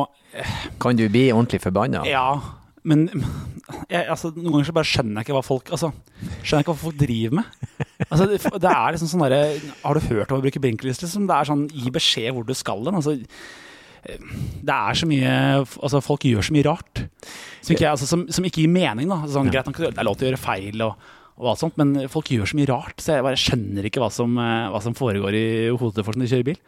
Kan 0.79 0.95
du 0.97 1.05
bli 1.09 1.29
ordentlig 1.31 1.61
forbanna? 1.61 2.03
ja, 2.07 2.39
men 2.87 3.07
jeg, 3.89 4.05
altså, 4.05 4.31
noen 4.35 4.53
ganger 4.53 4.67
så 4.69 4.75
bare 4.77 4.87
skjønner 4.87 5.19
jeg 5.19 5.27
ikke 5.27 5.35
hva 5.35 5.43
folk 5.45 5.71
Altså, 5.75 5.89
skjønner 6.41 6.61
jeg 6.61 6.65
ikke 6.65 6.73
hva 6.75 6.83
folk 6.83 6.99
driver 6.99 7.35
med. 7.39 7.79
Altså, 8.07 8.27
det, 8.31 8.39
det 8.63 8.71
er 8.71 8.93
liksom 8.95 9.09
sånn 9.11 9.23
derre 9.25 9.41
Har 9.83 9.97
du 9.99 10.05
hørt 10.07 10.31
om 10.31 10.39
å 10.39 10.43
bruke 10.45 10.61
blinklys, 10.63 11.01
liksom? 11.03 11.27
Det 11.29 11.35
er 11.35 11.49
sånn 11.49 11.65
gi 11.73 11.91
beskjed 11.93 12.31
hvor 12.37 12.47
du 12.47 12.55
skal 12.57 12.85
hen. 12.87 12.99
Altså, 13.01 13.17
det 14.63 14.75
er 14.75 14.95
så 14.95 15.07
mye 15.09 15.31
Altså, 15.83 15.99
folk 16.03 16.23
gjør 16.27 16.45
så 16.47 16.55
mye 16.55 16.67
rart 16.69 17.03
som 17.59 17.73
ikke, 17.75 17.89
altså, 17.91 18.07
som, 18.07 18.21
som 18.31 18.45
ikke 18.47 18.63
gir 18.63 18.71
mening, 18.71 19.09
da. 19.11 19.17
Sånn, 19.29 19.49
greit 19.51 19.67
det 19.67 19.99
er 19.99 20.07
lov 20.07 20.15
til 20.17 20.29
å 20.29 20.31
gjøre 20.31 20.39
feil 20.41 20.85
og, 20.85 21.09
og 21.39 21.49
alt 21.51 21.59
sånt, 21.61 21.75
men 21.79 22.07
folk 22.11 22.31
gjør 22.31 22.47
så 22.49 22.57
mye 22.57 22.69
rart, 22.71 22.95
så 23.03 23.17
jeg 23.17 23.25
bare 23.27 23.39
skjønner 23.39 23.85
ikke 23.89 24.01
hva 24.01 24.07
som, 24.11 24.33
eh, 24.39 24.69
hva 24.71 24.79
som 24.83 24.95
foregår 24.97 25.35
i 25.37 25.43
hodet 25.75 25.99
til 25.99 26.07
folk 26.07 26.17
når 26.19 26.25
de 26.25 26.31
kjører 26.33 26.47
bil. 26.49 26.61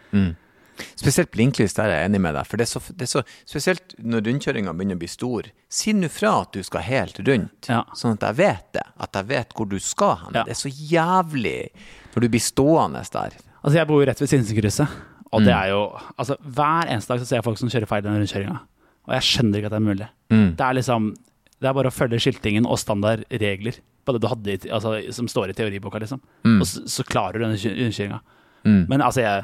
Spesielt 1.00 1.32
blinklys, 1.32 1.74
der 1.78 1.90
er 1.90 2.00
jeg 2.02 2.10
enig 2.12 2.22
med 2.22 2.36
deg. 2.36 2.48
For 2.48 2.58
det 2.58 2.66
er 2.68 2.72
så, 2.72 2.82
det 2.96 3.08
er 3.08 3.12
så 3.12 3.24
Spesielt 3.46 3.96
når 4.00 4.26
rundkjøringa 4.28 4.74
begynner 4.78 4.96
å 4.98 5.02
bli 5.04 5.10
stor. 5.12 5.50
Si 5.72 5.94
nå 5.94 6.10
fra 6.12 6.34
at 6.42 6.52
du 6.54 6.62
skal 6.64 6.82
helt 6.88 7.20
rundt, 7.28 7.70
Ja. 7.70 7.84
sånn 7.96 8.14
at 8.18 8.26
jeg 8.30 8.36
vet 8.42 8.68
det. 8.74 8.84
At 9.00 9.14
jeg 9.14 9.26
vet 9.32 9.54
hvor 9.58 9.70
du 9.70 9.78
skal 9.80 10.16
hen. 10.26 10.34
Ja. 10.36 10.44
Det 10.44 10.52
er 10.58 10.62
så 10.62 10.72
jævlig 10.72 11.70
når 12.16 12.22
du 12.22 12.30
blir 12.30 12.44
stående 12.44 13.04
der. 13.12 13.32
Altså, 13.64 13.76
jeg 13.78 13.88
bor 13.88 14.02
jo 14.02 14.06
rett 14.10 14.20
ved 14.22 14.30
Sinsenkrysset, 14.30 14.88
og 15.32 15.42
Mm. 15.42 15.46
det 15.46 15.54
er 15.56 15.68
jo 15.70 15.82
Altså, 16.20 16.36
hver 16.44 16.88
eneste 16.92 17.08
dag 17.14 17.20
så 17.20 17.26
ser 17.28 17.36
jeg 17.38 17.44
folk 17.46 17.58
som 17.58 17.70
kjører 17.70 17.88
feil 17.88 18.00
i 18.06 18.10
den 18.10 18.18
rundkjøringa, 18.20 18.60
og 19.08 19.14
jeg 19.14 19.22
skjønner 19.22 19.58
ikke 19.62 19.66
at 19.66 19.72
det 19.72 19.82
er 19.82 19.88
mulig. 19.90 20.10
Mm. 20.32 20.56
Det 20.58 20.66
er 20.66 20.74
liksom 20.74 21.16
Det 21.62 21.70
er 21.70 21.74
bare 21.74 21.92
å 21.92 21.94
følge 21.94 22.18
skiltingen 22.20 22.66
og 22.66 22.80
standardregler 22.80 23.76
på 24.04 24.14
det 24.14 24.22
du 24.24 24.28
hadde 24.28 24.48
i, 24.50 24.58
altså, 24.74 24.96
som 25.14 25.28
står 25.28 25.50
i 25.50 25.54
teoriboka, 25.54 26.00
liksom. 26.02 26.20
Og 26.44 26.66
så, 26.66 26.82
så 26.90 27.04
klarer 27.06 27.34
du 27.38 27.40
denne 27.46 27.54
kjø- 27.62 27.76
rundkjøringa. 27.78 28.20
Mm. 28.66 28.88
Men 28.90 29.02
altså, 29.06 29.22
jeg, 29.22 29.44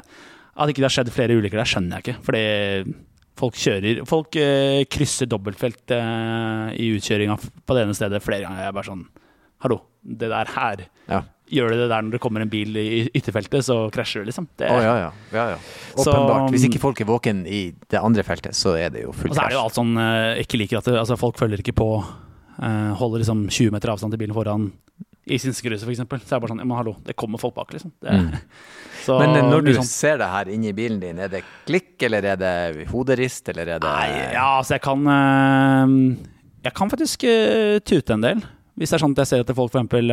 at 0.58 0.68
ikke 0.72 0.82
det 0.82 0.88
har 0.90 0.96
skjedd 0.96 1.12
flere 1.14 1.36
ulykker 1.38 1.60
der, 1.60 1.68
skjønner 1.70 1.98
jeg 2.00 2.04
ikke. 2.08 2.24
Fordi 2.26 2.44
folk 3.38 3.54
kjører 3.54 4.00
Folk 4.10 4.36
eh, 4.42 4.82
krysser 4.90 5.28
dobbeltfelt 5.30 5.92
eh, 5.94 6.68
i 6.82 6.88
utkjøringa 6.98 7.36
på 7.38 7.76
det 7.76 7.84
ene 7.86 7.94
stedet 7.94 8.22
flere 8.24 8.42
ganger. 8.46 8.64
Jeg 8.64 8.72
er 8.72 8.78
bare 8.80 8.90
sånn 8.90 9.04
Hallo, 9.64 9.80
det 10.02 10.28
der 10.30 10.50
her 10.54 10.84
Ja. 11.10 11.22
Gjør 11.48 11.72
du 11.72 11.78
det 11.80 11.86
der 11.88 12.02
når 12.04 12.12
det 12.12 12.20
kommer 12.20 12.42
en 12.44 12.50
bil 12.52 12.76
i 12.76 13.06
ytterfeltet, 13.16 13.64
så 13.64 13.76
krasjer 13.94 14.20
du, 14.20 14.28
liksom. 14.28 14.44
Det, 14.60 14.66
oh, 14.68 14.82
ja, 14.84 14.96
ja. 15.00 15.06
ja, 15.32 15.44
ja. 15.54 15.60
Så- 15.96 16.12
Åpenbart. 16.12 16.50
Hvis 16.52 16.66
ikke 16.68 16.78
folk 16.82 17.00
er 17.00 17.08
våken 17.08 17.40
i 17.48 17.60
det 17.88 18.02
andre 18.04 18.22
feltet, 18.26 18.52
så 18.54 18.74
er 18.76 18.90
det 18.92 19.06
jo 19.06 19.14
full 19.16 19.30
Og 19.32 19.38
så 19.38 19.46
er 19.46 19.54
det 19.54 19.56
jo 19.56 19.62
alt 19.64 19.78
sånn 19.78 19.94
eh, 19.96 20.42
ikke 20.44 20.60
liker 20.60 20.82
at 20.82 20.90
det, 20.90 20.98
altså, 21.00 21.16
folk 21.16 21.38
følger 21.40 21.62
ikke 21.64 21.72
på. 21.80 21.88
holder 23.00 23.22
liksom 23.22 23.46
20 23.48 23.70
meter 23.72 23.94
avstand 23.94 24.12
til 24.12 24.20
bilen 24.20 24.34
foran 24.36 24.68
i 25.28 25.38
Sinsekrysset, 25.40 25.88
f.eks. 25.88 26.00
Så 26.04 26.04
er 26.04 26.36
det 26.36 26.42
bare 26.42 26.52
sånn 26.52 26.60
ja, 26.62 26.66
Men 26.68 26.76
hallo, 26.80 26.96
det 27.06 27.16
kommer 27.16 27.40
folk 27.40 27.54
bak, 27.56 27.72
liksom. 27.72 27.92
Det, 28.02 28.12
Mm. 28.12 28.34
så, 29.08 29.16
Men 29.22 29.36
eh, 29.40 29.46
når 29.48 29.64
du 29.66 29.70
sånn- 29.78 29.88
ser 29.88 30.18
det 30.20 30.28
her 30.30 30.50
inni 30.52 30.72
bilen 30.76 31.00
din, 31.02 31.18
er 31.24 31.30
det 31.32 31.40
klikk, 31.66 31.96
eller 32.08 32.24
er 32.34 32.36
det 32.40 32.86
hoderist, 32.92 33.48
eller 33.52 33.74
er 33.76 33.80
det 33.82 33.88
Nei, 33.88 34.32
ja, 34.36 34.44
altså 34.60 34.76
jeg 34.76 34.82
kan 34.84 35.06
eh, 35.14 35.94
Jeg 36.68 36.74
kan 36.76 36.90
faktisk 36.92 37.24
eh, 37.28 37.78
tute 37.80 38.14
en 38.16 38.24
del. 38.26 38.42
Hvis 38.78 38.90
det 38.92 38.98
er 38.98 39.02
sånn 39.02 39.14
at 39.16 39.22
jeg 39.24 39.30
ser 39.32 39.40
at 39.42 39.50
folk 39.56 39.72
for 39.72 39.80
eksempel 39.80 40.12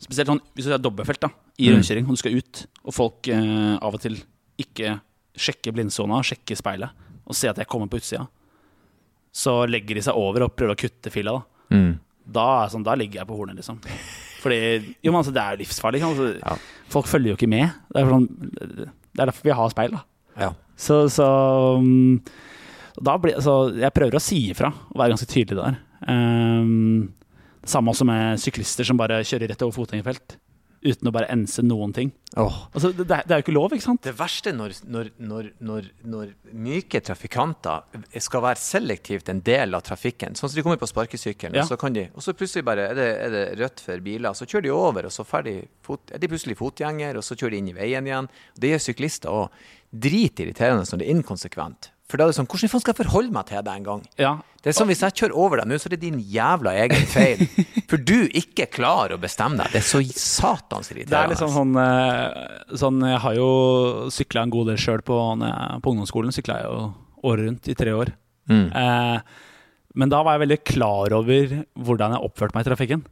Spesielt 0.00 0.30
sånn 0.30 0.40
hvis 0.56 0.64
du 0.70 0.72
er 0.72 0.80
dobbeltfelt 0.80 1.20
da, 1.26 1.28
i 1.58 1.66
Mm. 1.68 1.74
rundkjøring, 1.76 2.06
og 2.08 2.14
du 2.16 2.20
skal 2.22 2.36
ut, 2.38 2.62
og 2.86 2.94
folk 2.96 3.28
av 3.28 3.94
og 3.94 4.00
til 4.00 4.16
ikke 4.58 4.94
sjekker 5.36 5.72
blindsona, 5.76 6.22
sjekker 6.24 6.56
speilet, 6.56 6.90
og 7.26 7.34
ser 7.36 7.50
at 7.52 7.58
jeg 7.60 7.66
kommer 7.68 7.88
på 7.92 7.98
utsida, 8.00 8.24
så 9.36 9.66
legger 9.68 9.98
de 9.98 10.04
seg 10.06 10.16
over 10.16 10.46
og 10.46 10.54
prøver 10.56 10.72
å 10.72 10.80
kutte 10.80 11.12
filla. 11.12 11.32
da 11.68 11.76
Mm. 11.76 11.98
da, 12.32 12.68
sånn, 12.68 12.84
da 12.84 12.94
ligger 12.94 13.20
jeg 13.20 13.26
på 13.28 13.36
hornet, 13.36 13.56
liksom. 13.56 13.80
Fordi 14.42 14.58
jo, 15.02 15.10
men 15.10 15.20
altså, 15.20 15.32
det 15.34 15.42
er 15.42 15.56
jo 15.56 15.62
livsfarlig. 15.64 16.02
Altså, 16.06 16.32
Ja. 16.42 16.56
Folk 16.92 17.08
følger 17.10 17.32
jo 17.32 17.36
ikke 17.38 17.50
med. 17.50 17.72
Det 17.90 18.02
er, 18.02 18.10
sånn, 18.12 18.26
det 18.52 19.20
er 19.20 19.30
derfor 19.30 19.48
vi 19.48 19.56
har 19.58 19.72
speil. 19.72 19.96
da 19.96 20.04
ja. 20.46 20.52
Så, 20.76 21.08
så 21.08 21.26
um, 21.80 22.20
da 23.00 23.16
blir, 23.20 23.36
altså, 23.38 23.72
Jeg 23.80 23.94
prøver 23.96 24.18
å 24.18 24.22
si 24.22 24.42
ifra 24.52 24.68
og 24.68 24.98
være 25.00 25.14
ganske 25.14 25.28
tydelig 25.30 25.58
der. 25.62 25.78
Um, 26.06 27.12
det 27.64 27.72
samme 27.72 27.90
også 27.90 28.06
med 28.06 28.38
syklister 28.38 28.86
som 28.86 28.98
bare 29.00 29.22
kjører 29.26 29.50
rett 29.50 29.64
over 29.66 29.74
fotgjengerfelt 29.74 30.36
uten 30.86 31.10
å 31.10 31.12
bare 31.14 31.28
ense 31.34 31.62
noen 31.64 31.92
ting. 31.96 32.10
Oh. 32.36 32.62
Altså, 32.72 32.90
det, 32.96 33.06
det 33.08 33.32
er 33.34 33.40
jo 33.40 33.44
ikke 33.44 33.54
lov, 33.56 33.74
ikke 33.76 33.84
sant? 33.86 34.02
Det 34.06 34.14
verste 34.18 34.52
når, 34.54 34.74
når, 34.92 35.10
når, 35.18 35.48
når, 35.66 35.88
når 36.12 36.32
myke 36.66 37.00
trafikanter 37.04 38.02
skal 38.22 38.44
være 38.44 38.60
selektivt 38.62 39.30
en 39.32 39.40
del 39.46 39.76
av 39.78 39.84
trafikken. 39.86 40.36
Sånn 40.38 40.50
som 40.52 40.58
de 40.58 40.64
kommer 40.66 40.80
på 40.80 40.88
sparkesykkelen, 40.90 41.56
Ja. 41.58 41.64
og, 41.64 41.70
så 41.72 41.78
kan 41.80 41.96
de, 41.96 42.06
og 42.14 42.24
så 42.24 42.36
plutselig 42.36 42.66
bare 42.68 42.90
er 42.92 42.98
det, 42.98 43.08
er 43.26 43.34
det 43.34 43.44
rødt 43.62 43.82
for 43.86 44.04
biler. 44.04 44.36
Så 44.36 44.48
kjører 44.48 44.68
de 44.68 44.74
over, 44.76 45.08
og 45.10 45.14
så 45.14 45.26
de 45.46 45.56
fot, 45.86 46.12
er 46.12 46.22
de 46.22 46.30
plutselig 46.32 46.58
fotgjenger, 46.60 47.18
og 47.18 47.24
så 47.26 47.36
kjører 47.38 47.56
de 47.56 47.62
inn 47.64 47.72
i 47.72 47.76
veien 47.76 48.06
igjen. 48.10 48.30
Det 48.56 48.74
gjør 48.74 48.86
syklister 48.90 49.32
òg. 49.32 49.60
Dritirriterende 49.96 50.84
når 50.86 51.00
det 51.02 51.06
er 51.06 51.14
inkonsekvent. 51.16 51.90
For 52.06 52.18
da 52.18 52.26
er 52.26 52.30
det 52.30 52.36
sånn, 52.36 52.46
hvordan 52.46 52.70
faen 52.70 52.82
skal 52.82 52.94
jeg 52.94 53.00
forholde 53.00 53.34
meg 53.34 53.48
til 53.48 53.62
det 53.66 53.72
en 53.72 53.86
gang? 53.86 54.02
Ja. 54.20 54.32
Det 54.62 54.70
er 54.70 54.76
sånn, 54.78 54.88
hvis 54.90 55.02
jeg 55.02 55.14
kjører 55.18 55.34
over 55.42 55.60
deg 55.60 55.68
nå, 55.70 55.78
så 55.78 55.88
er 55.88 55.94
det 55.96 56.02
din 56.04 56.20
jævla 56.22 56.74
egen 56.84 57.08
feil. 57.10 57.42
For 57.90 58.02
du 58.02 58.28
ikke 58.30 58.68
klarer 58.70 59.16
å 59.16 59.22
bestemme 59.22 59.58
deg. 59.58 59.74
Det 59.74 59.80
er 59.82 59.88
så 59.88 60.02
satans 60.10 60.90
Det 60.90 61.06
er 61.06 61.32
liksom 61.32 61.50
sånn, 61.54 61.74
eh, 61.82 62.76
sånn 62.78 63.02
Jeg 63.10 63.22
har 63.24 63.34
jo 63.38 63.50
sykla 64.14 64.46
en 64.46 64.54
god 64.54 64.70
del 64.70 64.78
sjøl 64.82 65.02
på, 65.06 65.18
på 65.42 65.94
ungdomsskolen. 65.94 66.34
Sykla 66.34 66.60
jeg 66.62 66.70
jo 66.70 66.80
året 67.26 67.48
rundt 67.48 67.70
i 67.70 67.76
tre 67.78 67.94
år. 67.94 68.14
Mm. 68.50 68.66
Eh, 68.70 69.18
men 69.96 70.12
da 70.12 70.22
var 70.22 70.36
jeg 70.36 70.46
veldig 70.46 70.62
klar 70.68 71.14
over 71.16 71.58
hvordan 71.74 72.14
jeg 72.14 72.28
oppførte 72.28 72.58
meg 72.58 72.66
i 72.66 72.70
trafikken. 72.70 73.06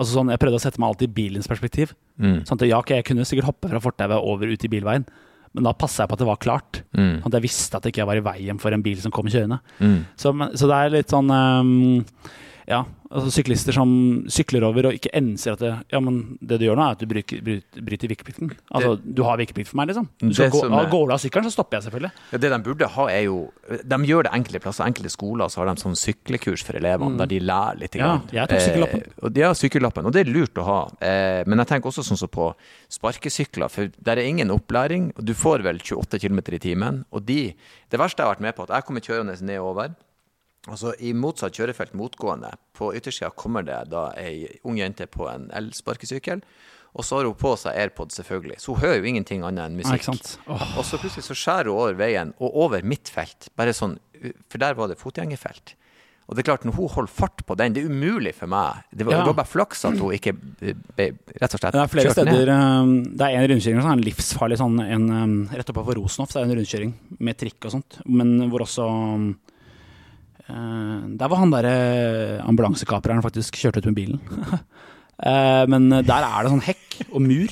Altså 0.00 0.16
sånn, 0.16 0.30
Jeg 0.32 0.40
prøvde 0.40 0.60
å 0.60 0.62
sette 0.62 0.80
meg 0.80 0.92
alltid 0.92 1.10
i 1.10 1.16
bilens 1.16 1.50
perspektiv. 1.50 1.94
Mm. 2.20 2.42
Sånn 2.48 2.60
at 2.60 2.68
ja, 2.68 2.78
okay, 2.78 3.00
Jeg 3.00 3.10
kunne 3.10 3.26
sikkert 3.28 3.50
hoppe 3.50 3.70
fra 3.72 3.82
fortauet 3.82 4.22
over 4.22 4.48
ut 4.48 4.64
i 4.64 4.70
bilveien, 4.70 5.06
men 5.56 5.66
da 5.66 5.72
passa 5.74 6.04
jeg 6.04 6.10
på 6.10 6.16
at 6.16 6.22
det 6.22 6.28
var 6.28 6.42
klart. 6.42 6.82
Mm. 6.94 7.22
At 7.26 7.34
jeg 7.34 7.44
visste 7.46 7.76
at 7.76 7.82
det 7.82 7.90
ikke 7.94 8.06
var 8.06 8.20
i 8.20 8.26
veien 8.26 8.60
for 8.62 8.74
en 8.74 8.84
bil 8.84 9.00
som 9.02 9.14
kom 9.14 9.26
kjørende. 9.30 9.58
Mm. 9.82 9.98
Så, 10.14 10.32
så 10.54 10.68
det 10.70 10.76
er 10.76 10.94
litt 10.94 11.10
sånn 11.10 11.32
ehm, 11.34 11.72
Ja, 12.68 12.84
altså 13.10 13.30
syklister 13.32 13.72
som 13.74 13.90
sykler 14.30 14.62
over 14.66 14.86
og 14.90 14.94
ikke 14.94 15.10
enser 15.16 15.52
at 15.56 15.58
det, 15.64 15.70
ja, 15.92 16.00
men 16.00 16.38
det 16.40 16.58
du 16.60 16.66
gjør 16.66 16.76
nå, 16.78 16.84
er 16.86 16.96
at 16.96 17.00
du 17.00 17.06
bryter, 17.10 17.40
bryter, 17.80 18.08
vikeplikten. 18.12 18.52
Altså, 18.70 18.96
du 19.02 19.22
har 19.26 19.38
vikeplikt 19.40 19.68
for 19.70 19.76
meg, 19.80 19.88
liksom. 19.88 20.08
Du 20.20 20.32
skal 20.34 20.50
gå, 20.50 20.60
er- 20.68 20.90
går 20.90 21.06
du 21.08 21.12
av 21.14 21.18
sykkelen, 21.22 21.44
så 21.48 21.52
stopper 21.56 21.78
jeg 21.80 21.88
selvfølgelig. 21.88 22.10
Ja, 22.32 22.38
det 22.38 22.50
de 22.52 22.58
burde 22.68 22.86
ha, 22.88 23.06
er 23.10 23.22
jo 23.24 23.38
De 23.70 23.96
gjør 24.06 24.24
det 24.26 24.32
enkelte 24.34 24.60
plasser. 24.60 24.84
Enkelte 24.86 25.10
skoler 25.10 25.48
så 25.48 25.62
har 25.62 25.66
de 25.74 25.80
sånn 25.80 25.96
syklekurs 25.96 26.62
for 26.66 26.74
elevene, 26.78 27.16
der 27.18 27.26
de 27.26 27.38
lærer 27.40 27.78
litt. 27.78 27.94
Mm. 27.94 28.00
Ja, 28.32 28.44
jeg 28.44 28.48
tok 28.50 28.60
sykkellappen. 28.66 29.02
Eh, 29.06 29.24
og, 29.24 29.36
ja, 29.38 29.50
sykkellappen. 29.54 30.06
Og 30.06 30.12
det 30.12 30.26
er 30.26 30.32
lurt 30.32 30.54
å 30.58 30.64
ha. 30.66 30.78
Eh, 31.00 31.42
men 31.46 31.58
jeg 31.58 31.66
tenker 31.68 31.88
også 31.90 32.02
sånn 32.06 32.18
som 32.18 32.28
på 32.28 32.52
sparkesykler, 32.90 33.70
for 33.70 33.90
der 34.02 34.18
er 34.20 34.26
ingen 34.28 34.50
opplæring. 34.50 35.10
Du 35.16 35.32
får 35.34 35.62
vel 35.66 35.78
28 35.78 36.18
km 36.20 36.38
i 36.52 36.58
timen. 36.58 37.04
Og 37.12 37.24
de 37.26 37.54
Det 37.90 37.98
verste 37.98 38.18
jeg 38.22 38.26
har 38.28 38.34
vært 38.36 38.40
med 38.44 38.54
på, 38.54 38.62
at 38.68 38.70
jeg 38.76 38.84
kommer 38.86 39.00
kjørende 39.02 39.34
nedover. 39.42 39.94
Og 40.68 40.76
så 40.76 40.92
I 41.00 41.12
motsatt 41.16 41.56
kjørefelt 41.56 41.94
motgående, 41.96 42.50
på 42.76 42.90
yttersida 42.96 43.30
kommer 43.32 43.64
det 43.64 43.78
da 43.90 44.10
ei 44.20 44.46
ung 44.64 44.76
jente 44.76 45.06
på 45.08 45.28
en 45.32 45.48
elsparkesykkel. 45.56 46.42
Og 46.98 47.04
så 47.06 47.16
har 47.20 47.24
hun 47.28 47.34
på 47.38 47.52
seg 47.56 47.76
AirPod, 47.78 48.10
selvfølgelig. 48.10 48.58
Så 48.60 48.74
hun 48.74 48.80
hører 48.82 48.98
jo 48.98 49.04
ingenting 49.12 49.44
annet 49.46 49.70
enn 49.70 49.76
musikk. 49.78 50.02
ikke 50.10 50.50
oh. 50.50 50.64
Og 50.80 50.84
så 50.84 50.98
plutselig 50.98 51.22
så 51.28 51.36
skjærer 51.38 51.70
hun 51.70 51.78
over 51.78 51.94
veien, 51.94 52.32
og 52.42 52.56
over 52.66 52.82
mitt 52.82 53.08
felt. 53.08 53.48
Bare 53.56 53.72
sånn, 53.72 53.98
For 54.50 54.58
der 54.58 54.74
var 54.74 54.90
det 54.90 54.98
fotgjengerfelt. 55.00 55.76
Og 56.28 56.36
det 56.36 56.42
er 56.44 56.48
klart, 56.50 56.64
når 56.66 56.76
hun 56.76 56.88
holder 56.92 57.10
fart 57.10 57.40
på 57.46 57.56
den, 57.58 57.72
det 57.74 57.82
er 57.82 57.88
umulig 57.90 58.34
for 58.36 58.46
meg. 58.50 58.82
Det 58.94 59.06
var, 59.06 59.12
Ja. 59.14 59.18
det 59.24 59.26
var 59.32 59.38
bare 59.40 59.50
flaks 59.50 59.84
at 59.88 59.96
hun 59.98 60.12
ikke 60.14 60.34
ble 60.36 61.06
rett 61.40 61.54
og 61.54 61.58
slett 61.62 61.72
Det 61.74 61.80
er 61.80 61.88
flere 61.90 62.12
steder 62.12 62.30
ned. 62.30 62.48
ehm, 62.54 63.16
Det 63.16 63.26
er 63.26 63.38
en 63.38 63.48
rundkjøring 63.50 63.80
som 63.82 63.90
er 63.90 63.96
en 63.98 64.04
livsfarlig 64.04 64.58
sånn 64.58 64.78
en, 64.84 65.48
Rett 65.50 65.70
oppe 65.70 65.82
på 65.88 65.96
Rosenhoff, 65.96 66.32
det 66.32 66.42
er 66.42 66.44
en 66.44 66.54
rundkjøring 66.58 66.92
med 67.18 67.38
trikk 67.38 67.64
og 67.66 67.72
sånt. 67.72 67.98
Men 68.06 68.48
hvor 68.50 68.60
også 68.66 68.86
eh, 68.86 69.34
Der 71.20 71.28
var 71.30 71.38
han 71.42 71.50
derre 71.52 72.40
ambulansekapreren 72.46 73.22
faktisk 73.24 73.56
kjørte 73.60 73.82
ut 73.82 73.90
med 73.92 73.98
bilen. 74.00 74.20
Eh, 75.20 75.66
Men 75.68 75.90
der 75.90 76.24
er 76.24 76.46
det 76.46 76.48
sånn 76.48 76.62
hekk 76.64 76.94
og 77.12 77.20
mur 77.20 77.50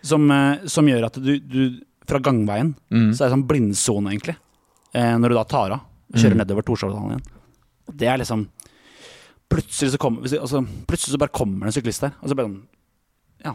som, 0.00 0.22
eh, 0.32 0.62
som 0.72 0.86
gjør 0.88 1.04
at 1.04 1.18
du, 1.20 1.34
du 1.38 1.82
Fra 2.08 2.16
gangveien 2.18 2.70
Mm. 2.88 3.10
så 3.12 3.26
er 3.26 3.28
det 3.28 3.34
sånn 3.34 3.44
blindsone, 3.46 4.08
egentlig. 4.14 4.36
eh, 4.96 5.18
Når 5.20 5.28
du 5.28 5.34
da 5.36 5.42
tar 5.44 5.74
av 5.76 5.82
og 5.82 6.16
kjører 6.16 6.38
nedover 6.40 6.64
Torshov-dalen 6.64 7.10
igjen. 7.12 7.26
Og 7.88 7.96
Det 8.00 8.08
er 8.08 8.16
liksom 8.22 8.46
Plutselig 9.52 9.92
så, 9.92 9.98
kommer, 10.00 10.22
altså, 10.24 10.62
plutselig 10.88 11.12
så 11.12 11.20
bare 11.20 11.36
kommer 11.36 11.66
det 11.66 11.74
en 11.74 11.76
syklist 11.82 12.00
der. 12.06 12.14
Og 12.22 12.30
så 12.32 12.34
bare 12.40 12.48
sånn 12.48 12.62
Ja. 13.44 13.52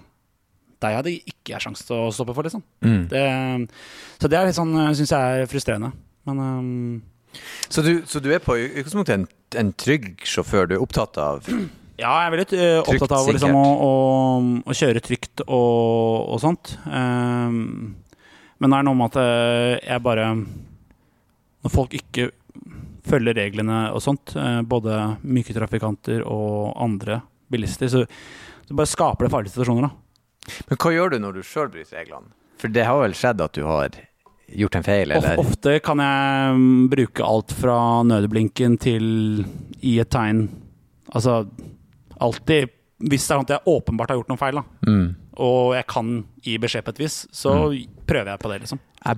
Deg 0.80 0.96
hadde 1.00 1.16
ikke 1.26 1.56
jeg 1.56 1.66
sjanse 1.66 1.88
til 1.90 1.96
å 1.98 2.14
stoppe 2.14 2.36
for, 2.38 2.44
liksom. 2.46 2.62
Mm. 2.86 3.08
Det, 3.10 3.26
så 4.22 4.30
det 4.30 4.38
er 4.38 4.46
litt 4.46 4.56
sånn, 4.62 4.78
syns 4.94 5.10
jeg 5.10 5.42
er 5.42 5.50
frustrerende. 5.50 5.90
Men 6.30 6.38
ehm, 6.38 7.02
Så, 7.68 7.84
du, 7.86 7.92
så 8.08 8.22
du 8.24 8.30
er 8.34 8.44
på 8.44 8.56
utgangspunktet 8.58 9.14
en, 9.16 9.28
en 9.60 9.74
trygg 9.78 10.24
sjåfør? 10.28 10.70
Du 10.70 10.78
er 10.78 10.84
opptatt 10.84 11.20
av 11.22 11.44
ja, 11.98 12.12
jeg 12.12 12.28
er 12.28 12.34
veldig 12.34 12.58
uh, 12.62 12.90
opptatt 12.94 13.14
av 13.18 13.30
liksom, 13.34 13.56
å, 13.58 13.68
å, 13.82 13.94
å 14.70 14.76
kjøre 14.78 15.02
trygt 15.02 15.42
og, 15.48 16.28
og 16.36 16.42
sånt. 16.44 16.76
Um, 16.86 17.96
men 18.62 18.74
det 18.74 18.80
er 18.80 18.86
noe 18.86 18.98
med 18.98 19.12
at 19.12 19.18
eh, 19.22 19.74
jeg 19.86 20.02
bare 20.02 20.32
Når 20.34 21.70
folk 21.74 21.92
ikke 21.94 22.32
følger 23.06 23.38
reglene 23.38 23.84
og 23.94 24.02
sånt. 24.02 24.34
uh, 24.38 24.62
Både 24.66 25.18
myke 25.26 25.54
trafikanter 25.58 26.24
og 26.26 26.74
andre 26.82 27.20
bilister. 27.54 27.90
Så 27.90 28.06
så 28.68 28.76
bare 28.76 28.92
skaper 28.92 29.26
det 29.26 29.32
farlige 29.32 29.54
situasjoner, 29.54 29.88
da. 29.88 30.56
Men 30.68 30.80
hva 30.84 30.92
gjør 30.92 31.14
du 31.14 31.22
når 31.24 31.38
du 31.38 31.48
sjøl 31.48 31.70
bryter 31.72 32.02
reglene? 32.02 32.34
For 32.60 32.74
det 32.74 32.84
har 32.88 33.00
vel 33.00 33.16
skjedd 33.16 33.44
at 33.44 33.56
du 33.56 33.64
har 33.64 33.96
gjort 34.56 34.76
en 34.80 34.84
feil, 34.84 35.12
eller? 35.12 35.38
ofte 35.42 35.80
kan 35.84 35.98
jeg 36.00 36.56
mm, 36.58 36.90
bruke 36.90 37.24
alt 37.26 37.52
fra 37.52 37.78
nødblinken 38.08 38.78
til 38.80 39.46
i 39.84 39.98
et 40.00 40.10
tegn. 40.14 40.48
Altså 41.14 41.48
alltid 42.20 42.70
Hvis 42.98 43.28
det 43.28 43.30
er 43.30 43.38
sånn 43.38 43.44
at 43.46 43.52
jeg 43.54 43.70
åpenbart 43.70 44.10
har 44.10 44.18
gjort 44.18 44.30
noen 44.32 44.40
feil, 44.42 44.56
da, 44.58 44.64
Mm. 44.88 45.16
og 45.38 45.76
jeg 45.76 45.86
kan 45.88 46.08
gi 46.42 46.58
beskjed 46.58 46.84
på 46.84 46.90
et 46.96 46.98
vis, 47.04 47.28
så 47.32 47.52
prøver 48.08 48.32
jeg 48.32 48.40
på 48.42 48.50
det, 48.50 48.62
liksom. 48.64 48.80
Jeg 49.06 49.18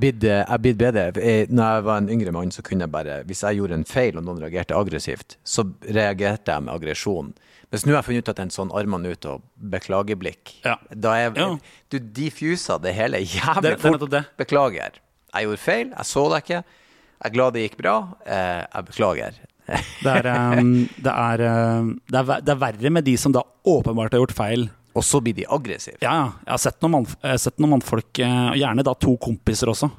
blir 0.61 0.75
bedre. 0.75 1.05
Jeg, 1.15 1.47
når 1.49 1.75
jeg 1.77 1.83
var 1.87 1.97
en 2.01 2.09
yngre 2.09 2.31
mann, 2.35 2.51
så 2.51 2.61
kunne 2.61 2.81
jeg 2.83 2.91
bare 2.91 3.23
Hvis 3.23 3.41
jeg 3.41 3.55
gjorde 3.55 3.73
en 3.79 3.85
feil 3.85 4.17
og 4.17 4.25
noen 4.25 4.41
reagerte 4.43 4.75
aggressivt, 4.75 5.37
så 5.45 5.63
reagerte 5.87 6.51
jeg 6.51 6.61
med 6.63 6.73
aggresjon. 6.73 7.33
Mens 7.71 7.85
nå 7.85 7.93
har 7.93 8.01
jeg 8.01 8.07
funnet 8.09 8.27
ut 8.27 8.29
at 8.29 8.39
en 8.43 8.49
sånn 8.49 8.71
armene 8.75 9.11
ut 9.13 9.25
og 9.25 9.41
beklageblikk 9.61 10.55
Ja. 10.65 10.75
Da 10.93 11.13
er 11.15 11.31
Ja. 11.37 11.57
Du 11.89 11.99
diffuser 11.99 12.81
det 12.81 12.93
hele 12.95 13.17
jævlig 13.23 13.79
fort. 13.79 14.25
Beklager. 14.37 14.91
Jeg 15.33 15.47
gjorde 15.47 15.63
feil. 15.63 15.93
Jeg 15.93 16.09
så 16.09 16.25
deg 16.33 16.43
ikke. 16.45 16.63
Jeg 17.19 17.27
er 17.29 17.35
glad 17.35 17.55
det 17.55 17.63
gikk 17.67 17.77
bra. 17.81 17.95
Eh, 18.25 18.65
jeg 18.65 18.89
beklager. 18.91 19.39
Det 20.01 20.09
er, 20.09 20.25
um, 20.57 20.69
det, 20.97 21.11
er, 21.13 21.41
um, 21.77 21.89
det, 22.09 22.17
er, 22.17 22.39
det 22.41 22.53
er 22.55 22.57
verre 22.57 22.89
med 22.89 23.05
de 23.05 23.11
som 23.21 23.33
da 23.35 23.43
åpenbart 23.69 24.15
har 24.15 24.23
gjort 24.23 24.33
feil. 24.33 24.63
Og 24.97 25.03
så 25.05 25.19
blir 25.21 25.35
de 25.37 25.45
aggressive. 25.45 25.99
Ja, 26.01 26.13
ja. 26.15 26.29
Jeg 26.47 26.53
har 26.55 26.61
sett 26.63 26.79
noen, 26.81 26.95
mann, 26.95 27.37
sett 27.37 27.61
noen 27.61 27.75
mannfolk, 27.75 28.09
eh, 28.25 28.47
gjerne 28.57 28.85
da 28.87 28.95
to 28.97 29.13
kompiser 29.21 29.69
også, 29.69 29.91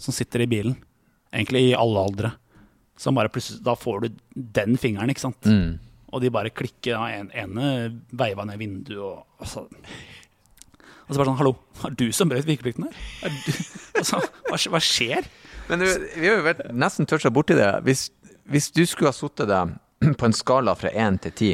som 0.00 0.16
sitter 0.16 0.46
i 0.46 0.48
bilen. 0.48 0.78
Egentlig 1.28 1.66
i 1.66 1.74
alle 1.76 2.06
aldre. 2.08 2.30
Som 2.98 3.18
bare 3.20 3.28
plutselig 3.28 3.60
Da 3.66 3.76
får 3.76 4.06
du 4.06 4.22
den 4.58 4.78
fingeren, 4.80 5.12
ikke 5.12 5.26
sant. 5.26 5.44
Mm. 5.44 5.76
Og 6.08 6.24
de 6.24 6.32
bare 6.32 6.54
klikker. 6.54 6.96
Den 6.96 7.28
en 7.28 7.34
ene 7.44 7.68
veiva 8.16 8.48
ned 8.48 8.58
vinduet 8.62 9.04
og 9.04 9.44
altså. 9.44 9.66
Og 11.08 11.14
så 11.14 11.20
bare 11.20 11.30
sånn 11.30 11.38
Hallo, 11.40 11.54
er 11.88 11.94
du 11.96 12.06
som 12.12 12.30
brøt 12.30 12.46
vikeplikten 12.48 12.88
her? 12.88 12.96
Er 13.24 13.32
du, 13.32 13.52
altså, 14.00 14.20
hva, 14.48 14.58
hva 14.74 14.80
skjer? 14.84 15.28
Men 15.68 15.82
du, 15.82 15.88
vi 16.16 16.28
har 16.28 16.38
jo 16.38 16.46
vært 16.46 16.62
nesten 16.76 17.08
toucha 17.08 17.32
borti 17.32 17.56
det. 17.56 17.70
Hvis, 17.86 18.08
hvis 18.48 18.70
du 18.76 18.84
skulle 18.88 19.12
ha 19.12 19.16
sittet 19.16 19.50
deg 19.50 20.14
på 20.20 20.28
en 20.28 20.36
skala 20.36 20.76
fra 20.78 20.92
én 20.92 21.18
til 21.24 21.34
ti, 21.36 21.50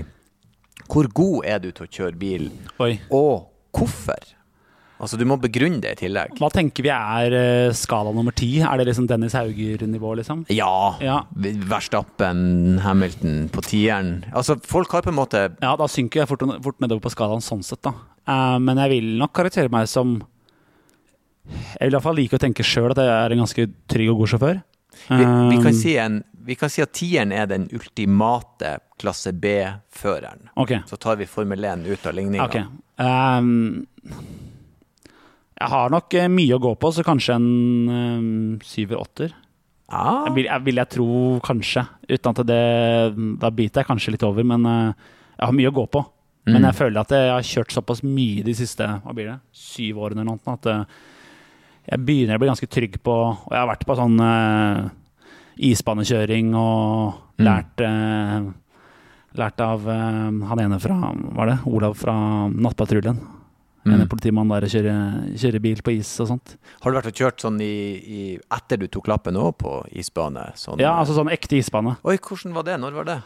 hvor 0.90 1.08
god 1.14 1.46
er 1.48 1.62
du 1.62 1.70
til 1.70 1.86
å 1.86 1.90
kjøre 1.90 2.18
bil, 2.18 2.48
Oi. 2.82 2.96
og 3.14 3.46
hvorfor? 3.74 4.34
Altså, 5.04 5.18
du 5.20 5.24
må 5.28 5.36
begrunne 5.40 5.82
det 5.84 5.90
i 5.94 5.98
tillegg. 6.06 6.34
Hva 6.40 6.48
tenker 6.54 6.86
vi 6.86 6.90
er 6.94 7.34
eh, 7.36 7.74
skala 7.76 8.10
nummer 8.16 8.32
ti? 8.36 8.50
Er 8.64 8.80
det 8.80 8.86
liksom 8.88 9.06
Dennis 9.10 9.36
Hauger-nivå, 9.36 10.14
liksom? 10.20 10.42
Ja. 10.54 10.96
Ja. 11.04 11.18
Verstappen, 11.68 12.78
Hamilton 12.84 13.50
på 13.52 13.62
tieren. 13.68 14.14
Altså, 14.32 14.56
folk 14.64 14.92
har 14.96 15.04
på 15.04 15.12
en 15.12 15.18
måte 15.20 15.44
Ja, 15.60 15.74
da 15.76 15.86
synker 15.90 16.22
jeg 16.24 16.30
fort, 16.32 16.44
fort 16.64 16.80
nedover 16.80 17.04
på 17.04 17.12
skalaen 17.12 17.44
sånn 17.44 17.62
sett, 17.66 17.82
da. 17.84 17.92
Uh, 18.24 18.56
men 18.64 18.80
jeg 18.80 18.94
vil 18.94 19.08
nok 19.20 19.34
karaktere 19.36 19.68
meg 19.68 19.84
som 19.92 20.14
Jeg 21.44 21.82
vil 21.82 21.92
i 21.92 21.96
hvert 21.98 22.06
fall 22.06 22.16
like 22.16 22.38
å 22.38 22.40
tenke 22.40 22.64
sjøl 22.64 22.94
at 22.94 23.00
jeg 23.04 23.10
er 23.12 23.34
en 23.34 23.42
ganske 23.44 23.66
trygg 23.92 24.12
og 24.14 24.22
god 24.22 24.32
sjåfør. 24.32 24.62
vi, 25.10 25.24
vi, 25.50 25.58
kan 25.60 25.72
Eh, 25.74 25.76
si 25.76 25.96
en, 26.00 26.22
vi 26.48 26.54
kan 26.56 26.70
si 26.72 26.80
at 26.80 26.92
tieren 26.96 27.32
er 27.36 27.46
den 27.50 27.66
ultimate 27.76 28.78
klasse 29.00 29.32
B-føreren. 29.36 30.48
Okay. 30.56 30.80
Så 30.88 30.96
tar 30.96 31.18
vi 31.20 31.26
Formel 31.28 31.64
1 31.68 31.84
ut 31.90 32.06
av 32.08 32.16
ligninga. 32.16 32.46
ok. 32.48 32.56
Ehm, 33.04 33.84
jeg 35.60 35.68
har 35.70 35.90
nok 35.94 36.14
eh, 36.18 36.28
mye 36.28 36.56
å 36.56 36.62
gå 36.62 36.72
på, 36.82 36.90
så 36.92 37.04
kanskje 37.06 37.36
en 37.38 37.48
um, 37.88 38.58
syver-åtter. 38.64 39.32
Ja. 39.92 40.24
Vil, 40.34 40.48
vil 40.64 40.80
jeg 40.80 40.90
tro, 40.90 41.06
kanskje. 41.44 41.84
Uten 42.08 42.30
at 42.32 42.40
det 42.48 42.58
Da 43.38 43.50
biter 43.52 43.82
jeg 43.82 43.86
kanskje 43.90 44.14
litt 44.16 44.24
over, 44.26 44.42
men 44.44 44.64
eh, 44.66 44.92
jeg 45.38 45.46
har 45.46 45.52
mye 45.54 45.70
å 45.70 45.76
gå 45.80 45.86
på. 45.92 46.04
Men 46.46 46.60
Mm. 46.60 46.64
jeg 46.68 46.76
føler 46.76 47.00
at 47.00 47.12
jeg 47.16 47.30
har 47.32 47.40
kjørt 47.48 47.72
såpass 47.72 48.02
mye 48.04 48.42
de 48.44 48.52
siste 48.52 48.84
hva 48.84 49.14
blir 49.16 49.30
det, 49.30 49.38
syv 49.56 49.96
årene 50.04 50.20
eller 50.20 50.34
noe, 50.36 50.52
at 50.52 50.66
eh, 50.68 50.82
jeg 51.88 52.02
begynner 52.04 52.36
å 52.36 52.42
bli 52.42 52.48
ganske 52.50 52.68
trygg 52.68 52.98
på 53.04 53.12
Og 53.12 53.48
jeg 53.52 53.60
har 53.60 53.68
vært 53.70 53.86
på 53.88 53.96
sånn 53.96 54.18
uh, 54.20 54.88
isbanekjøring 55.60 56.54
og 56.56 57.20
Mm. 57.34 57.44
lært 57.48 57.80
eh, 57.82 58.44
Lært 59.34 59.60
av 59.64 59.88
eh, 59.90 60.28
han 60.46 60.60
ene 60.62 60.76
fra 60.78 60.94
Var 61.34 61.46
det? 61.50 61.56
Olav 61.66 61.96
fra 61.98 62.12
Nattpatruljen. 62.48 63.16
Mm. 63.84 64.00
En 64.00 64.08
politimann 64.08 64.48
der 64.48 64.64
og 64.64 64.72
kjører, 64.72 65.16
kjører 65.36 65.60
bil 65.60 65.80
på 65.84 65.92
is 65.92 66.10
og 66.24 66.30
sånt. 66.30 66.54
Har 66.80 66.90
du 66.92 66.96
vært 66.98 67.10
og 67.10 67.18
kjørt 67.20 67.44
sånn 67.44 67.58
i, 67.60 67.72
i, 68.00 68.20
etter 68.56 68.80
du 68.80 68.86
tok 68.88 69.10
lappen 69.12 69.36
òg, 69.36 69.56
på 69.60 69.74
isbane? 69.92 70.46
Sånn, 70.56 70.80
Ja, 70.80 70.94
altså 71.00 71.16
sånn 71.18 71.32
ekte 71.34 71.58
isbane. 71.60 71.98
Oi, 72.04 72.16
hvordan 72.16 72.54
var 72.56 72.64
det? 72.68 72.78
Når 72.80 72.96
var 73.00 73.10
det? 73.10 73.18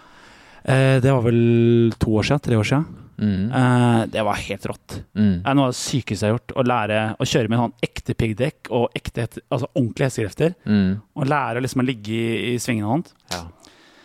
Eh, 0.65 0.97
det 1.05 1.13
var 1.15 1.23
vel 1.23 1.93
to 2.03 2.17
år 2.19 2.27
siden? 2.27 2.43
Tre 2.49 2.59
år 2.59 2.67
siden? 2.67 2.89
Mm. 3.19 3.45
Eh, 3.51 4.01
det 4.15 4.23
var 4.27 4.35
helt 4.39 4.67
rått. 4.71 4.97
Mm. 5.19 5.37
Det 5.43 5.51
er 5.51 5.57
noe 5.59 5.69
av 5.69 5.73
det 5.75 5.79
sykeste 5.79 6.27
jeg 6.27 6.33
har 6.33 6.37
gjort. 6.39 6.55
Å 6.59 6.65
lære 6.67 6.99
å 7.19 7.29
kjøre 7.35 7.53
med 7.53 7.63
sånn 7.63 7.77
ekte 7.89 8.17
piggdekk 8.19 8.73
og 8.75 8.99
ekte, 8.99 9.29
altså 9.49 9.71
ordentlige 9.75 10.11
hestekrefter. 10.11 10.59
Mm. 10.67 10.91
Og 11.19 11.31
lære 11.31 11.63
liksom 11.65 11.83
å 11.83 11.87
ligge 11.87 12.19
i, 12.19 12.53
i 12.53 12.59
svingene 12.63 12.91
og 12.91 12.99
sånt. 12.99 13.15
Ja. 13.35 13.41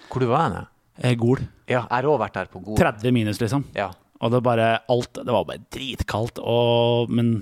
Hvor 0.10 0.22
du 0.24 0.30
var 0.30 0.46
hen? 0.48 0.70
Eh, 1.02 1.18
Gol. 1.18 1.42
Ja, 1.66 1.84
jeg 1.88 1.90
har 1.98 2.10
òg 2.10 2.22
vært 2.22 2.38
der 2.38 2.50
på 2.54 2.62
Gol. 2.62 2.78
30 2.78 3.14
minus, 3.16 3.42
liksom. 3.42 3.66
Ja. 3.78 3.90
Og 4.22 4.32
det 4.32 4.44
bare 4.46 4.70
alt 4.92 5.14
Det 5.20 5.34
var 5.34 5.46
bare 5.50 5.64
dritkaldt. 5.74 6.40
Og, 6.40 7.10
men 7.10 7.34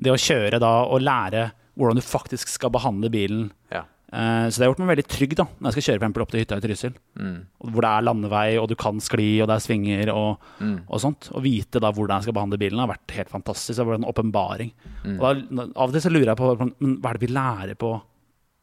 det 0.00 0.12
å 0.14 0.18
kjøre 0.20 0.58
da 0.62 0.70
og 0.88 1.02
lære 1.04 1.50
hvordan 1.76 1.98
du 2.00 2.04
faktisk 2.04 2.48
skal 2.50 2.72
behandle 2.74 3.08
bilen 3.12 3.44
ja. 3.72 3.82
eh, 4.12 4.46
Så 4.50 4.58
det 4.58 4.64
har 4.64 4.70
gjort 4.72 4.80
meg 4.82 4.90
veldig 4.94 5.04
trygg 5.12 5.34
da 5.38 5.44
når 5.46 5.68
jeg 5.70 5.76
skal 5.76 5.86
kjøre 5.86 6.08
for 6.12 6.24
opp 6.24 6.32
til 6.32 6.40
hytta 6.42 6.58
i 6.58 6.64
Trysil. 6.64 6.94
Mm. 7.20 7.36
Hvor 7.70 7.84
det 7.86 7.90
er 7.92 8.06
landevei, 8.08 8.48
og 8.60 8.66
du 8.72 8.74
kan 8.80 9.00
skli, 9.04 9.28
og 9.44 9.48
det 9.50 9.56
er 9.58 9.64
svinger 9.64 10.12
og, 10.14 10.50
Mm. 10.60 10.74
og 10.88 11.00
sånt. 11.00 11.30
Å 11.32 11.40
vite 11.44 11.80
da 11.80 11.92
hvordan 11.92 12.18
jeg 12.18 12.28
skal 12.28 12.36
behandle 12.40 12.58
bilen, 12.60 12.80
har 12.82 12.90
vært 12.90 13.14
helt 13.16 13.30
fantastisk. 13.32 13.76
Det 13.76 13.84
har 13.84 13.90
vært 13.92 14.02
en 14.02 14.10
åpenbaring. 14.10 14.72
Mm. 15.04 15.14
Og 15.16 15.24
da, 15.24 15.68
Av 15.76 15.88
og 15.88 15.92
til 15.94 16.04
så 16.04 16.12
lurer 16.12 16.32
jeg 16.32 16.40
på 16.40 16.50
hva 16.56 17.10
er 17.12 17.18
det 17.20 17.24
vi 17.28 17.32
lærer 17.32 17.78
på 17.80 17.94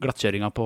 glattkjøringa 0.02 0.52
på, 0.54 0.66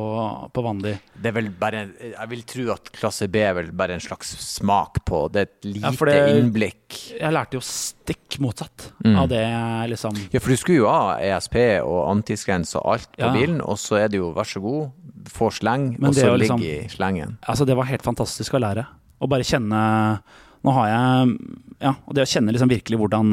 på 0.52 0.64
Vandy. 0.66 0.92
Det 1.16 1.30
er 1.32 1.36
vel 1.38 1.50
bare 1.56 1.86
Jeg 2.02 2.28
vil 2.34 2.42
tro 2.44 2.66
at 2.74 2.90
klasse 2.92 3.30
B 3.32 3.40
er 3.40 3.54
vel 3.56 3.70
bare 3.72 3.96
en 3.96 4.04
slags 4.04 4.34
smak 4.44 5.00
på 5.08 5.22
Det 5.32 5.40
er 5.40 5.48
et 5.48 5.68
lite 5.70 5.92
Ja, 5.94 6.06
det- 6.12 6.36
innblikk. 6.42 6.98
Jeg 7.20 7.32
lærte 7.32 7.56
jo 7.56 7.62
stikk 7.64 8.40
motsatt 8.44 8.90
Mm. 9.06 9.16
av 9.18 9.30
det 9.30 9.44
liksom 9.90 10.18
Ja, 10.34 10.40
for 10.40 10.50
du 10.50 10.58
skulle 10.58 10.82
jo 10.84 10.88
ha 10.92 11.18
ESP 11.20 11.56
og 11.82 12.10
antiskrens 12.12 12.76
og 12.76 12.86
alt 12.94 13.12
på 13.18 13.24
Ja. 13.26 13.32
bilen, 13.34 13.62
og 13.62 13.78
så 13.78 13.98
er 14.04 14.08
det 14.10 14.18
jo 14.20 14.34
vær 14.34 14.44
så 14.46 14.62
god, 14.62 14.92
få 15.26 15.50
sleng, 15.52 15.96
og 16.04 16.14
så 16.14 16.28
å 16.34 16.38
ligge 16.38 16.58
liksom- 16.58 16.62
i 16.62 16.88
slengen. 16.90 17.38
Altså, 17.48 17.66
det 17.66 17.76
var 17.76 17.86
helt 17.86 18.02
fantastisk 18.04 18.52
å 18.54 18.60
lære. 18.60 18.86
Å 19.22 19.30
bare 19.30 19.44
kjenne 19.44 20.22
Nå 20.64 20.72
har 20.74 20.88
jeg 20.88 21.38
Ja, 21.82 21.96
og 22.06 22.14
det 22.14 22.22
å 22.22 22.30
kjenne 22.30 22.52
liksom 22.54 22.70
virkelig 22.70 22.98
hvordan, 23.00 23.32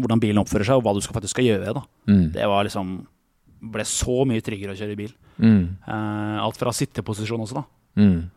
hvordan 0.00 0.20
bilen 0.20 0.38
oppfører 0.38 0.64
seg, 0.64 0.76
og 0.76 0.84
hva 0.84 0.94
du 0.94 1.00
skal, 1.00 1.14
faktisk 1.20 1.30
skal 1.30 1.44
gjøre, 1.44 1.74
da. 1.74 1.82
Mm. 2.06 2.32
Det 2.32 2.46
var 2.46 2.62
liksom 2.64 3.06
Ble 3.62 3.82
så 3.82 4.24
mye 4.24 4.40
tryggere 4.40 4.72
å 4.72 4.78
kjøre 4.78 4.96
bil. 4.96 5.12
Mm. 5.40 5.76
Eh, 5.88 6.36
alt 6.44 6.56
fra 6.60 6.72
sitteposisjon 6.76 7.40
også, 7.46 7.54
da. 7.54 7.64
Mm. 7.96 8.30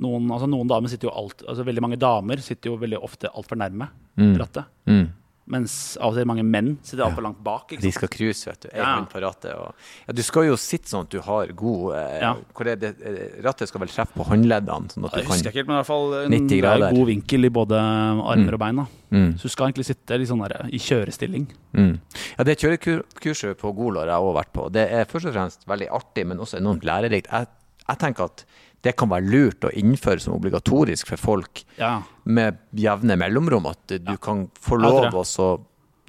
Noen, 0.00 0.30
altså 0.32 0.46
noen 0.48 0.68
damer 0.70 0.88
sitter 0.88 1.10
jo 1.10 1.12
alt 1.12 1.42
Altså 1.44 1.64
veldig 1.66 1.82
mange 1.84 1.98
damer 2.00 2.40
sitter 2.40 2.70
jo 2.70 2.78
veldig 2.80 3.02
ofte 3.04 3.28
altfor 3.36 3.58
nærme 3.60 3.90
Mm. 4.16 4.34
rattet. 4.40 4.64
Mm. 4.88 5.06
Mens 5.50 5.96
av 5.98 6.12
og 6.12 6.14
til 6.14 6.26
mange 6.28 6.44
menn 6.46 6.76
sitter 6.82 7.02
altfor 7.08 7.24
langt 7.24 7.40
bak. 7.42 7.72
Ikke 7.72 7.82
De 7.82 7.90
skal 7.90 8.08
cruise, 8.12 8.44
vet 8.46 8.60
du. 8.60 8.68
Ja. 8.76 9.00
på 9.10 9.18
rattet. 9.20 9.54
Og, 9.58 9.74
ja, 10.06 10.12
du 10.14 10.22
skal 10.22 10.44
jo 10.46 10.54
sitte 10.60 10.86
sånn 10.86 11.08
at 11.08 11.10
du 11.10 11.18
har 11.26 11.46
god 11.58 11.94
eh, 11.96 12.20
Ja. 12.20 12.34
hvor 12.54 12.68
er 12.70 12.76
det, 12.76 12.90
eh, 13.02 13.42
Rattet 13.42 13.66
skal 13.68 13.80
vel 13.80 13.88
treffe 13.88 14.14
på 14.14 14.26
håndleddene, 14.28 14.92
sånn 14.92 15.04
at 15.08 15.10
du 15.12 15.18
Jeg 15.18 15.26
kan 15.26 15.34
husker 15.34 15.50
ikke 15.50 15.56
helt, 15.58 15.66
men 15.66 15.74
i 15.74 15.80
hvert 15.80 15.86
fall 15.90 16.14
en, 16.20 16.30
90 16.30 16.48
det 16.48 16.60
grader. 16.62 16.94
god 16.94 17.06
vinkel 17.10 17.44
i 17.44 17.48
både 17.50 17.80
armer 17.80 18.54
og 18.54 18.60
bein. 18.60 18.86
mm. 19.10 19.32
Så 19.40 19.42
du 19.42 19.48
skal 19.48 19.66
egentlig 19.72 19.86
sitte 19.90 20.20
sånn 20.30 20.44
der, 20.46 20.68
i 20.70 20.78
kjørestilling. 20.78 21.48
Mm. 21.74 21.98
Ja, 22.38 22.44
Det 22.44 22.58
kjørekurset 22.60 23.56
på 23.58 23.74
Gol 23.74 23.96
har 23.98 24.06
jeg 24.06 24.20
òg 24.22 24.34
vært 24.36 24.52
på. 24.52 24.70
Det 24.70 24.86
er 24.92 25.04
først 25.04 25.26
og 25.26 25.34
fremst 25.34 25.66
veldig 25.66 25.88
artig, 25.90 26.26
men 26.26 26.38
også 26.38 26.58
enormt 26.60 26.84
lærerikt. 26.84 27.26
Jeg, 27.32 27.48
jeg 27.88 27.98
tenker 27.98 28.24
at 28.30 28.44
det 28.84 28.94
kan 28.96 29.10
være 29.10 29.28
lurt 29.28 29.66
å 29.68 29.72
innføre 29.76 30.22
som 30.22 30.34
obligatorisk 30.36 31.10
for 31.10 31.20
folk 31.20 31.64
Ja, 31.76 31.98
med 32.24 32.60
jevne 32.72 33.16
mellomrom. 33.20 33.68
At 33.68 33.92
du 34.00 34.14
kan 34.22 34.46
få 34.56 34.78
lov 34.80 35.12
å 35.12 35.24
så 35.26 35.52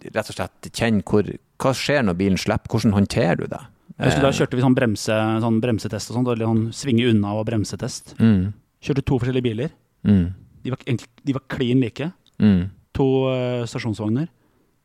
rett 0.08 0.32
og 0.32 0.38
slett 0.38 0.72
kjenne 0.72 1.04
hvor, 1.06 1.28
hva 1.62 1.74
skjer 1.78 2.06
når 2.08 2.18
bilen 2.20 2.40
slipper. 2.40 2.72
Hvordan 2.72 2.96
håndterer 2.96 3.44
du 3.44 3.48
det? 3.52 3.62
jeg 4.02 4.08
husker 4.08 4.26
Da 4.26 4.34
kjørte 4.34 4.58
vi 4.58 4.64
sånn, 4.64 4.78
bremse, 4.78 5.18
sånn 5.44 5.60
bremsetest 5.62 6.12
og 6.12 6.18
sånt, 6.18 6.30
eller 6.34 6.48
sånn 6.50 6.64
svinge 6.74 7.10
unna 7.12 7.36
og 7.38 7.46
bremsetest. 7.50 8.16
Mm. 8.22 8.54
Kjørte 8.82 9.04
to 9.06 9.20
forskjellige 9.22 9.46
biler. 9.46 9.74
Mm. 10.08 10.24
De 10.64 10.74
var, 10.74 10.86
de 10.88 11.36
var 11.38 11.44
klin 11.52 11.84
like. 11.84 12.08
Mm. 12.42 12.64
To 12.98 13.08
eh, 13.30 13.66
stasjonsvogner. 13.70 14.32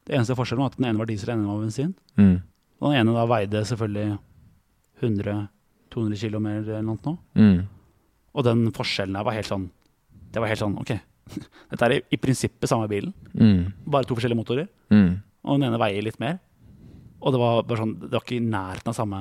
Det 0.07 0.15
eneste 0.15 0.37
forskjellen 0.39 0.63
var 0.67 0.75
at 0.75 0.79
den 0.79 0.89
ene 0.91 1.01
var 1.01 1.09
diesel, 1.09 1.31
og 1.31 1.39
den 1.39 1.47
ene 1.47 1.55
var 1.55 1.65
bensin. 1.65 1.95
Mm. 2.21 2.37
Og 2.77 2.91
den 2.91 3.01
ene 3.01 3.17
da 3.17 3.25
veide 3.31 3.65
selvfølgelig 3.71 4.19
100-200 5.01 6.21
kilo 6.21 6.43
mer 6.43 6.61
eller 6.61 6.85
noe. 6.85 7.17
Mm. 7.39 7.57
Og 8.37 8.45
den 8.45 8.67
forskjellen 8.77 9.17
der 9.17 9.25
var 9.25 9.33
helt 9.37 9.49
sånn 9.49 9.71
Det 10.33 10.43
var 10.43 10.51
helt 10.51 10.61
sånn, 10.61 10.75
ok. 10.83 10.91
Dette 11.73 11.87
er 11.87 11.95
i, 11.97 12.01
i 12.13 12.19
prinsippet 12.21 12.69
samme 12.69 12.87
bilen, 12.91 13.15
Mm. 13.35 13.73
bare 13.89 14.05
to 14.07 14.15
forskjellige 14.19 14.39
motorer. 14.39 14.69
Mm. 14.93 15.23
Og 15.47 15.57
den 15.59 15.69
ene 15.71 15.79
veier 15.81 16.05
litt 16.05 16.21
mer. 16.21 16.39
Og 17.23 17.33
det 17.33 17.41
var 17.41 17.63
bare 17.65 17.81
sånn, 17.81 17.95
det 18.03 18.13
var 18.13 18.23
ikke 18.27 18.37
i 18.37 18.45
nærheten 18.45 18.93
av 18.93 18.97
samme 18.99 19.21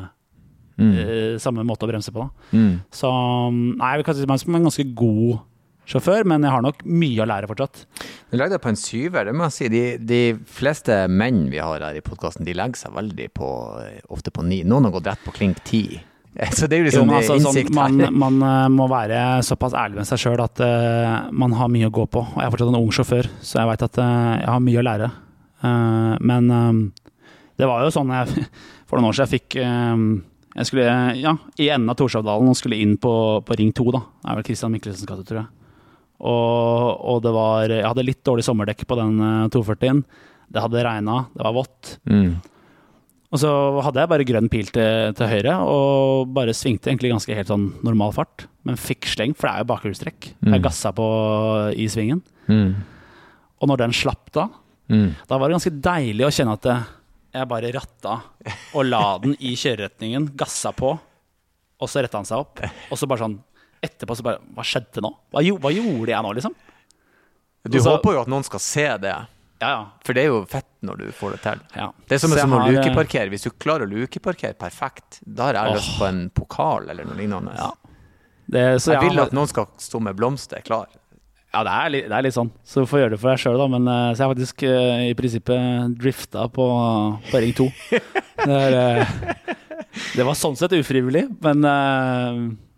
eh, 0.77 1.37
samme 1.39 1.63
måte 1.65 1.87
å 1.87 1.89
bremse 1.89 2.11
på. 2.13 2.25
Mm. 2.51 2.81
Så 2.93 3.09
nei, 3.53 3.91
jeg 3.93 4.01
vil 4.01 4.07
kalle 4.09 4.27
meg 4.33 4.41
som 4.43 4.57
en 4.59 4.67
ganske 4.67 4.85
god 4.97 5.39
sjåfør, 5.85 6.25
men 6.27 6.41
jeg 6.43 6.51
har 6.51 6.63
nok 6.65 6.79
mye 6.89 7.21
å 7.23 7.27
lære 7.29 7.47
fortsatt. 7.49 7.83
Du 8.31 8.35
legger 8.37 8.55
deg 8.57 8.63
på 8.65 8.71
en 8.73 8.79
syver, 8.81 9.27
det 9.29 9.35
må 9.37 9.45
jeg 9.47 9.55
si. 9.55 9.69
De, 9.71 9.83
de 10.01 10.21
fleste 10.49 10.97
menn 11.13 11.43
vi 11.53 11.61
har 11.61 11.79
her 11.85 11.95
i 11.99 12.03
podkasten, 12.05 12.43
de 12.47 12.55
legger 12.57 12.81
seg 12.81 12.95
veldig 12.97 13.29
på, 13.37 13.49
ofte 14.11 14.33
på 14.33 14.43
ni. 14.47 14.63
Noen 14.67 14.89
har 14.89 14.95
gått 14.97 15.07
rett 15.13 15.23
på 15.25 15.33
klink 15.37 15.61
ti. 15.67 15.83
Så 16.57 16.67
det 16.67 16.77
er 16.77 16.83
jo 16.83 16.87
liksom 16.89 17.11
jo, 17.11 17.15
altså, 17.15 17.37
sånn, 17.39 17.71
man, 17.75 17.99
her. 18.03 18.11
man 18.11 18.41
eh, 18.43 18.67
må 18.73 18.89
være 18.91 19.19
såpass 19.47 19.75
ærlig 19.77 20.01
med 20.01 20.09
seg 20.09 20.19
sjøl 20.19 20.41
at 20.43 20.59
uh, 20.59 21.31
man 21.31 21.55
har 21.55 21.71
mye 21.71 21.87
å 21.87 21.93
gå 21.95 22.03
på. 22.11 22.25
Og 22.25 22.41
jeg 22.41 22.49
er 22.49 22.53
fortsatt 22.53 22.71
en 22.73 22.79
ung 22.81 22.91
sjåfør, 22.95 23.29
så 23.39 23.61
jeg 23.61 23.69
veit 23.71 23.85
at 23.87 23.99
uh, 24.01 24.33
jeg 24.41 24.51
har 24.51 24.63
mye 24.65 24.81
å 24.81 24.85
lære. 24.85 25.11
Uh, 25.63 26.13
men 26.27 26.51
det 27.55 27.67
var 27.69 27.85
jo 27.85 27.93
sånn 27.95 28.11
jeg 28.11 28.47
for 28.89 28.99
noen 28.99 29.09
år 29.09 29.15
siden 29.17 29.29
jeg 29.31 29.39
fikk 29.39 29.55
Jeg 30.59 30.67
skulle 30.67 30.89
ja, 31.17 31.31
i 31.57 31.69
enden 31.73 31.91
av 31.91 31.97
Torshavdalen 31.99 32.51
og 32.51 32.57
skulle 32.59 32.77
inn 32.83 32.97
på, 33.01 33.13
på 33.47 33.57
Ring 33.59 33.71
2, 33.75 33.87
da. 33.95 34.03
Det 34.03 34.31
er 34.31 34.39
vel 34.39 34.49
Christian 34.49 34.75
Michelsens 34.75 35.07
gate, 35.07 35.23
tror 35.27 35.41
jeg. 35.41 35.49
Og, 36.23 36.99
og 37.11 37.23
det 37.25 37.31
var 37.35 37.67
Jeg 37.67 37.87
hadde 37.87 38.05
litt 38.07 38.21
dårlig 38.23 38.45
sommerdekk 38.47 38.85
på 38.87 38.97
den 38.99 39.17
eh, 39.19 39.47
240-en. 39.51 40.03
Det 40.55 40.61
hadde 40.63 40.83
regna, 40.85 41.17
det 41.35 41.43
var 41.43 41.55
vått. 41.57 41.97
Mm. 42.07 42.37
Og 43.33 43.39
så 43.41 43.49
hadde 43.83 43.99
jeg 44.03 44.09
bare 44.11 44.25
grønn 44.27 44.49
pil 44.53 44.67
til, 44.71 45.13
til 45.17 45.27
høyre, 45.31 45.55
og 45.67 46.29
bare 46.35 46.53
svingte 46.55 46.91
egentlig 46.91 47.09
ganske 47.11 47.35
helt 47.35 47.49
sånn 47.49 47.65
normal 47.83 48.13
fart. 48.15 48.45
Men 48.63 48.77
fikk 48.79 49.07
sleng, 49.11 49.33
for 49.35 49.49
det 49.49 49.53
er 49.55 49.63
jo 49.65 49.69
bakhjulstrekk. 49.73 50.27
Mm. 50.45 50.53
Jeg 50.53 50.63
gassa 50.67 50.91
på 50.95 51.07
i 51.75 51.87
svingen. 51.91 52.21
Mm. 52.47 52.75
Og 53.61 53.71
når 53.71 53.77
den 53.85 53.97
slapp 53.97 54.31
da, 54.35 54.49
Mm. 54.85 55.15
da 55.27 55.37
var 55.41 55.49
det 55.49 55.55
ganske 55.55 55.81
deilig 55.81 56.25
å 56.27 56.29
kjenne 56.29 56.53
at 56.53 56.65
jeg 57.33 57.47
bare 57.49 57.71
ratta 57.73 58.21
og 58.77 58.85
la 58.85 59.17
den 59.17 59.31
i 59.41 59.55
kjøreretningen, 59.57 60.27
gassa 60.37 60.69
på, 60.77 60.91
og 61.81 61.89
så 61.89 62.03
retta 62.05 62.19
han 62.21 62.27
seg 62.29 62.37
opp. 62.43 62.61
Og 62.91 62.99
så 63.01 63.07
bare 63.09 63.23
sånn 63.25 63.39
etterpå 63.81 64.15
så 64.15 64.21
bare 64.23 64.37
Hva 64.53 64.61
skjedde 64.63 65.01
nå? 65.01 65.09
Hva, 65.33 65.41
hva 65.59 65.71
gjorde 65.73 66.13
jeg 66.13 66.21
nå, 66.23 66.33
liksom? 66.37 66.53
Du 67.65 67.79
så- 67.79 67.97
håper 67.97 68.13
jo 68.13 68.21
at 68.21 68.27
noen 68.29 68.45
skal 68.45 68.59
se 68.61 68.85
det, 69.01 69.15
Ja, 69.61 69.69
ja. 69.69 69.83
for 70.03 70.17
det 70.17 70.25
er 70.25 70.33
jo 70.33 70.41
fett 70.51 70.67
når 70.85 70.99
du 70.99 71.05
får 71.15 71.35
det 71.35 71.41
til. 71.45 71.61
ja. 71.77 71.87
Det 72.09 72.17
er 72.17 72.21
som, 72.21 72.33
som 72.35 72.53
å 72.57 72.59
har, 72.59 72.73
eh, 72.73 72.75
lukeparkere. 72.75 73.31
Hvis 73.31 73.47
du 73.47 73.53
klarer 73.55 73.87
å 73.87 73.89
lukeparkere 73.89 74.57
perfekt, 74.59 75.21
da 75.23 75.49
har 75.49 75.59
jeg 75.61 75.71
oh. 75.71 75.77
lyst 75.79 75.95
på 76.01 76.07
en 76.09 76.21
pokal 76.35 76.89
eller 76.91 77.07
noe 77.07 77.17
lignende. 77.19 77.55
Ja. 77.57 77.71
Det, 78.45 78.65
så 78.83 78.93
Jeg 78.93 79.07
vil 79.07 79.17
har- 79.17 79.31
at 79.31 79.33
noen 79.33 79.49
skal 79.49 79.69
stå 79.81 80.01
med 80.03 80.17
blomster 80.19 80.61
klar. 80.65 80.91
Ja, 81.55 81.63
det 81.63 81.71
er, 81.71 81.89
litt, 81.93 82.07
det 82.11 82.15
er 82.17 82.25
litt 82.27 82.35
sånn. 82.35 82.51
Så 82.67 82.83
du 82.83 82.89
får 82.91 82.99
gjøre 82.99 83.13
det 83.15 83.19
for 83.21 83.31
deg 83.31 83.39
sjøl, 83.39 83.57
da. 83.61 83.67
Men 83.71 83.87
eh, 83.87 84.09
så 84.11 84.19
jeg 84.19 84.25
har 84.25 84.33
faktisk 84.33 84.63
eh, 84.67 85.05
i 85.07 85.15
prinsippet 85.15 85.95
drifta 86.03 86.49
på, 86.51 86.67
på 87.31 87.41
Ring 87.45 87.55
2. 87.55 87.69
Det, 88.45 88.59
er, 88.59 89.07
det 90.17 90.25
var 90.27 90.35
sånn 90.35 90.57
sett 90.59 90.75
ufrivillig, 90.75 91.23
men 91.41 91.63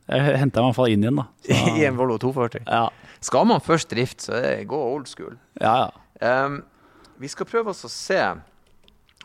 jeg 0.08 0.38
henta 0.40 0.62
meg 0.62 0.70
i 0.70 0.70
hvert 0.70 0.78
fall 0.78 0.94
inn 0.94 1.04
igjen, 1.04 1.18
da. 1.20 1.26
Så, 1.44 1.58
I 1.74 1.88
en 1.90 1.98
Volvo 1.98 2.20
240. 2.22 2.70
ja, 2.70 2.86
Skal 3.26 3.48
man 3.50 3.64
først 3.66 3.90
drifte, 3.92 4.30
så 4.30 4.38
det 4.38 4.68
gå 4.70 4.78
old 4.94 5.10
school. 5.10 5.34
ja, 5.60 5.74
ja. 5.88 5.90
Ehm, 6.22 6.62
vi 7.22 7.30
skal 7.32 7.46
prøve 7.50 7.74
oss 7.74 7.86
å 7.88 7.92
se 7.92 8.20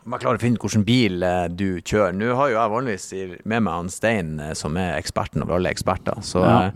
om 0.03 0.11
jeg 0.11 0.19
klarer 0.25 0.35
å 0.35 0.41
finne 0.43 0.59
hvilken 0.59 0.83
bil 0.83 1.23
eh, 1.23 1.45
du 1.47 1.79
kjører. 1.79 2.11
Nå 2.17 2.33
har 2.35 2.49
jo 2.51 2.57
jeg 2.57 2.71
vanligvis 2.73 3.05
med 3.47 3.63
meg 3.63 3.73
han 3.77 3.91
Stein, 3.93 4.33
eh, 4.43 4.53
som 4.59 4.75
er 4.77 4.97
eksperten 4.99 5.45
over 5.45 5.55
alle 5.57 5.71
eksperter. 5.71 6.19
Så 6.25 6.41
Ja. 6.43 6.57
eh, 6.67 6.71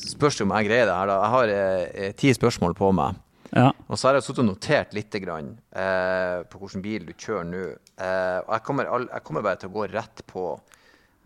spørs 0.00 0.38
det 0.38 0.46
om 0.46 0.54
jeg 0.56 0.66
greier 0.70 0.86
det 0.88 0.94
her. 0.96 1.06
da. 1.10 1.18
Jeg 1.20 1.30
har 1.34 1.48
eh, 2.06 2.12
ti 2.16 2.32
spørsmål 2.32 2.74
på 2.78 2.92
meg. 2.96 3.18
ja. 3.52 3.72
Og 3.90 3.98
så 3.98 4.08
har 4.08 4.14
jeg 4.14 4.22
sittet 4.22 4.38
og 4.44 4.46
notert 4.48 4.94
litt 4.94 5.10
grann, 5.20 5.58
eh, 5.74 6.42
på 6.48 6.58
hvilken 6.62 6.82
bil 6.82 7.04
du 7.04 7.12
kjører 7.12 7.44
nå. 7.50 7.64
Eh, 7.98 8.38
og 8.46 8.52
jeg 8.54 8.62
kommer, 8.64 8.84
jeg 9.12 9.24
kommer 9.24 9.42
bare 9.42 9.56
til 9.60 9.68
å 9.68 9.72
gå 9.74 9.92
rett 9.92 10.22
på 10.26 10.44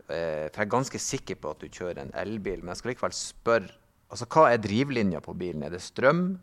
eh, 0.09 0.49
For 0.51 0.59
jeg 0.59 0.65
er 0.67 0.75
ganske 0.75 0.99
sikker 0.99 1.35
på 1.39 1.51
at 1.51 1.59
du 1.59 1.69
kjører 1.69 1.99
en 2.03 2.11
elbil, 2.13 2.59
men 2.59 2.73
jeg 2.73 2.77
skal 2.81 2.91
likevel 2.91 3.13
spørre 3.15 3.69
altså, 4.11 4.25
Hva 4.27 4.51
er 4.51 4.57
drivlinja 4.57 5.21
på 5.21 5.33
bilen? 5.37 5.63
Er 5.63 5.69
det 5.69 5.81
strøm, 5.81 6.37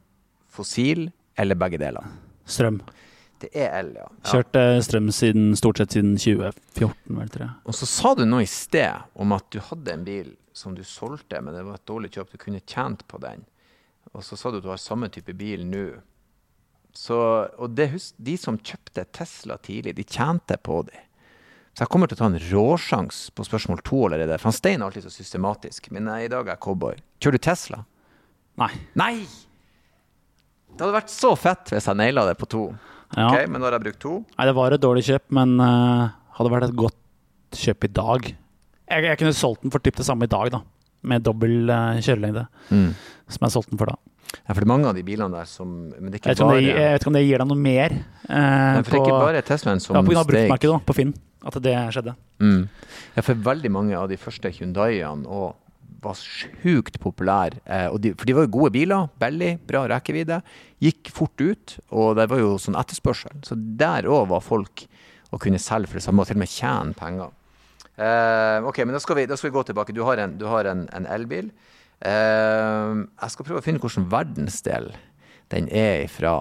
fossil 0.49 1.11
eller 1.37 1.59
begge 1.59 1.81
deler? 1.81 2.13
Strøm. 2.49 2.81
Det 3.43 3.51
er 3.59 3.73
el, 3.81 3.91
ja. 3.99 4.07
ja. 4.07 4.31
Kjørt 4.31 4.59
eh, 4.59 4.77
strøm 4.87 5.09
siden, 5.15 5.49
stort 5.59 5.81
sett 5.81 5.97
siden 5.97 6.15
2014, 6.15 7.17
vel, 7.19 7.33
tror 7.33 7.45
jeg. 7.45 7.55
Og 7.67 7.75
så 7.75 7.89
sa 7.91 8.13
du 8.19 8.23
noe 8.29 8.45
i 8.45 8.51
sted 8.51 9.19
om 9.19 9.35
at 9.35 9.49
du 9.51 9.59
hadde 9.67 9.97
en 9.97 10.07
bil 10.07 10.31
som 10.55 10.77
du 10.77 10.85
solgte, 10.87 11.41
men 11.43 11.57
det 11.57 11.65
var 11.67 11.81
et 11.81 11.89
dårlig 11.89 12.13
kjøp. 12.15 12.35
Du 12.35 12.43
kunne 12.45 12.63
tjent 12.63 13.03
på 13.11 13.19
den. 13.23 13.43
Og 14.13 14.23
så 14.27 14.39
sa 14.39 14.53
du 14.53 14.61
at 14.61 14.67
du 14.67 14.71
har 14.71 14.81
samme 14.81 15.09
type 15.11 15.35
bil 15.35 15.65
nå. 15.67 15.87
Så, 16.95 17.17
og 17.57 17.73
det, 17.73 17.89
de 18.21 18.37
som 18.39 18.61
kjøpte 18.61 19.07
Tesla 19.17 19.57
tidlig, 19.65 19.97
de 19.97 20.05
tjente 20.05 20.59
på 20.61 20.83
de. 20.87 20.99
Så 21.73 21.87
jeg 21.87 21.93
kommer 21.95 22.11
til 22.11 22.19
å 22.19 22.21
ta 22.21 22.29
en 22.29 22.43
råsjans 22.51 23.23
på 23.33 23.47
spørsmål 23.49 23.81
to 23.89 24.03
allerede. 24.11 24.37
For 24.37 24.51
han 24.51 24.59
Stein 24.59 24.83
er 24.83 24.91
alltid 24.91 25.07
så 25.07 25.15
systematisk. 25.15 25.89
Men 25.95 26.11
i 26.13 26.29
dag 26.29 26.45
er 26.45 26.55
jeg 26.55 26.63
cowboy. 26.67 27.01
Kjører 27.23 27.41
du 27.41 27.47
Tesla? 27.49 27.81
Nei. 28.61 28.75
Nei! 29.01 29.15
Det 30.73 30.85
hadde 30.85 30.97
vært 30.97 31.13
så 31.13 31.33
fett 31.39 31.73
hvis 31.75 31.89
jeg 31.91 31.99
naila 32.01 32.25
det 32.29 32.37
på 32.41 32.49
to. 32.51 32.63
Ja. 33.13 33.29
Ok, 33.29 33.49
Men 33.53 33.61
nå 33.61 33.69
har 33.69 33.77
jeg 33.77 33.85
brukt 33.87 34.01
to. 34.03 34.15
Nei, 34.39 34.47
det 34.49 34.55
var 34.57 34.73
et 34.77 34.83
dårlig 34.83 35.05
kjøp, 35.09 35.25
men 35.37 35.59
uh, 35.61 36.13
hadde 36.39 36.53
vært 36.55 36.69
et 36.71 36.79
godt 36.79 37.59
kjøp 37.63 37.85
i 37.85 37.93
dag. 37.93 38.31
Jeg, 38.93 39.05
jeg 39.09 39.19
kunne 39.21 39.35
solgt 39.37 39.67
den 39.67 39.73
for 39.75 39.85
typ 39.85 39.99
det 40.01 40.07
samme 40.09 40.29
i 40.29 40.33
dag, 40.33 40.49
da. 40.55 40.63
Med 41.13 41.25
dobbel 41.27 41.69
uh, 41.69 41.99
kjørelengde, 42.01 42.47
som 42.71 43.47
jeg 43.47 43.55
solgte 43.57 43.75
den 43.75 43.83
for 43.83 43.93
da. 43.93 43.99
Ja, 44.33 44.55
for 44.55 44.63
det 44.63 44.65
er 44.65 44.71
mange 44.73 44.89
av 44.89 44.97
de 44.97 45.03
bilene 45.05 45.29
der 45.35 45.49
som 45.51 45.73
Men 45.93 46.09
det 46.13 46.23
er 46.23 46.31
Jeg 46.33 46.39
vet, 46.39 46.39
ikke 46.39 46.47
bare 46.49 46.61
det, 46.63 46.69
jeg 46.73 46.93
vet 46.95 47.03
ikke 47.03 47.11
om 47.11 47.17
det 47.19 47.23
gir 47.27 47.43
deg 47.43 47.49
noe 47.51 47.61
mer. 47.61 47.93
eh, 47.93 48.33
Nei, 48.33 48.81
for 48.81 48.89
det 48.89 48.97
er 48.97 49.05
ikke 49.05 49.19
bare 49.27 49.43
Teslaen 49.45 49.83
som 49.85 49.97
ja, 49.99 50.01
på 50.01 50.09
grunn 50.09 50.21
av 50.23 50.31
bruktmarkedet, 50.31 50.79
på 50.89 50.97
Finn, 50.97 51.11
at 51.51 51.59
det 51.67 51.75
skjedde. 51.93 52.15
Mm. 52.41 52.63
Ja, 53.19 53.25
for 53.27 53.43
veldig 53.51 53.73
mange 53.75 53.99
av 53.99 54.09
de 54.09 54.17
første 54.21 54.53
Hyundaiene 54.57 55.29
og 55.29 55.59
var 56.03 56.19
sjukt 56.19 56.99
populære. 57.03 57.61
Eh, 57.65 57.89
de, 58.03 58.13
for 58.19 58.29
de 58.29 58.37
var 58.37 58.47
jo 58.47 58.55
gode 58.57 58.73
biler, 58.75 59.11
billig, 59.23 59.53
bra 59.69 59.85
rekkevidde. 59.91 60.41
Gikk 60.83 61.13
fort 61.15 61.43
ut, 61.43 61.77
og 61.95 62.17
det 62.19 62.29
var 62.33 62.43
jo 62.43 62.57
sånn 62.61 62.79
etterspørsel. 62.79 63.43
Så 63.47 63.57
der 63.57 64.09
òg 64.11 64.29
var 64.33 64.45
folk 64.45 64.85
å 65.33 65.41
kunne 65.41 65.61
selge 65.63 65.91
for 65.91 66.01
det 66.01 66.05
samme, 66.07 66.25
og 66.25 66.29
til 66.29 66.39
og 66.39 66.43
med 66.43 66.53
tjene 66.53 66.99
penger. 66.99 67.33
Eh, 67.93 68.67
ok, 68.69 68.83
men 68.87 68.97
da 68.97 69.03
skal, 69.03 69.21
vi, 69.21 69.29
da 69.31 69.39
skal 69.39 69.51
vi 69.51 69.57
gå 69.57 69.65
tilbake. 69.69 69.95
Du 69.97 70.03
har 70.07 70.21
en, 70.21 70.37
du 70.41 70.47
har 70.51 70.69
en, 70.69 70.87
en 70.97 71.09
elbil. 71.13 71.53
Eh, 72.03 73.03
jeg 73.23 73.35
skal 73.35 73.49
prøve 73.49 73.63
å 73.63 73.65
finne 73.65 73.83
hvilken 73.83 74.11
verdensdel 74.13 74.93
den 75.55 75.69
er 75.69 76.07
ifra. 76.07 76.37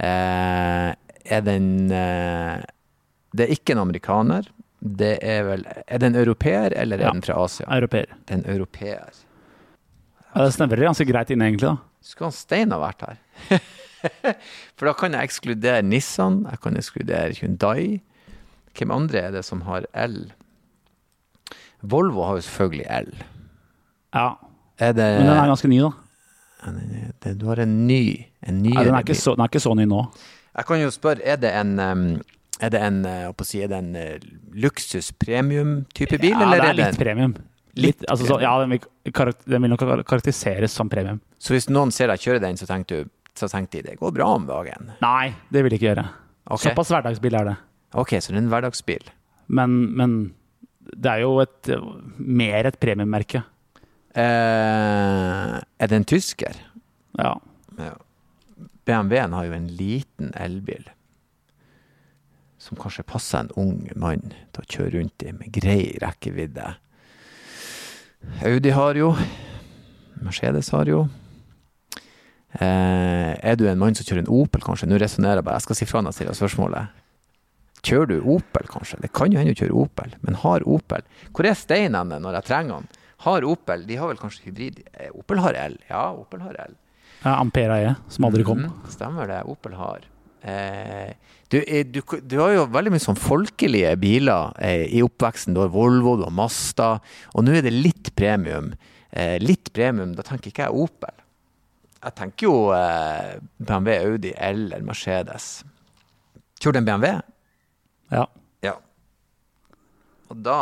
Eh, 0.00 0.90
er 1.30 1.42
den 1.44 1.90
Det 1.90 3.44
er 3.44 3.52
ikke 3.52 3.76
en 3.76 3.84
amerikaner. 3.84 4.48
Det 4.80 5.18
er 5.22 5.42
vel 5.44 5.64
Er 5.86 5.98
det 6.00 6.08
en 6.08 6.16
europeer, 6.16 6.72
eller 6.76 6.98
er 6.98 7.02
Ja. 7.08 7.12
den 7.12 7.22
fra 7.22 7.36
Asia? 7.44 7.66
Europeer. 7.68 8.06
Det 8.26 8.34
er 8.34 8.38
en 8.38 8.46
europeer. 8.54 9.10
Ja, 10.34 10.44
det 10.44 10.54
snevrer 10.54 10.86
ganske 10.88 11.04
greit 11.06 11.30
inn, 11.30 11.42
egentlig. 11.42 11.68
da. 11.68 11.76
Skulle 12.00 12.30
han 12.30 12.32
Stein 12.32 12.70
ha 12.72 12.78
vært 12.78 13.02
her? 13.06 13.18
For 14.76 14.86
da 14.86 14.92
kan 14.96 15.12
jeg 15.12 15.28
ekskludere 15.28 15.82
Nissan, 15.84 16.46
jeg 16.48 16.60
kan 16.60 16.76
ekskludere 16.76 17.34
Hyundai. 17.36 18.00
Hvem 18.78 18.90
andre 18.94 19.18
er 19.26 19.30
det 19.32 19.44
som 19.44 19.60
har 19.66 19.84
L? 19.92 20.32
Volvo 21.82 22.24
har 22.24 22.38
jo 22.38 22.46
selvfølgelig 22.46 22.86
L. 22.88 23.10
Ja, 24.14 24.28
det, 24.78 24.96
Men 24.96 25.26
den 25.26 25.36
er 25.36 25.50
ganske 25.50 25.68
ny, 25.68 25.80
da. 25.80 27.34
Du 27.36 27.46
har 27.46 27.60
en 27.60 27.86
ny 27.86 28.26
en 28.42 28.62
ny 28.62 28.72
ja, 28.74 28.84
den, 28.84 28.94
er 28.94 29.14
så, 29.14 29.34
den 29.36 29.44
er 29.44 29.48
ikke 29.48 29.60
så 29.62 29.74
ny 29.76 29.84
nå. 29.88 30.00
Jeg 30.56 30.66
kan 30.66 30.80
jo 30.80 30.90
spørre, 30.92 31.22
er 31.24 31.36
det 31.40 31.52
en 31.56 31.78
um, 31.80 32.04
er 32.60 32.72
det 32.74 32.80
en, 32.84 33.04
eh, 33.08 33.44
si, 33.46 33.62
er 33.64 33.70
det 33.72 33.78
en 33.80 33.94
eh, 33.96 34.26
luksus 34.60 35.12
premium-type 35.16 36.18
bil, 36.20 36.34
ja, 36.34 36.42
eller 36.44 36.60
det 36.60 36.68
er 36.68 36.76
det 36.76 36.88
litt 36.90 37.00
premium. 37.00 37.36
Litt, 37.80 38.02
altså, 38.10 38.26
så, 38.26 38.40
ja, 38.42 38.52
den 38.60 38.74
vil, 38.74 38.82
den 39.46 39.64
vil 39.64 39.72
nok 39.72 39.84
karakteriseres 40.08 40.74
som 40.74 40.90
premium. 40.92 41.20
Så 41.40 41.54
hvis 41.54 41.70
noen 41.70 41.92
ser 41.94 42.10
deg 42.10 42.20
kjøre 42.20 42.42
den, 42.42 42.58
så 42.60 42.68
tenkte, 42.68 43.04
du 43.04 43.38
så 43.38 43.48
tenkte 43.48 43.78
de 43.78 43.92
det 43.92 44.00
går 44.00 44.12
bra 44.16 44.26
om 44.36 44.44
dagen? 44.48 44.90
Nei, 45.00 45.30
det 45.54 45.62
vil 45.64 45.72
de 45.72 45.78
ikke 45.78 45.90
gjøre. 45.92 46.06
Okay. 46.50 46.70
Såpass 46.70 46.90
hverdagsbil 46.92 47.38
er 47.38 47.48
det. 47.52 47.56
Ok, 48.00 48.16
så 48.18 48.32
det 48.32 48.40
er 48.40 48.42
en 48.42 48.52
hverdagsbil. 48.52 49.08
Men, 49.50 49.78
men 49.96 50.18
det 50.90 51.14
er 51.14 51.24
jo 51.24 51.38
et, 51.42 51.72
mer 52.18 52.68
et 52.68 52.78
premiemerke. 52.82 53.42
Eh, 54.18 55.56
er 55.56 55.90
det 55.90 56.00
en 56.00 56.08
tysker? 56.10 56.58
Ja. 57.20 57.36
Ja. 57.78 57.94
BMW-en 58.88 59.36
har 59.36 59.46
jo 59.46 59.54
en 59.54 59.68
liten 59.78 60.32
elbil. 60.34 60.88
Som 62.60 62.76
kanskje 62.76 63.06
passer 63.08 63.40
en 63.40 63.52
ung 63.56 63.86
mann 63.96 64.34
til 64.52 64.62
å 64.62 64.68
kjøre 64.68 64.98
rundt 64.98 65.24
i, 65.24 65.32
med 65.32 65.52
grei 65.54 65.94
rekkevidde. 66.02 66.74
Audi 68.44 68.72
har 68.76 68.98
jo. 69.00 69.14
Mercedes 70.20 70.68
har 70.74 70.90
jo. 70.90 71.06
Eh, 72.60 73.32
er 73.46 73.56
du 73.56 73.64
en 73.70 73.78
mann 73.80 73.94
som 73.96 74.04
kjører 74.04 74.24
en 74.24 74.32
Opel, 74.42 74.62
kanskje? 74.66 74.88
Nå 74.90 74.98
resonnerer 75.00 75.38
jeg 75.40 75.46
bare. 75.46 75.60
Jeg 75.60 75.66
skal 75.68 75.78
si 75.78 75.88
fra 75.88 76.02
når 76.02 76.12
jeg 76.12 76.18
stiller 76.20 76.38
spørsmålet. 76.40 76.96
Kjører 77.86 78.10
du 78.10 78.16
Opel, 78.34 78.68
kanskje? 78.68 78.98
Det 79.06 79.12
kan 79.16 79.32
jo 79.32 79.40
hende 79.40 79.54
du 79.54 79.60
kjører 79.62 79.78
Opel, 79.86 80.12
men 80.20 80.36
har 80.42 80.66
Opel 80.68 81.06
Hvor 81.32 81.46
er 81.48 81.56
steinene 81.56 82.18
når 82.20 82.36
jeg 82.40 82.48
trenger 82.50 82.82
den? 82.82 82.90
Har 83.24 83.44
Opel 83.48 83.86
De 83.88 83.96
har 84.00 84.08
vel 84.10 84.20
kanskje 84.20 84.50
hybrid? 84.50 84.82
Eh, 84.92 85.08
Opel 85.16 85.40
har 85.40 85.56
el, 85.56 85.78
Ja, 85.88 86.10
Opel 86.12 86.42
har 86.44 86.58
el. 86.66 86.76
ja 87.24 87.38
Ampere 87.40 87.78
E, 87.86 87.94
som 88.12 88.26
aldri 88.28 88.44
kom. 88.44 88.66
Mm, 88.66 88.90
stemmer 88.92 89.28
det. 89.30 89.40
Opel 89.48 89.78
har. 89.80 90.04
Eh, 90.42 91.14
du, 91.50 91.58
eh, 91.66 91.86
du, 91.86 92.00
du 92.22 92.36
har 92.38 92.52
jo 92.54 92.66
veldig 92.70 92.92
mye 92.94 93.02
sånn 93.02 93.18
folkelige 93.18 93.92
biler 94.00 94.52
eh, 94.62 94.86
i 94.94 95.02
oppveksten. 95.02 95.56
Du 95.56 95.64
har 95.64 95.72
Volvo, 95.74 96.16
du 96.20 96.26
har 96.28 96.34
Mazda, 96.34 96.92
og 97.34 97.46
nå 97.46 97.56
er 97.58 97.66
det 97.66 97.74
litt 97.74 98.12
premium. 98.18 98.70
Eh, 99.10 99.36
litt 99.42 99.72
premium, 99.74 100.14
da 100.14 100.22
tenker 100.26 100.52
ikke 100.52 100.68
jeg 100.68 100.84
Opel. 100.84 101.16
Jeg 102.00 102.16
tenker 102.16 102.46
jo 102.46 102.54
eh, 102.72 103.40
BMW, 103.58 103.96
Audi 104.06 104.30
eller 104.38 104.84
Mercedes. 104.86 105.48
Kjører 106.60 106.78
du 106.78 106.80
en 106.80 106.86
BMW? 106.86 107.10
Ja. 108.14 108.22
Ja. 108.64 108.76
Og 110.30 110.38
da 110.46 110.60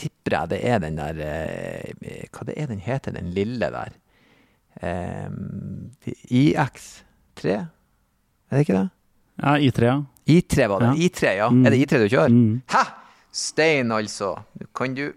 tipper 0.00 0.38
jeg 0.38 0.52
det 0.54 0.62
er 0.66 0.80
den 0.82 0.96
der 0.98 1.20
eh, 1.22 2.24
Hva 2.32 2.46
det 2.48 2.56
er 2.58 2.72
den 2.72 2.82
heter, 2.82 3.14
den 3.14 3.30
lille 3.36 3.68
der? 3.74 3.94
Eh, 4.80 5.28
IX3? 6.32 7.52
Er 7.52 8.56
det 8.56 8.64
ikke 8.64 8.80
det? 8.80 8.88
ja 9.42 9.54
I3, 9.58 9.86
ja. 9.86 10.00
I3 10.28 10.66
var 10.68 10.80
det. 10.80 10.86
Ja. 10.86 11.08
I3, 11.08 11.32
ja. 11.36 11.48
Mm. 11.50 11.64
Er 11.66 11.70
det 11.74 11.78
I3 11.86 11.98
du 11.98 12.08
kjører? 12.08 12.28
Mm. 12.30 12.62
Hæ? 12.70 12.82
Stein, 13.32 13.90
altså. 13.92 14.34
Kan 14.76 14.94
du 14.94 15.12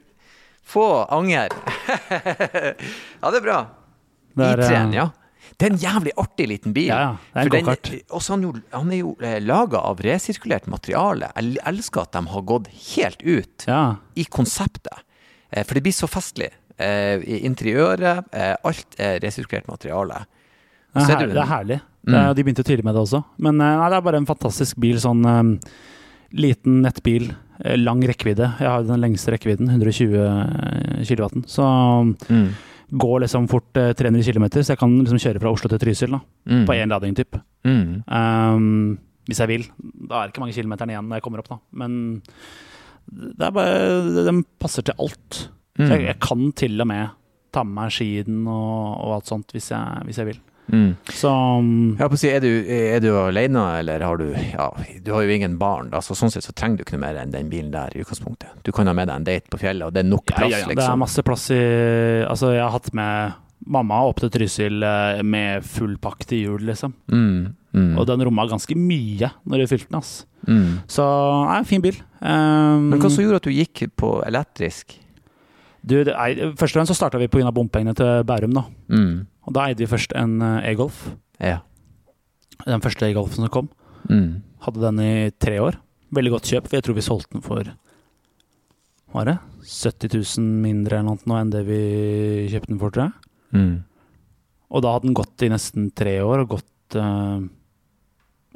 få 0.65 0.85
anger. 1.13 1.49
ja, 3.21 3.29
det 3.31 3.37
er 3.39 3.45
bra. 3.45 3.59
Det 4.35 4.45
er, 4.49 4.63
I3-en, 4.65 4.89
eh, 4.93 4.97
ja. 4.97 5.09
Det 5.55 5.67
er 5.67 5.71
en 5.75 5.79
jævlig 5.79 6.11
artig 6.19 6.47
liten 6.49 6.73
bil. 6.75 6.89
Ja, 6.89 6.97
ja. 7.35 7.43
Det 7.45 7.53
er 7.53 7.59
en 7.59 7.65
den- 7.69 8.01
Også 8.09 8.33
han, 8.33 8.41
jo, 8.43 8.53
han 8.73 8.91
er 8.91 8.97
jo 9.03 9.15
eh, 9.21 9.37
laga 9.45 9.77
av 9.87 10.01
resirkulert 10.03 10.65
materiale. 10.67 11.29
Jeg 11.37 11.57
elsker 11.69 12.01
at 12.01 12.11
de 12.17 12.25
har 12.33 12.41
gått 12.41 12.67
helt 12.95 13.21
ut 13.23 13.65
Ja. 13.69 13.95
i 14.15 14.25
konseptet. 14.25 15.03
Eh, 15.51 15.63
For 15.63 15.73
det 15.77 15.83
blir 15.85 15.93
så 15.95 16.07
festlig. 16.11 16.49
Eh, 16.77 17.21
interiøret, 17.47 18.25
alt 18.65 18.95
er 18.99 19.19
resirkulert 19.23 19.67
materiale. 19.69 20.25
Det 20.95 21.15
er, 21.15 21.27
det 21.33 21.41
er 21.43 21.49
herlig. 21.51 21.79
Det 22.05 22.13
er, 22.19 22.33
de 22.37 22.43
begynte 22.45 22.63
tidlig 22.63 22.85
med 22.85 22.93
det 22.95 23.01
også. 23.01 23.23
Men 23.41 23.59
eh, 23.59 23.77
nei, 23.81 23.89
det 23.91 23.97
er 23.97 24.05
bare 24.05 24.19
en 24.21 24.27
fantastisk 24.29 24.77
bil. 24.79 24.99
Sånn 25.01 25.25
um, 25.25 25.55
liten 26.35 26.81
nettbil, 26.85 27.31
eh, 27.63 27.75
lang 27.81 28.03
rekkevidde. 28.05 28.51
Jeg 28.61 28.69
har 28.69 28.85
den 28.85 29.01
lengste 29.03 29.33
rekkevidden, 29.33 29.69
120 29.73 31.03
kW. 31.09 31.43
Så 31.49 31.65
Mm. 32.29 32.49
går 33.01 33.21
liksom 33.25 33.47
fort 33.49 33.75
uh, 33.81 33.91
300 33.97 34.21
km, 34.23 34.45
så 34.61 34.73
jeg 34.75 34.77
kan 34.79 34.93
liksom 35.01 35.17
kjøre 35.17 35.41
fra 35.41 35.51
Oslo 35.51 35.69
til 35.73 35.79
Trysil 35.81 36.11
da, 36.13 36.19
Mm. 36.47 36.65
på 36.67 36.75
én 36.77 36.89
lading. 36.93 37.15
Typ. 37.17 37.39
Mm. 37.65 38.03
Um, 38.07 38.99
hvis 39.27 39.39
jeg 39.41 39.47
vil. 39.49 39.63
Da 40.07 40.21
er 40.21 40.27
det 40.27 40.33
ikke 40.35 40.43
mange 40.45 40.53
kilometerne 40.53 40.93
igjen 40.93 41.07
når 41.09 41.17
jeg 41.17 41.23
kommer 41.25 41.39
opp, 41.41 41.49
da. 41.49 41.57
Men 41.73 42.21
det 43.11 43.41
er 43.47 43.51
bare 43.51 44.25
Den 44.25 44.43
passer 44.59 44.83
til 44.85 44.93
alt. 44.99 45.47
Mm. 45.79 45.87
Så 45.87 45.89
jeg, 45.95 46.05
jeg 46.07 46.19
kan 46.23 46.51
til 46.53 46.81
og 46.81 46.87
med 46.87 47.09
ta 47.51 47.63
med 47.63 47.73
meg 47.77 47.91
skien 47.95 48.43
og, 48.47 48.99
og 49.01 49.13
alt 49.17 49.29
sånt 49.31 49.51
hvis 49.55 49.69
jeg, 49.71 50.05
hvis 50.05 50.17
jeg 50.21 50.25
vil. 50.29 50.39
Mm. 50.67 50.95
Så 51.13 51.31
på 51.99 52.07
å 52.07 52.19
si, 52.19 52.29
er 52.33 52.41
du, 52.41 52.49
er 52.65 53.01
du 53.03 53.11
alene, 53.19 53.63
eller 53.81 54.01
har 54.05 54.17
du 54.17 54.27
Ja, 54.33 54.71
du 55.05 55.11
har 55.13 55.25
jo 55.25 55.35
ingen 55.35 55.59
barn, 55.61 55.91
da, 55.93 56.01
så 56.01 56.17
sånn 56.17 56.33
sett 56.33 56.47
så 56.47 56.55
trenger 56.57 56.79
du 56.79 56.85
ikke 56.85 56.97
noe 56.97 57.05
mer 57.05 57.21
enn 57.21 57.33
den 57.33 57.51
bilen 57.51 57.71
der 57.73 57.93
i 57.93 58.01
utgangspunktet. 58.03 58.57
Du 58.65 58.73
kan 58.75 58.89
ha 58.89 58.95
med 58.97 59.09
deg 59.11 59.21
en 59.21 59.27
date 59.27 59.51
på 59.51 59.61
fjellet, 59.61 59.85
og 59.87 59.95
det 59.95 60.05
er 60.05 60.09
nok 60.09 60.25
ja, 60.31 60.37
plass, 60.39 60.51
ja, 60.51 60.61
ja, 60.63 60.69
det 60.69 60.77
er 60.77 60.81
liksom. 60.81 61.03
masse 61.05 61.25
plass 61.25 61.49
i 61.53 61.63
Altså, 62.25 62.53
jeg 62.55 62.63
har 62.63 62.73
hatt 62.73 62.91
med 62.97 63.41
mamma 63.75 64.01
opp 64.09 64.19
til 64.21 64.31
Trysil 64.33 64.83
eh, 64.85 65.21
med 65.25 65.65
full 65.65 65.95
pakk 66.01 66.25
til 66.29 66.43
jul, 66.43 66.65
liksom. 66.67 66.93
Mm. 67.11 67.53
Mm. 67.75 67.93
Og 67.99 68.05
den 68.07 68.23
romma 68.25 68.45
ganske 68.49 68.77
mye 68.77 69.31
når 69.43 69.63
du 69.63 69.71
fylte 69.71 69.89
den, 69.89 70.01
ass. 70.01 70.13
Mm. 70.45 70.83
Så 70.91 71.05
nei, 71.49 71.63
fin 71.67 71.83
bil. 71.83 71.97
Um, 72.19 72.91
Men 72.91 73.01
hva 73.01 73.09
som 73.09 73.25
gjorde 73.25 73.41
at 73.41 73.49
du 73.49 73.55
gikk 73.55 73.87
på 73.99 74.17
elektrisk? 74.25 74.99
du, 75.85 75.99
det 76.05 76.13
nei, 76.15 76.51
først 76.57 76.73
og 76.73 76.79
fremst 76.79 76.93
så 76.93 76.97
starta 76.97 77.21
vi 77.21 77.29
pga. 77.31 77.51
bompengene 77.53 77.95
til 77.97 78.23
Bærum, 78.27 78.55
da. 78.55 78.65
Mm. 78.89 79.25
Og 79.45 79.55
da 79.55 79.69
eide 79.69 79.83
vi 79.83 79.89
først 79.91 80.13
en 80.17 80.37
eh, 80.41 80.71
e-Golf. 80.71 81.07
Ja. 81.39 81.61
Den 82.65 82.83
første 82.83 83.07
e-Golfen 83.07 83.45
som 83.45 83.53
kom. 83.53 83.71
Mm. 84.09 84.43
Hadde 84.65 84.83
den 84.83 85.01
i 85.03 85.31
tre 85.41 85.59
år. 85.61 85.79
Veldig 86.15 86.37
godt 86.37 86.51
kjøp, 86.51 86.69
for 86.69 86.77
jeg 86.77 86.85
tror 86.87 86.97
vi 86.97 87.05
solgte 87.05 87.37
den 87.37 87.45
for 87.45 87.75
var 89.15 89.29
det? 89.29 89.35
70 89.63 90.11
000 90.11 90.47
mindre 90.65 90.99
eller 90.99 91.21
noe 91.23 91.39
enn 91.39 91.51
det 91.53 91.61
vi 91.67 91.81
kjøpte 92.51 92.73
den 92.73 92.81
for, 92.81 92.93
tror 92.93 93.05
jeg. 93.05 93.29
Mm. 93.55 93.75
Og 94.75 94.83
da 94.83 94.91
hadde 94.95 95.07
den 95.07 95.15
gått 95.17 95.45
i 95.45 95.51
nesten 95.51 95.87
tre 95.95 96.17
år, 96.25 96.43
og 96.43 96.57
gått, 96.57 96.97
uh, 96.99 97.39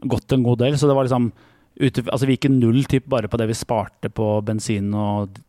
gått 0.03 0.35
en 0.35 0.43
god 0.43 0.59
del. 0.63 0.75
Så 0.75 0.89
det 0.89 0.97
var 0.97 1.07
liksom 1.07 1.31
ute, 1.79 2.03
Altså 2.03 2.27
vi 2.27 2.35
gikk 2.35 2.49
null 2.51 2.83
typ 2.91 3.07
bare 3.07 3.31
på 3.31 3.39
det 3.39 3.47
vi 3.47 3.55
sparte 3.55 4.11
på 4.11 4.27
bensin 4.45 4.91
og 4.91 5.39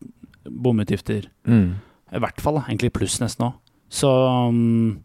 bomutgifter. 0.47 1.27
Mm. 1.43 1.75
I 2.15 2.23
hvert 2.23 2.39
fall, 2.43 2.61
egentlig 2.63 2.93
pluss 2.95 3.19
nesten 3.23 3.49
òg. 3.49 3.59
Så, 3.91 4.07
um, 4.07 5.01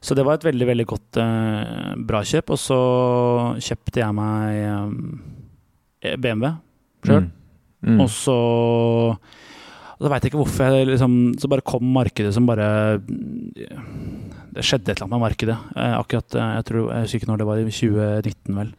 så 0.00 0.16
det 0.16 0.24
var 0.24 0.38
et 0.38 0.46
veldig, 0.48 0.66
veldig 0.70 0.86
godt, 0.88 1.18
uh, 1.20 1.92
bra 2.08 2.22
kjøp. 2.24 2.54
Og 2.54 2.60
så 2.60 2.78
kjøpte 3.60 4.00
jeg 4.02 4.16
meg 4.16 4.62
um, 4.72 4.94
BMW 6.00 6.54
sjøl. 7.04 7.28
Mm. 7.84 8.00
Og 8.04 8.08
så 8.12 8.36
og 10.00 10.04
Da 10.04 10.10
veit 10.12 10.24
jeg 10.24 10.30
ikke 10.34 10.40
hvorfor 10.42 10.74
jeg 10.74 10.88
liksom 10.90 11.14
Så 11.40 11.48
bare 11.48 11.64
kom 11.64 11.86
markedet 11.96 12.34
som 12.36 12.44
bare 12.44 12.98
Det 13.00 14.60
skjedde 14.60 14.92
et 14.92 14.98
eller 14.98 15.06
annet 15.06 15.14
med 15.14 15.24
markedet. 15.24 15.56
Uh, 15.72 15.96
akkurat, 16.00 16.36
uh, 16.36 16.50
Jeg 16.58 16.66
tror, 16.68 16.80
jeg 16.92 17.06
husker 17.06 17.20
ikke 17.20 17.30
når 17.32 17.40
det 17.40 17.48
var, 17.48 17.60
i 17.60 17.76
2019 17.80 18.60
vel. 18.60 18.72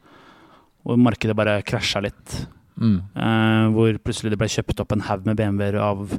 Hvor 0.81 1.01
markedet 1.01 1.37
bare 1.37 1.61
krasja 1.65 2.01
litt. 2.01 2.41
Mm. 2.81 2.97
Eh, 3.13 3.65
hvor 3.75 3.97
plutselig 4.01 4.33
det 4.33 4.39
ble 4.41 4.49
kjøpt 4.49 4.81
opp 4.81 4.95
en 4.95 5.03
haug 5.05 5.27
med 5.27 5.37
BMW-er 5.37 5.77
av, 5.83 6.15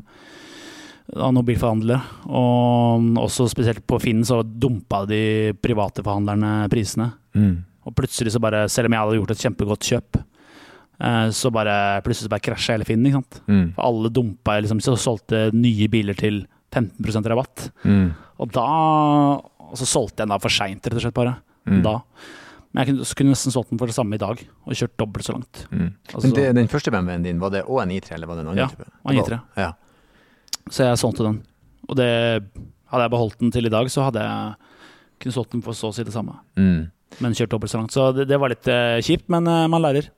av 1.16 1.32
noen 1.34 1.44
bilforhandlere. 1.46 2.00
Og 2.32 3.18
også 3.20 3.48
spesielt 3.52 3.84
på 3.88 3.98
Finn 4.02 4.22
så 4.24 4.40
dumpa 4.42 5.04
de 5.08 5.52
private 5.62 6.04
forhandlerne 6.06 6.68
prisene. 6.72 7.10
Mm. 7.36 7.54
Og 7.86 7.94
plutselig 7.98 8.32
så 8.34 8.40
bare, 8.42 8.64
selv 8.70 8.88
om 8.88 8.94
jeg 8.96 9.02
hadde 9.04 9.18
gjort 9.20 9.34
et 9.34 9.44
kjempegodt 9.44 9.88
kjøp, 9.90 10.20
eh, 11.02 11.28
så 11.34 11.50
bare 11.52 11.76
plutselig 12.06 12.28
så 12.28 12.32
bare 12.32 12.46
krasja 12.46 12.76
hele 12.76 12.86
Finn. 12.88 13.04
ikke 13.04 13.20
sant? 13.20 13.40
Mm. 13.48 13.64
For 13.76 13.88
alle 13.88 14.12
dumpa 14.14 14.58
liksom, 14.62 14.80
så 14.84 14.96
solgte 14.96 15.48
nye 15.56 15.88
biler 15.92 16.14
til 16.18 16.44
15 16.72 17.26
rabatt. 17.28 17.70
Mm. 17.84 18.12
Og 18.40 18.52
da 18.54 18.68
og 19.72 19.78
så 19.80 19.86
solgte 19.88 20.20
jeg 20.20 20.26
den 20.28 20.34
da 20.34 20.38
for 20.42 20.52
seint, 20.52 20.84
rett 20.84 20.98
og 20.98 21.04
slett. 21.06 21.14
bare. 21.16 21.36
Mm. 21.68 21.82
Da. 21.84 21.98
Men 22.72 22.82
jeg 22.86 22.88
kunne, 22.92 23.04
kunne 23.16 23.32
nesten 23.32 23.52
solgt 23.54 23.70
den 23.72 23.78
for 23.80 23.88
det 23.88 23.94
samme 23.96 24.16
i 24.16 24.20
dag, 24.20 24.40
og 24.66 24.74
kjørt 24.76 24.96
dobbelt 25.00 25.24
så 25.24 25.32
langt. 25.32 25.62
Mm. 25.70 25.94
Altså, 26.12 26.26
Men 26.26 26.34
det, 26.36 26.44
den 26.56 26.68
første 26.68 26.92
BMW-en 26.92 27.22
din, 27.24 27.40
var 27.40 27.50
det 27.54 27.64
òg 27.64 27.82
en 27.82 27.94
I3, 27.96 28.12
eller 28.16 28.28
var 28.28 28.36
det 28.36 28.44
en 28.44 28.50
annen 28.52 28.62
Ja, 28.62 28.68
type? 28.68 28.84
var 29.04 29.12
en 29.12 29.20
I3. 29.22 29.40
Ja. 29.56 29.70
Så 30.70 30.86
jeg 30.86 31.00
solgte 31.00 31.26
den. 31.26 31.40
Og 31.88 31.98
det 31.98 32.10
hadde 32.92 33.04
jeg 33.06 33.14
beholdt 33.14 33.38
den 33.40 33.52
til 33.54 33.66
i 33.66 33.72
dag, 33.72 33.88
så 33.90 34.06
hadde 34.08 34.22
jeg 34.22 34.72
kunne 35.22 35.36
solgt 35.36 35.54
den 35.54 35.62
for 35.64 35.76
så 35.76 35.90
å 35.90 35.96
si 35.96 36.04
det 36.06 36.14
samme. 36.14 36.36
Mm. 36.58 36.90
Men 37.22 37.36
kjørt 37.36 37.52
dobbelt 37.54 37.72
så 37.72 37.80
langt. 37.80 37.94
Så 37.94 38.10
det, 38.16 38.26
det 38.30 38.38
var 38.40 38.52
litt 38.52 38.68
uh, 38.70 38.98
kjipt, 39.04 39.28
men 39.32 39.48
uh, 39.48 39.64
man 39.70 39.84
lærer. 39.84 40.10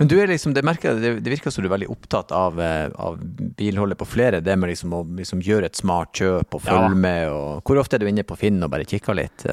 Men 0.00 0.08
du 0.10 0.16
er 0.18 0.30
liksom, 0.30 0.54
det, 0.56 0.64
merker, 0.66 0.96
det, 0.98 1.12
det 1.22 1.32
virker 1.32 1.54
som 1.54 1.62
du 1.62 1.68
er 1.68 1.76
veldig 1.76 1.90
opptatt 1.92 2.32
av, 2.34 2.58
uh, 2.58 2.88
av 2.98 3.18
bilholdet 3.58 4.00
på 4.00 4.08
flere. 4.08 4.40
Det 4.44 4.56
med 4.58 4.72
liksom 4.72 4.94
å 4.96 5.02
liksom 5.20 5.42
gjøre 5.44 5.70
et 5.70 5.78
smart 5.78 6.14
kjøp 6.18 6.58
og 6.58 6.64
følge 6.64 6.88
Ja. 6.88 7.02
med. 7.06 7.34
Og, 7.34 7.60
hvor 7.68 7.82
ofte 7.82 7.98
er 7.98 8.02
du 8.02 8.10
inne 8.10 8.26
på 8.26 8.38
Finn 8.40 8.62
og 8.64 8.72
bare 8.74 8.88
kikker 8.88 9.18
litt? 9.18 9.46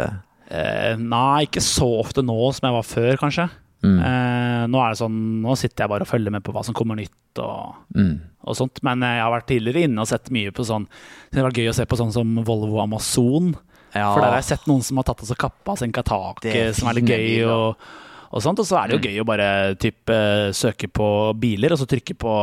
nei, 0.46 1.48
ikke 1.48 1.62
så 1.64 1.88
ofte 2.04 2.22
nå 2.22 2.36
som 2.54 2.68
jeg 2.68 2.76
var 2.76 2.86
før, 2.86 3.16
kanskje. 3.18 3.48
Mm. 3.84 4.00
Eh, 4.00 4.68
nå 4.72 4.80
er 4.82 4.90
det 4.94 4.98
sånn, 5.02 5.18
nå 5.44 5.56
sitter 5.60 5.84
jeg 5.84 5.90
bare 5.92 6.02
og 6.06 6.08
følger 6.10 6.32
med 6.32 6.44
på 6.44 6.54
hva 6.56 6.64
som 6.66 6.74
kommer 6.74 6.96
nytt 6.98 7.12
og, 7.44 7.76
Mm. 7.96 8.20
og 8.48 8.56
sånt. 8.56 8.80
Men 8.84 9.04
eh, 9.04 9.16
jeg 9.18 9.24
har 9.26 9.32
vært 9.36 9.48
tidligere 9.52 9.84
inne 9.90 10.02
og 10.02 10.08
sett 10.08 10.32
mye 10.32 10.52
på 10.56 10.64
sånn 10.66 10.88
Det 11.32 11.42
var 11.44 11.52
gøy 11.52 11.70
å 11.70 11.76
se 11.76 11.86
på 11.86 11.98
sånn 12.00 12.14
som 12.14 12.36
Volvo 12.48 12.80
Amazon. 12.82 13.56
Ja. 13.94 14.14
For 14.14 14.22
der 14.22 14.32
har 14.32 14.42
jeg 14.42 14.50
sett 14.58 14.66
noen 14.68 14.82
som 14.84 14.98
har 14.98 15.04
tatt 15.04 15.22
og 15.22 15.28
så 15.30 15.36
kappa 15.38 15.72
og 15.76 15.78
senka 15.80 16.00
er 16.00 16.10
taket, 16.10 16.76
som 16.76 16.88
er 16.90 16.94
litt 17.00 17.06
gøy. 17.06 17.28
Bil, 17.28 17.50
Og, 17.50 17.78
og 18.32 18.42
sånt. 18.44 18.60
Og 18.60 18.66
så 18.68 18.80
er 18.82 18.88
det 18.90 18.98
jo 18.98 19.10
gøy 19.12 19.22
å 19.22 19.26
bare 19.28 19.76
typ, 19.80 20.10
eh, 20.10 20.50
søke 20.52 20.88
på 20.92 21.08
biler, 21.40 21.72
og 21.72 21.80
så 21.80 21.86
trykke 21.88 22.18
på 22.18 22.34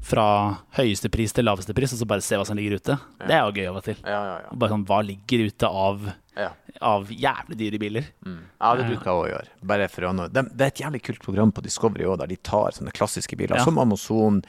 fra 0.00 0.56
høyeste 0.78 1.10
pris 1.12 1.30
til 1.36 1.44
laveste 1.44 1.74
pris, 1.76 1.92
og 1.92 1.98
så 2.00 2.06
bare 2.08 2.22
se 2.24 2.34
hva 2.34 2.46
som 2.48 2.56
ligger 2.56 2.78
ute. 2.80 2.94
Det 3.20 3.34
er 3.36 3.42
jo 3.44 3.52
gøy 3.52 3.66
av 3.68 3.76
og 3.76 3.84
til. 3.84 3.96
Ja, 4.02 4.20
ja, 4.24 4.36
ja. 4.46 4.56
Bare 4.56 4.70
sånn, 4.72 4.86
Hva 4.88 5.02
ligger 5.04 5.44
ute 5.46 5.68
av, 5.68 6.06
ja. 6.36 6.50
av 6.80 7.08
jævlig 7.10 7.56
dyre 7.58 7.80
biler? 7.82 8.10
Mm. 8.26 8.40
Ja, 8.60 8.74
det 8.78 8.86
bruker 8.90 9.10
jeg 9.10 9.22
å 9.22 9.30
gjøre. 9.32 9.54
Bare 9.72 9.88
for 9.92 10.08
å 10.08 10.12
nå. 10.16 10.28
Det, 10.32 10.44
det 10.54 10.66
er 10.66 10.74
et 10.74 10.82
jævlig 10.84 11.02
kult 11.08 11.22
program 11.24 11.52
på 11.52 11.64
Discovery 11.64 12.06
også, 12.06 12.20
der 12.22 12.32
de 12.34 12.36
tar 12.50 12.76
sånne 12.76 12.94
klassiske 12.96 13.36
biler, 13.40 13.58
Ja. 13.60 13.64
som 13.64 13.78
Amazon 13.82 14.42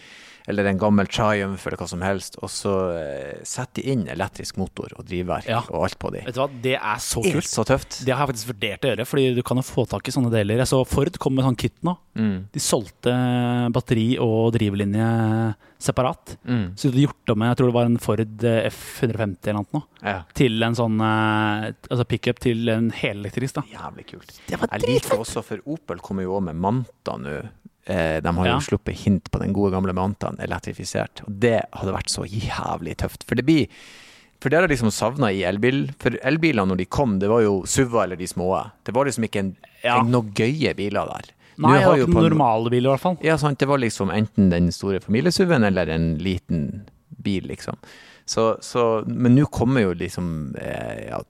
eller 0.52 0.68
en 0.70 0.80
gammel 0.82 1.08
Triumph 1.10 1.64
eller 1.68 1.80
hva 1.82 1.88
som 1.89 2.04
helst, 2.06 2.36
og 2.43 2.52
så 2.52 2.74
eh, 2.99 3.39
setter 3.47 3.82
de 3.82 3.95
inn 3.95 4.04
elektrisk 4.12 4.60
motor 4.62 4.91
og 4.99 5.08
drivverk 5.08 5.47
Ja. 5.49 5.64
og 5.72 5.88
alt 5.88 5.97
på 6.02 6.12
de. 6.14 6.22
Vet 6.28 6.36
du 6.38 6.41
hva, 6.43 6.49
Det 6.62 6.76
er 6.78 7.02
så 7.02 7.24
kult. 7.26 7.47
så 7.49 7.64
tøft. 7.68 8.02
Det 8.06 8.14
har 8.14 8.26
jeg 8.28 8.34
faktisk 8.36 8.52
vurdert 8.54 8.86
å 8.86 8.91
gjøre, 8.93 9.08
fordi 9.08 9.26
du 9.36 9.41
kan 9.47 9.58
jo 9.58 9.66
få 9.66 9.88
tak 9.89 10.08
i 10.08 10.12
sånne 10.16 10.32
deler. 10.34 10.62
Jeg 10.62 10.68
så 10.72 10.84
Ford 10.86 11.18
kom 11.24 11.36
med 11.39 11.45
sånn 11.47 11.58
kit 11.58 11.78
nå. 11.88 11.95
Mm. 12.20 12.38
De 12.52 12.60
solgte 12.60 13.12
batteri 13.72 14.18
og 14.20 14.52
drivlinje 14.54 15.56
separat. 15.82 16.36
Mm. 16.45 16.76
Så 16.78 16.91
de 16.93 17.06
gjort 17.08 17.32
om, 17.34 17.41
jeg 17.47 17.58
tror 17.58 17.72
det 17.72 17.74
var 17.80 17.88
en 17.89 17.97
Ford 17.97 18.20
F150 18.70 19.47
eller 19.49 19.66
noe, 19.74 19.84
Ja. 20.04 20.24
til 20.38 20.62
en 20.64 20.76
sånn 20.78 20.99
eh, 21.02 21.72
altså 21.89 22.06
pickup 22.08 22.39
til 22.43 22.70
en 22.70 22.91
helelektrisk. 22.91 23.56
Jævlig 23.72 24.06
kult. 24.12 24.36
Det 24.47 24.60
var 24.60 24.70
Jeg 24.72 24.82
liker 24.88 25.18
også, 25.18 25.43
for 25.43 25.58
Opel 25.66 25.97
kommer 26.04 26.24
jo 26.24 26.36
også 26.38 26.45
med 26.52 26.56
Manta 26.62 27.18
nå. 27.18 27.39
Eh, 27.88 28.20
de 28.22 28.36
har 28.38 28.46
jo 28.46 28.52
Ja. 28.54 28.60
sluppet 28.60 28.96
hint 29.06 29.32
på 29.32 29.40
den 29.42 29.54
gode 29.54 29.72
gamle 29.74 29.94
Mantaen, 29.94 30.38
elektrifisert. 30.40 31.24
Og 31.28 31.40
det 31.40 31.64
hadde 31.74 31.94
vært 31.96 32.10
så 32.14 32.26
jævlig 32.30 32.96
tøft. 32.98 33.24
For 33.28 33.36
det 33.36 33.46
blir 33.46 33.68
For 34.42 34.50
det 34.50 34.58
har 34.58 34.68
jeg 34.68 34.72
liksom 34.80 34.90
savna 34.92 35.28
i 35.32 35.44
elbil. 35.46 35.92
For 36.00 36.10
elbilene 36.26 36.66
når 36.68 36.78
de 36.78 36.86
kom, 36.86 37.20
det 37.20 37.30
var 37.30 37.42
jo 37.44 37.62
SUV-er 37.62 38.04
eller 38.06 38.16
de 38.18 38.26
små. 38.26 38.72
Det 38.84 38.92
var 38.96 39.06
liksom 39.06 39.24
ikke 39.28 39.40
en, 39.40 39.56
Ja. 39.84 40.00
en, 40.00 40.10
noe 40.10 40.24
gøye 40.34 40.74
biler 40.76 41.06
der. 41.06 41.22
Nei, 41.60 41.78
det 41.78 41.86
var 41.86 41.96
ikke 41.98 42.08
en- 42.18 42.30
normale 42.30 42.70
biler 42.72 42.90
i 42.90 42.94
hvert 42.96 43.00
fall. 43.02 43.18
Ja, 43.22 43.36
sant. 43.38 43.60
Det 43.60 43.68
var 43.68 43.78
liksom 43.78 44.10
enten 44.10 44.50
den 44.50 44.72
store 44.72 45.00
familie-SUV-en 45.00 45.64
eller 45.64 45.88
en 45.90 46.18
liten 46.18 46.88
bil, 47.22 47.44
liksom. 47.44 47.76
Så, 48.26 48.58
så, 48.62 49.06
men 49.08 49.36
nå 49.36 49.46
kommer 49.52 49.82
jo 49.82 49.94
liksom 49.94 50.56
eh, 50.58 51.10
ja, 51.10 51.22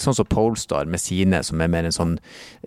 Sånn 0.00 0.16
som 0.18 0.28
Polestar 0.28 0.88
med 0.90 1.00
sine, 1.02 1.42
som 1.46 1.60
er 1.62 1.70
mer 1.72 1.86
en 1.88 1.94
sånn 1.94 2.16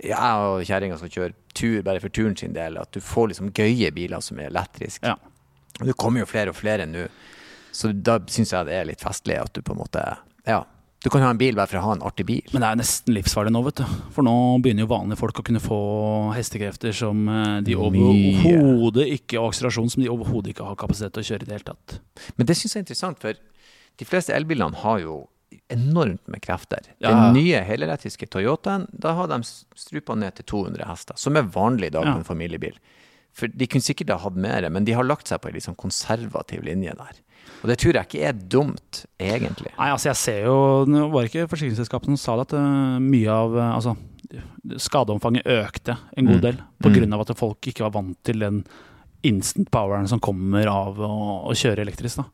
Jeg 0.03 0.15
og 0.17 0.63
kjerringa 0.67 0.99
skal 1.01 1.11
kjøre 1.13 1.36
tur 1.57 1.82
bare 1.86 2.01
for 2.03 2.13
turen 2.13 2.38
sin 2.39 2.55
del. 2.55 2.80
At 2.82 2.93
du 2.95 3.03
får 3.03 3.34
liksom 3.34 3.53
gøye 3.55 3.91
biler 3.95 4.24
som 4.24 4.39
er 4.39 4.51
elektriske. 4.51 5.05
Ja. 5.05 5.17
Det 5.80 5.95
kommer 5.99 6.24
jo 6.24 6.30
flere 6.30 6.51
og 6.53 6.59
flere 6.59 6.88
nå. 6.89 7.07
Så 7.76 7.93
da 7.93 8.17
syns 8.28 8.51
jeg 8.55 8.67
det 8.67 8.76
er 8.76 8.89
litt 8.89 9.03
festlig 9.03 9.38
at 9.39 9.53
du 9.55 9.63
på 9.63 9.76
en 9.76 9.84
måte 9.84 10.03
Ja. 10.47 10.65
Du 10.99 11.07
kan 11.07 11.22
ha 11.24 11.30
en 11.32 11.38
bil 11.39 11.55
bare 11.55 11.70
for 11.72 11.80
å 11.80 11.84
ha 11.86 11.93
en 11.95 12.01
artig 12.03 12.26
bil. 12.28 12.41
Men 12.51 12.59
det 12.59 12.67
er 12.67 12.74
jo 12.74 12.80
nesten 12.82 13.13
livsfarlig 13.15 13.53
nå, 13.55 13.61
vet 13.70 13.80
du. 13.80 13.99
For 14.11 14.26
nå 14.28 14.34
begynner 14.59 14.84
jo 14.84 14.89
vanlige 14.91 15.22
folk 15.22 15.39
å 15.39 15.45
kunne 15.47 15.61
få 15.63 15.78
hestekrefter 16.36 16.91
som 16.91 17.22
eh, 17.32 17.61
de 17.63 17.78
overhodet 17.80 19.07
ikke 19.15 19.39
Og 19.39 19.53
akselerasjon 19.53 19.93
som 19.93 20.03
de 20.03 20.11
overhodet 20.11 20.51
ikke 20.51 20.67
har 20.67 20.76
kapasitet 20.82 21.15
til 21.15 21.24
å 21.24 21.30
kjøre 21.30 21.47
i 21.47 21.47
det 21.47 21.55
hele 21.55 21.70
tatt. 21.72 21.95
Men 22.36 22.49
det 22.49 22.57
syns 22.59 22.76
jeg 22.76 22.82
er 22.82 22.84
interessant, 22.84 23.24
for 23.24 23.39
de 23.99 24.07
fleste 24.07 24.36
elbilene 24.36 24.84
har 24.84 24.99
jo 25.05 25.22
enormt 25.69 26.27
med 26.27 26.41
krefter. 26.41 26.79
Ja. 26.99 27.09
Den 27.13 27.33
nye 27.39 27.61
helelektriske 27.65 28.27
Toyotaen, 28.29 28.87
da 28.91 29.13
har 29.17 29.27
de 29.31 29.41
strupa 29.43 30.15
ned 30.17 30.35
til 30.39 30.45
200 30.45 30.85
hester, 30.89 31.17
som 31.17 31.37
er 31.37 31.43
vanlig 31.43 31.87
i 31.91 31.95
dag 31.97 32.03
på 32.09 32.17
en 32.21 32.27
familiebil. 32.27 32.77
For 33.33 33.47
de 33.47 33.67
kunne 33.69 33.85
sikkert 33.85 34.09
ha 34.09 34.17
hatt 34.17 34.35
mer, 34.35 34.67
men 34.73 34.85
de 34.85 34.93
har 34.97 35.03
lagt 35.05 35.27
seg 35.29 35.39
på 35.41 35.49
en 35.51 35.61
sånn 35.61 35.77
konservativ 35.79 36.63
linje 36.65 36.95
der. 36.97 37.19
Og 37.61 37.67
det 37.69 37.77
tror 37.81 37.93
jeg 37.97 38.07
ikke 38.07 38.25
er 38.29 38.33
dumt, 38.33 39.05
egentlig. 39.19 39.71
Nei, 39.77 39.89
altså 39.91 40.09
jeg 40.09 40.15
ser 40.21 40.43
jo 40.45 40.85
det 40.85 41.01
var 41.13 41.27
ikke 41.27 41.47
forsikringsselskapet 41.51 42.05
som 42.11 42.17
sa 42.17 42.35
det, 42.39 42.47
at 42.49 42.53
eh, 42.59 42.99
mye 43.03 43.29
av 43.33 43.57
eh, 43.57 43.73
Altså, 43.75 43.95
skadeomfanget 44.77 45.47
økte 45.49 45.97
en 46.17 46.25
god 46.29 46.35
Mm. 46.35 46.41
del 46.41 46.57
på 46.81 46.89
Mm. 46.89 46.93
grunn 46.95 47.13
av 47.13 47.21
at 47.21 47.37
folk 47.37 47.61
ikke 47.61 47.81
var 47.81 47.91
vant 47.91 48.17
til 48.23 48.39
den 48.39 48.63
instant 49.23 49.69
poweren 49.71 50.07
som 50.07 50.19
kommer 50.19 50.67
av 50.67 50.97
å, 50.99 51.45
å 51.49 51.51
kjøre 51.53 51.81
elektrisk. 51.81 52.17
da. 52.17 52.25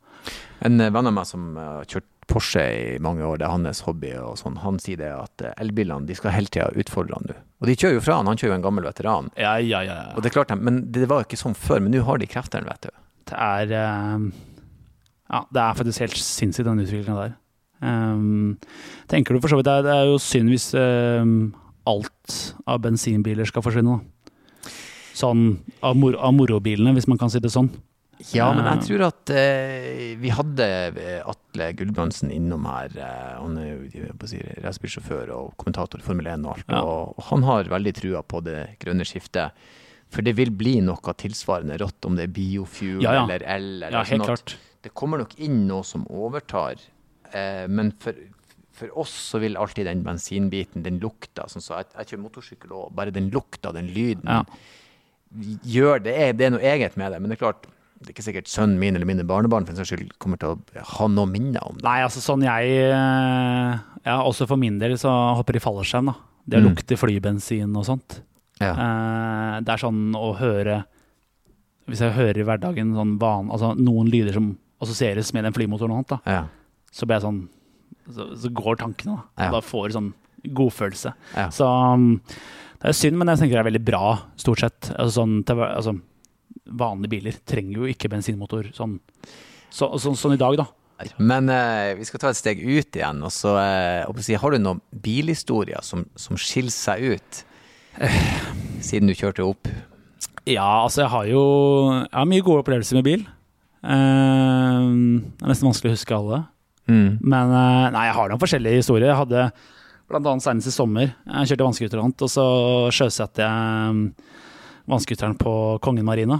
En 0.61 0.79
eh, 0.81 0.89
venn 0.89 1.07
av 1.07 1.13
meg 1.13 1.25
som 1.25 1.55
har 1.55 1.85
kjørt 1.85 2.03
Porsche 2.25 2.63
i 2.73 2.99
mange 3.03 3.25
år, 3.25 3.37
det 3.37 3.45
er 3.45 3.53
hans 3.53 3.83
hobby, 3.85 4.11
og 4.17 4.39
sånn, 4.39 4.57
han 4.63 4.79
sier 4.81 4.97
det 4.97 5.11
at 5.13 5.43
eh, 5.45 5.53
elbilene 5.61 6.09
de 6.09 6.17
skal 6.17 6.33
hele 6.33 6.49
tida 6.49 6.71
utfordre 6.73 7.19
han 7.19 7.29
nå. 7.29 7.37
Og 7.61 7.69
de 7.69 7.75
kjører 7.77 7.99
jo 7.99 8.03
fra 8.05 8.17
han, 8.19 8.29
han 8.31 8.39
kjører 8.39 8.53
jo 8.53 8.57
en 8.57 8.65
gammel 8.65 8.87
veteran. 8.87 9.29
Ja, 9.39 9.55
ja, 9.61 9.83
ja. 9.85 9.99
Og 10.15 10.23
det 10.23 10.31
er 10.31 10.37
klart, 10.39 10.53
Men 10.57 10.83
det 10.91 11.05
var 11.11 11.21
jo 11.21 11.29
ikke 11.29 11.39
sånn 11.39 11.57
før, 11.57 11.83
men 11.85 11.93
nå 11.93 12.01
har 12.07 12.21
de 12.21 12.29
kreftene, 12.29 12.67
vet 12.67 12.89
du. 12.89 13.01
Det 13.29 13.37
er 13.37 13.75
eh, 13.77 14.27
Ja, 15.33 15.45
det 15.53 15.61
er 15.61 15.77
faktisk 15.77 16.05
helt 16.05 16.19
sinnssykt, 16.21 16.67
den 16.67 16.83
utviklinga 16.85 17.19
der. 17.21 17.37
Um, 17.85 18.57
tenker 19.11 19.35
du 19.35 19.41
for 19.43 19.51
så 19.51 19.57
vidt 19.59 19.67
Det 19.67 19.73
er, 19.81 19.83
det 19.83 19.91
er 19.93 20.05
jo 20.07 20.19
synd 20.23 20.47
hvis 20.47 20.69
ehm, 20.79 21.33
alt 21.85 22.35
av 22.71 22.79
bensinbiler 22.85 23.45
skal 23.49 23.65
forsvinne, 23.65 23.97
da. 23.99 24.71
Sånn 25.15 25.43
av, 25.85 25.93
mor 25.99 26.15
av 26.17 26.33
morobilene, 26.35 26.95
hvis 26.95 27.07
man 27.11 27.19
kan 27.21 27.29
si 27.31 27.39
det 27.43 27.51
sånn. 27.53 27.69
Ja, 28.33 28.47
men 28.55 28.65
Eh. 28.65 28.71
jeg 28.75 28.85
tror 28.87 29.01
at 29.07 29.29
eh, 29.35 30.15
vi 30.21 30.29
hadde 30.31 30.65
eh, 30.95 31.21
Atle 31.27 31.71
Gulbrandsen 31.75 32.31
innom 32.31 32.65
her. 32.69 32.93
Eh, 32.95 33.33
han 33.41 33.57
er 33.59 33.71
jo 33.73 34.27
si, 34.29 34.39
racerbilsjåfør 34.63 35.33
og 35.35 35.55
kommentator 35.59 35.99
i 35.99 36.05
Formel 36.05 36.27
1 36.31 36.45
og 36.47 36.53
alt. 36.55 36.69
Ja. 36.71 36.81
Og 36.83 37.25
han 37.31 37.43
har 37.43 37.71
veldig 37.73 37.93
trua 37.97 38.21
på 38.23 38.41
det 38.45 38.77
grønne 38.79 39.03
skiftet. 39.07 39.51
For 40.13 40.21
det 40.23 40.35
vil 40.37 40.51
bli 40.55 40.77
noe 40.85 41.15
tilsvarende 41.19 41.79
rått, 41.81 42.05
om 42.07 42.15
det 42.15 42.29
er 42.29 42.33
biofuel 42.35 43.01
Ja, 43.03 43.17
ja. 43.17 43.23
eller 43.25 43.43
el. 43.43 43.67
Eller 43.83 43.91
Ja, 43.99 44.03
helt 44.05 44.21
sånn 44.23 44.25
klart. 44.29 44.55
Det 44.85 44.93
kommer 44.93 45.17
nok 45.19 45.33
inn 45.41 45.65
noe 45.67 45.83
som 45.83 46.05
overtar. 46.07 46.79
Eh, 47.33 47.65
men 47.67 47.91
for, 47.99 48.15
for 48.71 48.95
oss 49.01 49.11
så 49.33 49.41
vil 49.43 49.57
alltid 49.57 49.87
den 49.89 50.03
bensinbiten, 50.05 50.83
den 50.85 50.99
lukta 51.03 51.49
sånn 51.51 51.63
så 51.65 51.81
jeg, 51.81 51.89
jeg 51.97 52.11
kjører 52.13 52.23
motorsykkel 52.29 52.71
og 52.77 52.91
bare 52.95 53.11
den 53.11 53.31
lukta, 53.33 53.73
den 53.75 53.89
lyden, 53.91 54.45
gjør 55.67 56.03
det. 56.05 56.13
Er, 56.15 56.33
det 56.37 56.45
er 56.47 56.53
noe 56.53 56.63
eget 56.63 56.95
med 57.01 57.11
det. 57.11 57.19
Men 57.19 57.33
det 57.33 57.39
er 57.39 57.43
klart, 57.43 57.65
det 57.99 58.09
er 58.09 58.13
ikke 58.13 58.25
sikkert 58.27 58.49
sønnen 58.51 58.77
min 58.81 58.95
eller 58.97 59.07
mine 59.07 59.23
barnebarn 59.27 59.65
for 59.65 59.71
en 59.73 59.79
saks 59.79 59.93
skyld 59.93 60.11
kommer 60.19 60.37
til 60.41 60.51
å 60.53 60.83
ha 60.97 61.07
noe 61.07 61.25
minne 61.31 61.61
om 61.63 61.77
det. 61.77 61.83
Nei, 61.87 62.01
altså 62.03 62.19
sånn 62.21 62.43
jeg 62.43 62.73
eh, 62.91 63.79
Ja, 64.05 64.17
også 64.21 64.45
for 64.49 64.57
min 64.61 64.77
del 64.81 64.97
så 65.01 65.09
hopper 65.37 65.55
i 65.57 65.63
fallskjerm, 65.63 66.11
da. 66.11 66.15
Det 66.45 66.59
å 66.59 66.61
Mm. 66.61 66.67
lukte 66.75 66.97
flybensin 66.99 67.71
og 67.75 67.85
sånt. 67.87 68.19
Ja. 68.61 68.73
Eh, 68.75 69.61
det 69.61 69.69
er 69.73 69.81
sånn 69.81 70.13
å 70.15 70.35
høre 70.37 70.85
Hvis 71.87 71.99
jeg 72.01 72.13
hører 72.17 72.37
i 72.39 72.43
hverdagen 72.43 72.93
sånn 72.95 73.17
van, 73.19 73.49
altså 73.53 73.75
noen 73.77 74.07
lyder 74.09 74.33
som 74.33 74.57
assosieres 74.81 75.33
med 75.33 75.43
den 75.45 75.53
flymotoren 75.53 75.91
og 75.91 75.97
annet, 75.99 76.07
da, 76.07 76.19
Ja. 76.31 76.45
så 76.91 77.05
blir 77.05 77.19
jeg 77.19 77.25
sånn 77.27 77.47
Så, 78.11 78.35
så 78.37 78.49
går 78.53 78.75
tankene, 78.77 79.15
da. 79.37 79.45
Ja. 79.45 79.51
Da 79.51 79.61
får 79.61 79.87
du 79.89 79.93
sånn 79.97 80.13
godfølelse. 80.53 81.13
Ja. 81.35 81.47
Så 81.49 81.65
um, 81.65 82.21
det 82.81 82.89
er 82.89 82.93
synd, 82.93 83.17
men 83.17 83.27
jeg 83.27 83.39
tenker 83.39 83.57
det 83.57 83.65
er 83.65 83.71
veldig 83.71 83.85
bra, 83.85 84.19
stort 84.37 84.59
sett. 84.61 84.91
Altså, 84.93 85.23
sånn, 85.23 85.43
til, 85.45 85.55
altså, 85.57 85.95
vanlige 86.65 87.13
biler 87.15 87.37
trenger 87.45 87.81
jo 87.81 87.91
ikke 87.91 88.09
bensinmotor 88.11 88.71
sånn, 88.75 88.97
så, 89.69 89.91
så, 89.99 90.13
sånn 90.17 90.37
i 90.37 90.41
dag, 90.41 90.57
da. 90.61 90.67
Men 91.19 91.49
eh, 91.51 91.91
vi 91.99 92.05
skal 92.07 92.21
ta 92.23 92.31
et 92.31 92.39
steg 92.39 92.61
ut 92.63 92.95
igjen. 92.95 93.19
Og 93.27 93.33
så 93.33 93.51
eh, 93.59 94.21
si, 94.23 94.37
Har 94.39 94.53
du 94.53 94.61
noen 94.61 94.79
bilhistorier 95.03 95.83
som, 95.83 96.05
som 96.15 96.39
skiller 96.39 96.71
seg 96.71 97.17
ut, 97.17 97.41
siden 98.87 99.11
du 99.11 99.17
kjørte 99.17 99.43
opp? 99.43 99.69
Ja, 100.45 100.85
altså 100.85 101.03
jeg 101.03 101.11
har 101.11 101.27
jo 101.27 101.45
jeg 102.03 102.15
har 102.15 102.27
mye 102.29 102.45
gode 102.45 102.63
opplevelser 102.63 102.99
med 102.99 103.07
bil. 103.07 103.25
Eh, 103.83 104.81
det 104.85 105.45
er 105.45 105.51
nesten 105.51 105.69
vanskelig 105.69 105.91
å 105.93 105.97
huske 105.97 106.17
alle. 106.17 106.43
Mm. 106.87 107.17
Men 107.21 107.51
eh, 107.51 107.87
nei, 107.95 108.07
jeg 108.09 108.17
har 108.19 108.31
noen 108.31 108.41
forskjellige 108.41 108.83
historier. 108.83 109.11
Jeg 109.11 109.21
hadde 109.23 109.47
annet 110.21 110.45
senest 110.45 110.69
i 110.69 110.75
sommer. 110.75 111.13
Jeg 111.25 111.51
kjørte 111.51 111.69
vannskuterant, 111.69 112.25
og 112.25 112.31
så 112.31 112.45
sjøsatte 112.93 113.43
jeg 113.43 113.95
mm, 113.97 114.03
vannskutteren 114.93 115.37
på 115.41 115.55
Kongen 115.83 116.05
Marina. 116.07 116.39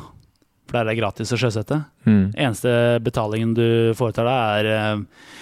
For 0.65 0.77
der 0.77 0.85
er 0.85 0.91
det 0.91 0.99
gratis 0.99 1.33
å 1.33 1.39
sjøsette. 1.39 1.81
Mm. 2.07 2.33
Eneste 2.33 2.75
betalingen 3.05 3.53
du 3.57 3.67
foretar 3.97 4.27
deg, 4.27 4.59
er 4.59 4.69
eh, 4.73 5.33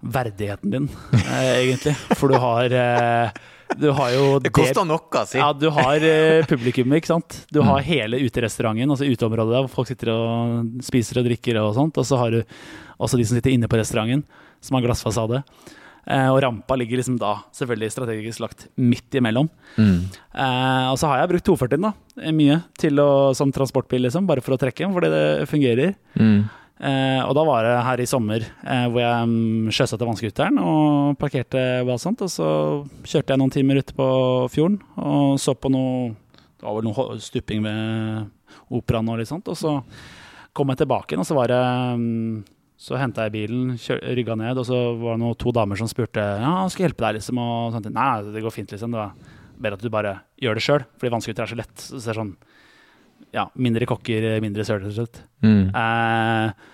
verdigheten 0.00 0.72
din, 0.72 0.90
eh, 1.20 1.54
egentlig. 1.66 1.94
For 2.16 2.32
du 2.32 2.38
har 2.40 2.72
eh, 2.72 3.40
Du 3.76 3.90
har 3.94 4.10
jo 4.10 4.38
Det 4.42 4.50
koster 4.50 4.86
noe, 4.88 5.24
si. 5.30 5.38
ja, 5.38 5.52
du 5.54 5.68
har 5.70 6.02
uh, 6.02 6.46
publikummet, 6.50 6.98
ikke 6.98 7.12
sant. 7.12 7.36
Du 7.54 7.60
har 7.62 7.84
hele 7.86 8.18
uterestauranten, 8.18 8.90
altså 8.90 9.06
uteområdet 9.06 9.54
der 9.54 9.66
hvor 9.66 9.74
folk 9.76 9.92
sitter 9.92 10.10
og 10.10 10.80
spiser 10.82 11.20
og 11.20 11.28
drikker 11.28 11.60
og 11.62 11.76
sånt. 11.76 12.00
Og 12.00 12.08
så 12.08 12.18
har 12.18 12.34
du 12.34 12.40
også 12.98 13.20
de 13.20 13.28
som 13.28 13.38
sitter 13.38 13.54
inne 13.54 13.70
på 13.70 13.78
restauranten, 13.78 14.24
som 14.58 14.74
har 14.74 14.88
glassfasade. 14.88 15.44
Eh, 16.06 16.28
og 16.30 16.40
rampa 16.44 16.76
ligger 16.80 17.00
liksom 17.00 17.18
da 17.20 17.34
selvfølgelig 17.56 17.92
strategisk 17.92 18.44
lagt 18.44 18.68
midt 18.80 19.18
imellom. 19.20 19.50
Mm. 19.76 20.08
Eh, 20.10 20.86
og 20.90 20.96
så 21.00 21.10
har 21.10 21.20
jeg 21.20 21.32
brukt 21.34 21.50
240-en 21.50 21.88
da, 21.90 21.92
mye 22.36 22.62
til 22.80 23.02
å, 23.02 23.10
som 23.36 23.52
transportbil, 23.54 24.06
liksom, 24.06 24.28
bare 24.30 24.44
for 24.44 24.56
å 24.56 24.60
trekke, 24.60 24.88
fordi 24.94 25.12
det 25.12 25.50
fungerer. 25.50 25.94
Mm. 26.16 26.48
Eh, 26.80 27.20
og 27.26 27.34
da 27.36 27.42
var 27.44 27.66
det 27.66 27.74
her 27.84 28.00
i 28.00 28.08
sommer 28.08 28.40
eh, 28.40 28.86
hvor 28.88 29.02
jeg 29.02 29.28
um, 29.28 29.66
sjøsatte 29.68 30.06
vannskuteren 30.08 30.56
og 30.64 31.18
parkerte 31.20 31.64
alt 31.82 32.00
sånt. 32.02 32.24
Og 32.24 32.32
så 32.32 32.48
kjørte 33.04 33.34
jeg 33.34 33.42
noen 33.42 33.52
timer 33.52 33.82
ute 33.82 33.96
på 33.96 34.06
fjorden 34.52 34.78
og 34.96 35.36
så 35.42 35.52
på 35.52 35.68
noe 35.72 36.14
Det 36.56 36.64
var 36.64 36.78
vel 36.78 36.88
noe 36.88 37.18
stuping 37.20 37.60
ved 37.64 38.72
operaen 38.72 39.12
og 39.12 39.20
litt 39.20 39.28
sånt. 39.28 39.50
Og 39.52 39.58
så 39.60 39.76
kom 40.56 40.72
jeg 40.72 40.80
tilbake 40.80 41.12
igjen, 41.12 41.22
og 41.22 41.28
så 41.28 41.36
var 41.36 41.52
det 41.52 41.60
um, 42.00 42.40
Så 42.80 42.96
henta 42.96 43.26
jeg 43.26 43.34
bilen, 43.34 43.74
rygga 44.16 44.34
ned, 44.40 44.56
og 44.56 44.64
så 44.64 44.78
var 44.96 45.18
det 45.18 45.20
noen 45.20 45.36
to 45.36 45.52
damer 45.52 45.76
som 45.76 45.88
spurte 45.90 46.22
Ja, 46.22 46.64
skal 46.72 46.86
jeg 46.86 46.90
hjelpe 46.90 47.04
deg, 47.04 47.18
liksom? 47.18 47.40
Og 47.42 47.74
sånt. 47.74 47.90
Nei, 47.92 48.08
det 48.32 48.40
går 48.40 48.54
fint, 48.54 48.72
liksom. 48.72 48.94
Det 48.94 49.02
var 49.02 49.36
bedre 49.60 49.76
at 49.76 49.84
du 49.84 49.92
bare 49.92 50.14
gjør 50.40 50.56
det 50.56 50.64
sjøl, 50.64 50.86
fordi 50.96 51.12
vannskuter 51.12 51.44
er 51.44 51.50
så 51.50 51.58
lett. 51.60 51.74
Så 51.76 52.00
det 52.00 52.14
er 52.14 52.20
sånn 52.22 52.32
Ja, 53.36 53.44
mindre 53.60 53.86
kokker, 53.86 54.30
mindre 54.42 54.64
søl, 54.64 54.80
rett 54.80 54.94
og 54.94 54.96
slett. 54.96 55.20
Mm. 55.44 55.68
Eh, 55.76 56.70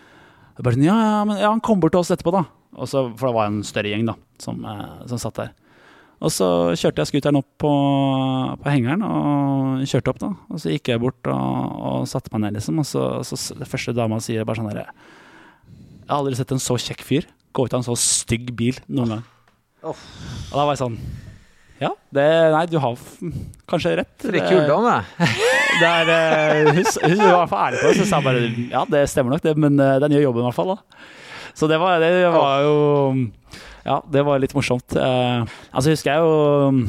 bare 0.63 0.79
sånn, 0.79 0.87
ja, 0.87 0.95
ja, 0.95 1.19
men 1.27 1.43
ja, 1.43 1.51
han 1.51 1.65
kom 1.65 1.83
bort 1.83 1.97
til 1.97 2.05
oss 2.05 2.15
etterpå, 2.15 2.37
da. 2.39 2.47
Og 2.77 2.89
så, 2.89 3.03
for 3.19 3.29
det 3.29 3.37
var 3.41 3.51
en 3.51 3.61
større 3.67 3.91
gjeng 3.91 4.07
da, 4.07 4.15
som, 4.41 4.63
eh, 4.63 5.05
som 5.11 5.21
satt 5.21 5.43
der. 5.43 5.53
Og 6.23 6.33
så 6.33 6.47
kjørte 6.79 7.03
jeg 7.03 7.11
scooteren 7.11 7.43
opp 7.43 7.51
på, 7.61 7.71
på 8.63 8.73
hengeren 8.73 9.03
og 9.05 9.83
kjørte 9.91 10.15
opp. 10.15 10.23
da. 10.23 10.31
Og 10.49 10.63
så 10.63 10.71
gikk 10.73 10.95
jeg 10.95 11.03
bort 11.03 11.29
og, 11.29 11.77
og 11.91 12.09
satte 12.09 12.31
meg 12.33 12.47
ned, 12.47 12.61
liksom. 12.61 12.79
Og 12.81 12.87
så, 12.89 13.09
så 13.27 13.59
første 13.67 13.93
dama 13.97 14.23
sier 14.23 14.47
bare 14.47 14.63
sånn 14.63 14.71
derre 14.71 14.89
Jeg 16.07 16.13
har 16.15 16.21
aldri 16.23 16.37
sett 16.39 16.53
en 16.55 16.63
så 16.63 16.77
kjekk 16.79 17.03
fyr 17.03 17.25
gå 17.57 17.65
ut 17.67 17.73
av 17.75 17.81
en 17.81 17.87
så 17.89 17.97
stygg 17.99 18.51
bil 18.57 18.77
noen 18.87 19.09
gang. 19.17 19.25
Og 19.87 19.97
da 20.53 20.65
var 20.67 20.75
jeg 20.77 20.83
sånn 20.85 20.99
Ja, 21.81 21.91
det, 22.15 22.25
nei, 22.55 22.63
du 22.71 22.79
har 22.81 22.95
kanskje 23.69 23.97
rett. 24.01 24.15
For 24.23 24.33
ei 24.39 24.41
kul 24.47 24.63
dame. 24.69 24.95
Det 25.77 25.89
er, 25.91 26.11
eh, 26.15 26.71
hun, 26.73 26.87
hun 26.87 27.21
var 27.21 27.27
i 27.27 27.39
hvert 27.43 27.51
fall 27.53 27.67
ærlig 27.67 27.81
på 27.83 27.91
det, 27.91 27.97
så 27.99 28.07
sa 28.09 28.21
jeg 28.21 28.25
bare 28.25 28.71
ja, 28.73 28.85
det 28.95 29.03
stemmer 29.13 29.35
nok, 29.37 29.43
det, 29.45 29.53
men 29.61 29.77
eh, 29.83 29.99
den 30.01 30.15
gjør 30.17 30.25
jobben 30.31 30.45
i 30.45 30.47
hvert 30.49 30.57
fall. 30.57 30.73
da. 30.73 30.79
Så 31.57 31.69
det 31.69 31.77
var, 31.83 32.01
det 32.01 32.13
var 32.33 32.65
jo 32.65 32.77
Ja, 33.87 33.99
det 34.13 34.25
var 34.27 34.41
litt 34.43 34.55
morsomt. 34.57 34.97
Eh, 34.97 35.45
altså 35.73 35.93
husker 35.93 36.15
jeg 36.15 36.25
jo 36.25 36.87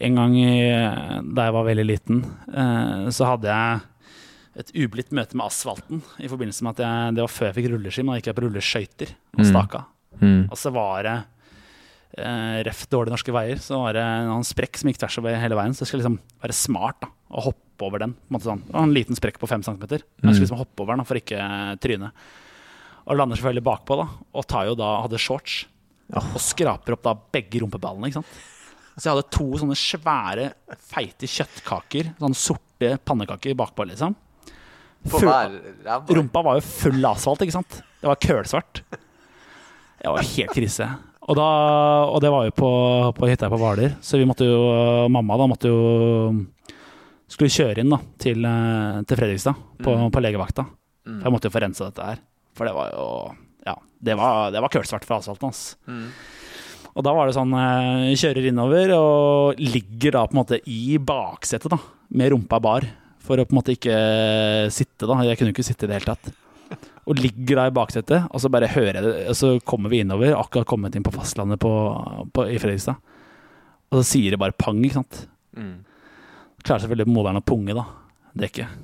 en 0.00 0.14
gang 0.16 0.36
i- 0.38 1.20
da 1.34 1.48
jeg 1.48 1.52
var 1.58 1.66
veldig 1.66 1.84
liten, 1.90 2.22
eh, 2.54 3.10
så 3.12 3.26
hadde 3.34 3.50
jeg 3.50 3.80
et 4.60 4.72
ublidt 4.84 5.10
møte 5.16 5.36
med 5.38 5.46
asfalten 5.46 6.02
i 6.22 6.28
forbindelse 6.30 6.64
med 6.66 6.76
at 6.78 6.82
jeg, 6.84 7.14
det 7.16 7.24
var 7.24 7.32
før 7.34 7.48
jeg 7.50 7.56
fikk 7.58 7.68
rulleski, 7.72 8.04
men 8.04 8.12
da 8.14 8.20
gikk 8.20 8.30
jeg 8.30 8.38
på 8.38 8.44
rulleskøyter 8.46 9.12
og 9.16 9.40
Mm. 9.44 9.48
staka. 9.50 9.84
Mm. 10.20 10.42
Og 10.50 10.56
så 10.58 10.72
var 10.74 11.02
det 11.06 11.16
eh, 12.18 12.58
ref 12.66 12.84
dårlige 12.90 13.14
norske 13.14 13.32
veier, 13.34 13.60
så 13.62 13.78
var 13.84 13.94
det 13.96 14.02
en 14.04 14.44
sprekk 14.46 14.76
som 14.80 14.90
gikk 14.90 14.98
tvers 15.02 15.18
over 15.22 15.36
hele 15.38 15.56
veien. 15.58 15.74
Så 15.76 15.84
jeg 15.84 15.90
skulle 15.92 16.02
liksom 16.04 16.18
være 16.42 16.56
smart 16.58 17.00
da, 17.04 17.10
og 17.30 17.44
hoppe 17.50 17.86
over 17.86 18.02
den. 18.02 18.12
På 18.14 18.26
en, 18.26 18.34
måte 18.36 18.48
sånn. 18.50 18.62
det 18.66 18.74
var 18.76 18.86
en 18.88 18.94
liten 18.96 19.16
sprekk 19.18 19.38
på 19.40 19.48
fem 19.48 19.62
centimeter. 19.66 20.02
Men 20.20 20.30
jeg 20.30 20.36
skulle 20.40 20.48
liksom 20.50 20.62
hoppe 20.64 20.82
over 20.84 20.94
den 20.96 21.02
da, 21.04 21.08
for 21.08 21.20
ikke 21.20 21.38
eh, 21.40 21.74
tryne. 21.80 22.10
Og 23.06 23.16
lander 23.16 23.38
selvfølgelig 23.40 23.64
bakpå, 23.66 23.96
da, 24.02 24.08
og 24.36 24.46
tar 24.50 24.66
jo 24.68 24.74
da, 24.78 24.90
hadde 25.06 25.18
shorts. 25.22 25.60
Oh. 26.12 26.26
Og 26.34 26.42
skraper 26.42 26.96
opp 26.96 27.04
da 27.06 27.14
begge 27.32 27.62
rumpeballene. 27.62 28.10
ikke 28.10 28.20
sant? 28.20 28.40
Så 28.98 29.06
jeg 29.06 29.14
hadde 29.14 29.30
to 29.32 29.46
sånne 29.62 29.76
svære, 29.78 30.48
feite 30.90 31.28
kjøttkaker, 31.30 32.10
sånne 32.20 32.36
sorte 32.36 32.90
pannekaker 33.06 33.54
bakpå, 33.56 33.86
liksom. 33.88 34.16
På 35.08 35.20
hver 35.22 35.54
ræva. 35.86 36.02
Rumpa 36.18 36.42
var 36.44 36.58
jo 36.58 36.64
full 36.66 37.00
av 37.04 37.14
asfalt, 37.16 37.44
ikke 37.46 37.54
sant? 37.56 37.78
Det 38.00 38.08
var 38.10 38.18
kølsvart. 38.20 38.82
Det 38.90 40.08
var 40.12 40.24
helt 40.24 40.52
krise. 40.56 40.88
Og, 41.30 41.36
da, 41.38 41.46
og 42.10 42.18
det 42.24 42.30
var 42.32 42.46
jo 42.48 42.54
på, 42.56 42.70
på 43.16 43.28
hytta 43.30 43.48
på 43.52 43.58
Hvaler, 43.60 43.94
så 44.02 44.18
vi 44.18 44.26
måtte 44.26 44.48
jo, 44.48 44.60
mamma 45.12 45.36
da 45.38 45.46
måtte 45.46 45.70
jo 45.70 45.80
Skulle 47.30 47.52
kjøre 47.54 47.84
inn 47.84 47.92
da 47.92 48.00
til, 48.18 48.42
eh, 48.42 48.96
til 49.06 49.20
Fredrikstad 49.20 49.58
på, 49.84 49.92
på 50.10 50.22
legevakta. 50.24 50.64
For 51.06 51.28
jeg 51.28 51.34
måtte 51.36 51.46
jo 51.46 51.54
få 51.54 51.62
rensa 51.62 51.86
dette 51.86 52.08
her. 52.08 52.18
For 52.58 52.66
det 52.66 52.74
var 52.74 52.90
jo 52.96 53.04
Ja, 53.68 53.76
det 54.02 54.16
var, 54.18 54.50
det 54.50 54.62
var 54.64 54.72
kølsvart 54.74 55.06
fra 55.06 55.20
asfalten 55.20 55.46
hans. 55.52 55.60
Og 56.90 57.04
da 57.06 57.12
var 57.14 57.28
det 57.30 57.36
sånn 57.36 57.54
eh, 57.54 58.10
Kjører 58.18 58.48
innover 58.50 58.90
og 58.96 59.60
ligger 59.62 60.16
da 60.16 60.24
på 60.26 60.34
en 60.34 60.40
måte 60.40 60.58
i 60.66 60.96
baksetet, 60.98 61.70
da. 61.70 61.78
Med 62.18 62.32
rumpa 62.34 62.58
bar. 62.58 62.88
For 63.30 63.38
å 63.38 63.46
på 63.46 63.54
en 63.54 63.60
måte 63.60 63.76
ikke 63.76 63.96
sitte, 64.74 65.06
da. 65.06 65.20
Jeg 65.22 65.38
kunne 65.38 65.52
jo 65.52 65.54
ikke 65.54 65.68
sitte 65.68 65.86
i 65.86 65.90
det 65.90 66.00
hele 66.00 66.14
tatt. 66.16 66.32
Og 67.06 67.18
ligger 67.18 67.60
da 67.60 67.66
i 67.70 67.74
baksetet, 67.74 68.26
og 68.26 68.42
så 68.42 68.50
bare 68.50 68.70
hører 68.70 68.98
jeg 68.98 69.04
det. 69.06 69.12
Og 69.30 69.38
så 69.38 69.52
kommer 69.66 69.92
vi 69.92 70.02
innover, 70.02 70.34
akkurat 70.34 70.66
kommet 70.66 70.98
inn 70.98 71.06
på 71.06 71.14
fastlandet 71.14 71.62
på, 71.62 71.70
på, 72.34 72.48
i 72.50 72.58
Fredrikstad. 72.58 72.98
Og 73.90 74.00
så 74.00 74.04
sier 74.08 74.34
det 74.34 74.40
bare 74.42 74.56
pang, 74.58 74.82
ikke 74.82 74.98
sant. 74.98 75.22
Mm. 75.54 75.76
Klarer 76.66 76.82
selvfølgelig 76.82 77.06
moderen 77.10 77.38
å 77.38 77.46
punge, 77.46 77.78
da. 77.78 77.86
Dekket. 78.42 78.74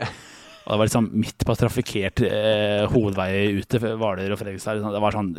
Og 0.00 0.70
det 0.70 0.78
var 0.78 0.86
liksom 0.86 1.10
midt 1.18 1.42
på 1.46 1.54
trafikkert 1.58 2.22
eh, 2.28 2.86
hovedvei 2.92 3.30
ut 3.58 3.66
til 3.74 3.82
Hvaler 3.98 4.30
og 4.30 4.38
Fredrikstad. 4.38 4.78
liksom. 4.78 4.94
Det 4.94 5.02
var 5.02 5.16
sånn 5.18 5.30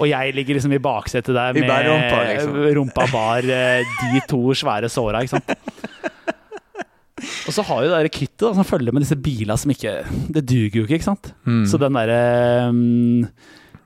Og 0.00 0.06
jeg 0.10 0.34
ligger 0.34 0.58
liksom 0.58 0.74
i 0.74 0.82
baksetet 0.82 1.30
der 1.30 1.54
med 1.54 1.70
rumpa, 1.86 2.22
liksom. 2.32 2.58
rumpa 2.80 3.06
bar, 3.12 3.46
eh, 3.54 3.98
de 4.10 4.26
to 4.26 4.42
svære 4.58 4.90
såra, 4.90 5.22
ikke 5.22 5.38
sant. 5.38 6.14
Og 7.18 7.54
så 7.54 7.64
har 7.66 7.84
jo 7.84 7.92
det 7.92 8.12
kittet 8.14 8.44
da, 8.44 8.52
som 8.56 8.66
følger 8.66 8.94
med 8.94 9.04
disse 9.04 9.18
bilene 9.18 9.56
som 9.58 9.72
ikke 9.72 9.94
Det 10.34 10.44
duger 10.46 10.80
jo 10.80 10.86
ikke, 10.86 10.98
ikke 11.00 11.08
sant. 11.08 11.32
Mm. 11.48 11.62
Så 11.70 11.80
den 11.80 11.98
derre 11.98 12.18
um, 12.70 13.28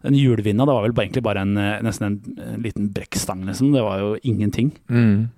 Den 0.03 0.19
hjulvinda, 0.19 0.67
det 0.69 0.77
var 0.77 0.87
vel 0.87 0.97
egentlig 0.97 1.23
bare 1.25 1.45
en, 1.47 1.57
eh, 1.61 1.83
nesten 1.87 2.09
en, 2.09 2.17
en 2.43 2.65
liten 2.65 2.89
brekkstang, 2.95 3.45
liksom. 3.47 3.71
Det 3.75 3.85
var 3.87 4.01
jo 4.03 4.17
ingenting. 4.27 4.73
Mm. 4.91 5.29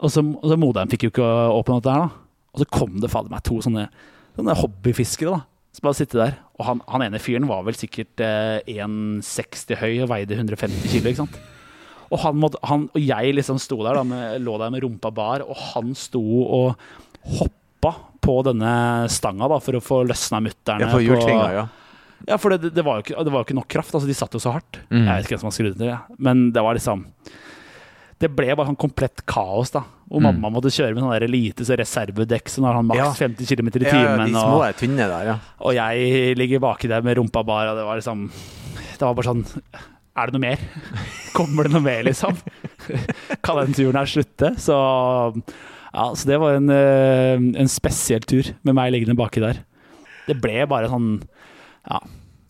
Og 0.00 0.12
så, 0.12 0.22
og 0.24 0.46
så 0.48 0.56
moderen 0.60 0.88
fikk 0.88 1.04
jo 1.04 1.12
ikke 1.12 1.26
åpne 1.52 1.76
dette 1.80 1.92
her, 1.92 2.06
da. 2.06 2.40
Og 2.56 2.62
så 2.62 2.68
kom 2.72 2.94
det 3.02 3.10
fader 3.12 3.28
meg 3.28 3.44
to 3.44 3.58
sånne, 3.60 3.90
sånne 4.38 4.56
hobbyfiskere, 4.56 5.36
da. 5.36 5.44
Som 5.76 5.84
bare 5.84 5.98
sitte 5.98 6.16
der. 6.16 6.38
Og 6.56 6.64
han, 6.64 6.80
han 6.88 7.04
ene 7.04 7.20
fyren 7.20 7.48
var 7.50 7.66
vel 7.66 7.76
sikkert 7.76 8.24
eh, 8.24 8.64
1,60 8.78 9.76
høy 9.82 9.92
og 10.06 10.08
veide 10.14 10.38
150 10.38 10.88
kilo, 10.88 11.12
ikke 11.12 11.26
sant. 11.26 11.36
Og, 12.06 12.20
han 12.22 12.38
måtte, 12.38 12.60
han, 12.66 12.86
og 12.94 13.02
jeg 13.02 13.34
liksom 13.34 13.58
sto 13.60 13.80
der, 13.82 13.98
da, 13.98 14.04
med, 14.06 14.38
lå 14.46 14.56
der 14.62 14.72
med 14.72 14.84
rumpa 14.84 15.10
bar, 15.14 15.44
og 15.44 15.58
han 15.74 15.92
sto 15.98 16.22
og 16.22 16.86
hoppa 17.38 17.94
på 18.26 18.36
denne 18.46 19.08
stanga 19.12 19.48
da, 19.50 19.58
for 19.62 19.78
å 19.78 19.82
få 19.84 20.00
løsna 20.08 20.40
mutterne. 20.42 20.86
Ja, 20.86 20.92
på 20.94 21.02
hjultvinga, 21.04 21.48
ja. 21.54 21.66
Ja, 22.26 22.38
for 22.40 22.50
det, 22.54 22.72
det, 22.74 22.82
var 22.82 23.02
ikke, 23.04 23.18
det 23.22 23.30
var 23.30 23.42
jo 23.42 23.46
ikke 23.46 23.58
nok 23.58 23.68
kraft. 23.68 23.92
Altså, 23.94 24.08
de 24.08 24.14
satt 24.16 24.32
jo 24.34 24.40
så 24.42 24.54
hardt. 24.54 24.78
Mm. 24.88 25.02
Jeg 25.04 25.10
vet 25.12 25.26
ikke 25.28 25.34
hvem 25.36 25.42
som 25.44 25.50
har 25.50 25.56
skrudd 25.58 25.76
det, 25.82 25.96
men 26.18 26.46
det 26.56 26.62
var 26.64 26.74
liksom 26.78 27.04
Det 28.18 28.30
ble 28.32 28.54
bare 28.56 28.70
sånn 28.70 28.78
komplett 28.80 29.20
kaos, 29.28 29.70
da. 29.74 29.82
Hvor 30.08 30.22
Mm. 30.22 30.38
mamma 30.40 30.48
måtte 30.54 30.70
kjøre 30.72 30.94
med 30.94 31.02
sånn 31.04 31.12
der 31.12 31.26
lite 31.28 31.66
så 31.68 31.76
reservedekk 31.76 32.48
som 32.48 32.64
har 32.64 32.74
han 32.78 32.86
maks 32.88 32.96
Ja. 32.96 33.10
50 33.12 33.44
km 33.44 33.68
i 33.68 33.84
Ja, 33.84 33.90
timen. 33.92 34.32
de 34.32 34.40
små 34.40 34.62
er 34.64 34.72
tynne 34.72 34.96
der, 35.10 35.24
ja. 35.26 35.34
og 35.60 35.74
jeg 35.74 36.36
ligger 36.38 36.60
baki 36.64 36.88
der 36.88 37.02
med 37.02 37.18
rumpa 37.18 37.44
bar, 37.44 37.66
og 37.68 37.76
det 37.76 37.84
var 37.84 37.96
liksom 38.00 38.30
Det 38.96 39.02
var 39.04 39.14
bare 39.14 39.28
sånn 39.34 39.44
Er 40.16 40.26
det 40.30 40.32
noe 40.32 40.40
mer? 40.40 40.58
Kommer 41.36 41.64
det 41.64 41.72
noe 41.72 41.82
mer, 41.84 42.02
liksom? 42.04 42.34
Kan 43.44 43.56
den 43.66 43.74
turen 43.76 43.96
her 44.00 44.06
slutte? 44.08 44.54
Så 44.56 44.72
ja, 45.96 46.04
så 46.14 46.28
det 46.28 46.36
var 46.42 46.58
en, 46.60 46.68
eh, 46.70 47.40
en 47.62 47.72
spesiell 47.72 48.22
tur 48.28 48.52
med 48.68 48.76
meg 48.76 48.92
liggende 48.94 49.16
baki 49.18 49.40
der. 49.42 49.62
Det 50.28 50.36
ble 50.42 50.62
bare 50.70 50.92
sånn 50.92 51.16
Ja. 51.88 52.00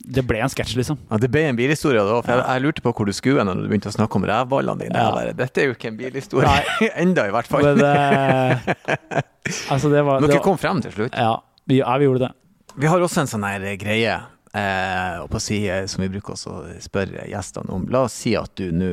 Det 0.06 0.22
ble 0.22 0.38
en 0.38 0.50
sketsj, 0.52 0.76
liksom. 0.78 0.98
ja. 1.10 1.16
Det 1.18 1.26
ble 1.34 1.40
en 1.48 1.56
bilhistorie 1.58 1.98
da, 1.98 2.20
for 2.22 2.30
jeg, 2.30 2.44
jeg 2.46 2.62
lurte 2.62 2.82
på 2.84 2.92
hvor 2.94 3.08
du 3.08 3.14
skulle 3.16 3.42
når 3.42 3.58
du 3.64 3.70
begynte 3.72 3.90
å 3.90 3.94
snakke 3.96 4.20
om 4.20 4.26
rævballene 4.28 4.84
dine. 4.84 5.00
Ja. 5.02 5.32
Dette 5.34 5.64
er 5.64 5.66
jo 5.66 5.74
ikke 5.74 5.88
en 5.90 5.96
bilhistorie. 5.98 6.52
Enda, 7.02 7.24
i 7.26 7.32
hvert 7.34 7.50
fall. 7.50 7.66
Men 7.66 7.82
eh, 7.82 8.68
Altså, 9.74 9.90
det 9.90 10.04
var, 10.06 10.20
det 10.22 10.28
dere 10.30 10.38
var 10.38 10.44
kom 10.44 10.60
frem 10.62 10.78
til 10.84 10.94
slutt. 10.94 11.16
ja, 11.18 11.32
vi, 11.66 11.80
ja, 11.80 11.96
vi 11.98 12.06
gjorde 12.06 12.28
det. 12.28 12.32
Vi 12.76 12.86
har 12.92 13.02
også 13.02 13.24
en 13.24 13.30
sånn 13.34 13.46
her 13.48 13.66
greie 13.80 14.14
eh, 14.54 15.26
på 15.32 15.40
si, 15.42 15.58
eh, 15.72 15.88
som 15.90 16.04
vi 16.04 16.10
bruker 16.14 16.36
å 16.38 16.54
spørre 16.86 17.26
gjestene 17.30 17.74
om. 17.74 17.88
La 17.90 18.04
oss 18.06 18.14
si 18.22 18.36
at 18.38 18.54
du 18.60 18.68
nå 18.74 18.92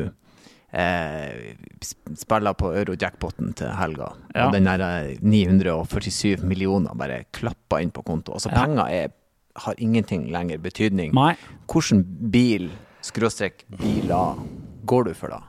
eh, 0.73 1.53
spiller 2.17 2.53
på 2.57 2.71
euro-jackpoten 2.73 3.53
til 3.59 3.69
helga, 3.77 4.11
Ja. 4.35 4.47
og 4.47 4.53
den 4.55 4.65
der 4.65 4.81
eh, 4.81 5.17
947 5.21 6.43
millioner 6.43 6.95
bare 6.97 7.23
klapper 7.31 7.81
inn 7.83 7.91
på 7.91 8.03
konto. 8.03 8.33
Altså 8.33 8.49
Ja. 8.51 8.63
penger 8.65 8.87
er, 8.89 9.07
har 9.55 9.75
ingenting 9.77 10.31
lenger 10.33 10.57
betydning. 10.57 11.13
Nei. 11.13 11.35
Hvordan 11.67 12.03
bil, 12.31 12.71
skråstrek 13.01 13.65
biler, 13.79 14.35
går 14.85 15.03
du 15.05 15.13
for 15.13 15.29
da? 15.29 15.39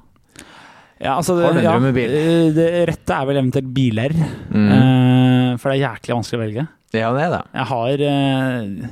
Ja, 1.00 1.16
altså, 1.18 1.34
Har 1.42 1.52
du 1.52 1.58
en 1.58 1.64
ja, 1.64 1.72
drømmebil? 1.72 2.10
eh, 2.14 2.52
Det 2.54 2.68
rette 2.88 3.12
er 3.16 3.26
vel 3.26 3.36
eventuelt 3.40 3.72
biler. 3.74 4.12
Mm. 4.50 4.68
Eh, 4.72 5.56
for 5.58 5.70
det 5.70 5.80
er 5.80 5.88
jæklig 5.88 6.14
vanskelig 6.14 6.38
å 6.38 6.44
velge. 6.44 6.68
Ja, 6.94 7.12
det 7.12 7.22
er 7.24 7.30
det. 7.34 7.42
Jeg 7.54 7.66
har 7.66 8.04
eh, 8.10 8.88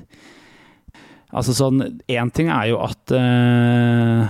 Altså 1.33 1.55
sånn 1.57 2.01
Én 2.11 2.30
ting 2.35 2.49
er 2.53 2.66
jo 2.72 2.80
at 2.85 3.12
eh, 3.16 4.26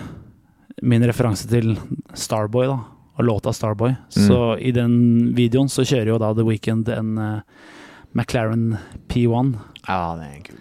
Min 0.82 1.04
referanse 1.06 1.46
til 1.50 1.76
Starboy, 2.18 2.66
da, 2.66 2.78
og 3.12 3.26
låta 3.28 3.52
Starboy 3.54 3.92
Så 4.10 4.56
i 4.58 4.72
den 4.74 5.32
videoen 5.36 5.70
så 5.70 5.84
kjører 5.86 6.14
jo 6.14 6.18
da 6.18 6.32
The 6.34 6.46
Weeknd 6.48 6.90
en 6.90 7.14
uh, 7.20 7.68
McLaren 8.16 8.76
P1. 9.08 9.54
Ja, 9.86 10.16
det 10.18 10.26
er 10.26 10.34
en 10.36 10.44
kul. 10.48 10.58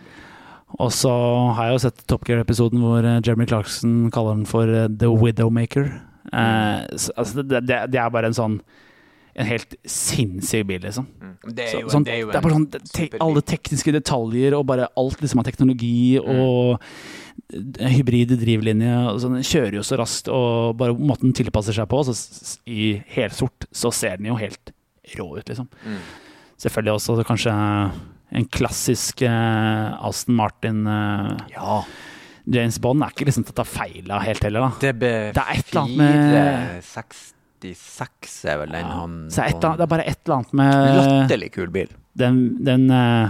Og 0.80 0.92
så 0.96 1.12
har 1.58 1.68
jeg 1.68 1.76
jo 1.76 1.82
sett 1.84 2.06
Top 2.10 2.24
Gear-episoden 2.28 2.80
hvor 2.84 3.04
eh, 3.04 3.20
Jeremy 3.26 3.48
Clarkson 3.50 4.06
kaller 4.14 4.38
den 4.38 4.48
for 4.50 4.70
eh, 4.70 4.88
The 4.88 5.10
Widowmaker. 5.12 5.90
Eh, 6.32 6.86
så, 6.96 7.12
altså 7.18 7.44
det, 7.44 7.66
det, 7.68 8.00
er 8.00 8.14
bare 8.14 8.30
en 8.30 8.36
sånn 8.38 8.60
En 9.32 9.48
helt 9.48 9.74
sinnssyk 9.88 10.68
bil, 10.70 10.82
liksom. 10.84 11.08
Det 11.56 11.66
er 11.66 11.82
jo, 11.82 11.90
sånn, 11.92 12.06
det 12.08 12.14
er 12.14 12.22
jo 12.22 12.30
det 12.30 12.40
er 12.40 12.46
bare 12.46 12.58
sånn 12.58 12.68
te. 12.92 13.08
Alle 13.24 13.44
tekniske 13.48 13.94
detaljer 13.96 14.56
og 14.58 14.66
bare 14.70 14.90
alt 15.00 15.24
liksom 15.24 15.40
av 15.42 15.48
teknologi 15.48 16.20
og 16.20 16.76
eh, 16.76 17.04
hybrid 17.52 18.32
drivlinje. 18.42 18.94
Og 19.12 19.20
sånn, 19.24 19.36
den 19.40 19.48
kjører 19.48 19.76
jo 19.80 19.84
så 19.86 19.98
raskt, 20.00 20.30
og 20.32 20.78
bare 20.80 20.96
måten 20.98 21.30
den 21.30 21.38
tilpasser 21.42 21.76
seg 21.76 21.90
på, 21.92 22.02
så 22.08 22.16
i 22.72 22.94
helsort, 23.16 23.68
så 23.76 23.92
ser 23.96 24.18
den 24.22 24.30
jo 24.32 24.38
helt 24.40 24.72
rå 25.18 25.28
ut, 25.38 25.48
liksom. 25.50 25.68
Mm. 25.86 26.00
Selvfølgelig 26.62 26.94
også 27.00 27.24
kanskje 27.28 27.52
en 28.32 28.46
klassisk 28.54 29.22
eh, 29.28 30.06
Aston 30.08 30.36
Martin 30.38 30.86
eh, 30.88 31.32
Ja. 31.58 31.82
James 32.52 32.78
Bond 32.82 33.04
er 33.06 33.12
ikke 33.14 33.26
liksom 33.28 33.44
til 33.46 33.54
å 33.54 33.60
ta 33.60 33.66
feil 33.68 34.08
av 34.12 34.24
helt 34.26 34.42
heller, 34.46 34.64
da. 34.66 34.72
Det 34.82 34.90
er 34.96 35.52
et 35.58 35.68
eller 35.74 35.82
annet 35.84 35.98
med 36.00 36.86
466 37.62 38.32
er 38.50 38.58
vel 38.64 38.72
den 38.74 38.88
han 38.90 39.18
Så 39.30 39.44
et, 39.46 39.58
annet- 39.60 39.78
det 39.78 39.86
er 39.86 39.92
bare 39.92 40.06
et 40.10 40.22
eller 40.26 40.36
annet 40.40 40.54
med 40.58 40.96
Latterlig 40.98 41.52
kul 41.54 41.70
bil. 41.74 41.92
den, 42.18 42.40
den 42.66 42.88
eh, 42.90 43.30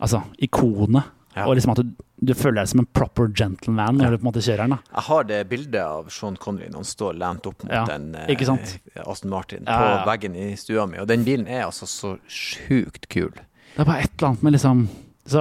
Altså, 0.00 0.22
ikonet. 0.40 1.10
Ja. 1.36 1.44
Og 1.46 1.54
liksom 1.54 1.70
at 1.70 1.78
du, 1.84 1.90
du 2.26 2.32
føler 2.34 2.56
deg 2.60 2.68
som 2.72 2.80
en 2.82 2.88
proper 2.92 3.28
gentleman 3.32 3.96
når 4.00 4.04
Ja. 4.04 4.10
du 4.10 4.16
på 4.18 4.24
en 4.26 4.32
måte 4.32 4.42
kjører 4.42 4.64
den. 4.64 4.70
da 4.70 4.78
Jeg 4.98 5.04
har 5.08 5.24
det 5.28 5.48
bildet 5.48 5.80
av 5.84 6.08
Sean 6.10 6.36
Connery 6.36 6.66
når 6.72 6.80
han 6.82 6.88
står 6.90 7.18
lent 7.20 7.46
opp 7.46 7.62
mot 7.64 7.72
Ja, 7.72 7.84
den 7.86 8.14
eh. 8.16 9.04
Aston 9.06 9.30
Martin 9.30 9.62
Ja, 9.66 10.02
på 10.02 10.10
veggen 10.10 10.34
i 10.34 10.48
stua 10.56 10.86
mi, 10.90 10.98
og 10.98 11.06
den 11.06 11.22
bilen 11.24 11.46
er 11.46 11.66
altså 11.68 11.86
så 11.86 12.16
sjukt 12.26 13.06
kul. 13.08 13.30
Det 13.30 13.78
er 13.78 13.84
bare 13.86 14.02
et 14.02 14.10
eller 14.18 14.28
annet 14.32 14.42
med 14.42 14.52
liksom 14.58 14.88
Så, 15.30 15.38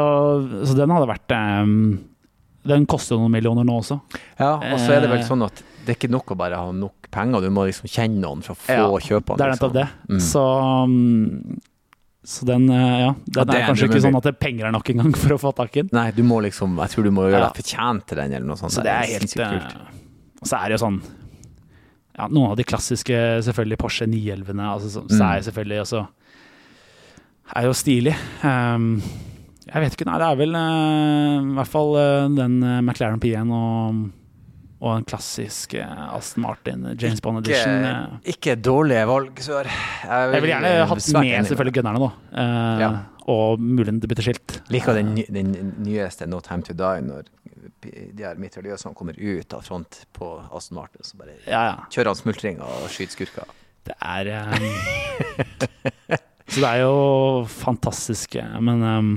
så 0.69 0.75
den 0.77 0.91
hadde 0.93 1.07
vært 1.09 1.33
um, 1.63 1.99
Den 2.69 2.85
koster 2.85 3.15
jo 3.15 3.23
noen 3.23 3.31
millioner 3.33 3.65
nå 3.65 3.79
også. 3.81 3.97
Ja, 4.37 4.53
og 4.59 4.77
så 4.83 4.93
er 4.93 5.01
det 5.01 5.09
vel 5.09 5.23
Eh. 5.23 5.25
sånn 5.25 5.41
at 5.45 5.63
det 5.85 5.95
er 5.95 5.97
ikke 5.97 6.11
nok 6.13 6.29
å 6.35 6.37
bare 6.37 6.55
ha 6.59 6.71
nok 6.75 7.07
penger, 7.09 7.41
du 7.41 7.49
må 7.49 7.63
liksom 7.65 7.89
kjenne 7.89 8.19
noen 8.21 8.43
for 8.45 8.53
å 8.53 8.59
få 8.61 8.75
Ja, 8.77 8.89
kjøpe 9.01 9.33
den. 9.33 9.37
Det 9.39 9.45
er 9.47 9.49
liksom. 9.55 9.71
nettopp 9.71 9.73
det. 9.73 9.87
Mm. 10.11 10.19
Så 10.21 10.43
mm, 10.85 11.59
så 12.25 12.45
den, 12.45 12.65
eh, 12.69 12.99
ja, 13.05 13.13
den 13.31 13.49
er 13.49 13.61
er 13.61 13.67
kanskje 13.69 13.87
ikke 13.87 14.01
sånn 14.03 14.17
at 14.19 14.23
det 14.27 14.33
penger 14.39 14.65
er 14.67 14.71
nok 14.75 14.89
engang 14.91 15.13
for 15.15 15.35
å 15.35 15.39
få 15.39 15.53
tak 15.55 15.77
i 15.77 15.81
den. 15.85 15.89
Nei, 15.95 16.11
du 16.11 16.21
må 16.27 16.41
liksom 16.43 16.75
Jeg 16.81 16.89
tror 16.91 17.03
du 17.07 17.11
må 17.15 17.23
gjøre 17.29 17.39
Ja. 17.39 17.47
deg 17.49 17.61
fortjent 17.63 18.05
til 18.07 18.17
den, 18.17 18.33
eller 18.33 18.45
noe 18.47 18.57
sånt. 18.59 18.71
Så 18.75 18.83
det 18.83 18.91
er 18.91 19.07
helt 19.13 19.29
sykt 19.29 19.39
kult. 19.39 19.75
eh, 19.75 20.43
Så 20.43 20.57
er 20.59 20.67
det 20.69 20.79
jo 20.79 20.85
sånn 20.85 21.01
ja, 22.19 22.27
Noen 22.27 22.51
av 22.51 22.57
de 22.59 22.63
klassiske 22.67 23.15
selvfølgelig 23.47 23.77
Porsche 23.79 24.05
911-ene 24.11 24.67
altså, 24.67 24.89
så, 24.91 25.05
så 25.07 25.15
Mm. 25.15 25.29
er 25.31 25.35
jo 25.39 25.45
selvfølgelig 25.51 25.81
også 25.85 26.07
Er 27.55 27.63
jo 27.63 27.73
stilig. 27.73 28.15
Um, 28.43 29.01
Jeg 29.69 29.81
vet 29.83 29.93
ikke, 29.95 30.05
nei. 30.05 30.17
Det 30.19 30.27
er 30.27 30.35
vel 30.35 30.55
uh, 30.55 31.39
i 31.39 31.55
hvert 31.55 31.67
fall 31.71 31.95
uh, 31.95 32.27
den 32.35 32.59
McLaren 32.83 33.19
P1 33.21 33.51
og, 33.53 34.11
og 34.79 34.93
en 34.95 35.05
klassisk 35.07 35.73
eh, 35.75 36.03
Aston 36.15 36.45
Martin 36.45 36.85
eh, 36.87 36.95
James 36.99 37.19
Bond 37.23 37.41
Edition. 37.41 37.81
Ikke, 37.83 37.91
eh. 37.91 38.33
ikke 38.33 38.55
dårlige 38.63 39.05
valg, 39.09 39.41
Sør. 39.43 39.67
Jeg 39.67 40.29
vil 40.37 40.51
gjerne 40.53 40.71
hatt 40.87 41.09
med 41.17 41.49
selvfølgelig 41.49 41.75
gunnerne, 41.79 42.03
da. 42.05 42.11
Eh, 42.43 42.83
Ja. 42.85 42.91
Og 43.29 43.59
muligens 43.61 44.07
bytte 44.09 44.23
skilt. 44.25 44.55
Liker 44.73 44.95
den, 44.97 45.11
den 45.29 45.51
nyeste 45.85 46.25
No 46.25 46.39
Time 46.41 46.63
To 46.65 46.73
Die, 46.73 47.01
når 47.05 47.27
de 47.83 48.23
her 48.23 48.39
mitraljøsene 48.41 48.95
kommer 48.97 49.19
ut 49.19 49.53
av 49.53 49.61
front 49.67 49.99
på 50.17 50.29
Aston 50.49 50.79
Martin, 50.79 51.03
så 51.05 51.19
bare 51.19 51.35
Ja, 51.43 51.59
ja. 51.67 51.75
kjører 51.93 52.09
han 52.09 52.17
smultringer 52.17 52.63
og 52.65 52.87
skyter 52.89 53.19
skurker. 53.19 53.51
Det 53.85 53.93
er 54.01 54.31
um, 54.49 54.65
Så 56.49 56.63
det 56.63 56.71
er 56.71 56.81
jo 56.81 57.45
fantastisk, 57.53 58.39
men 58.65 58.81
um, 58.87 59.11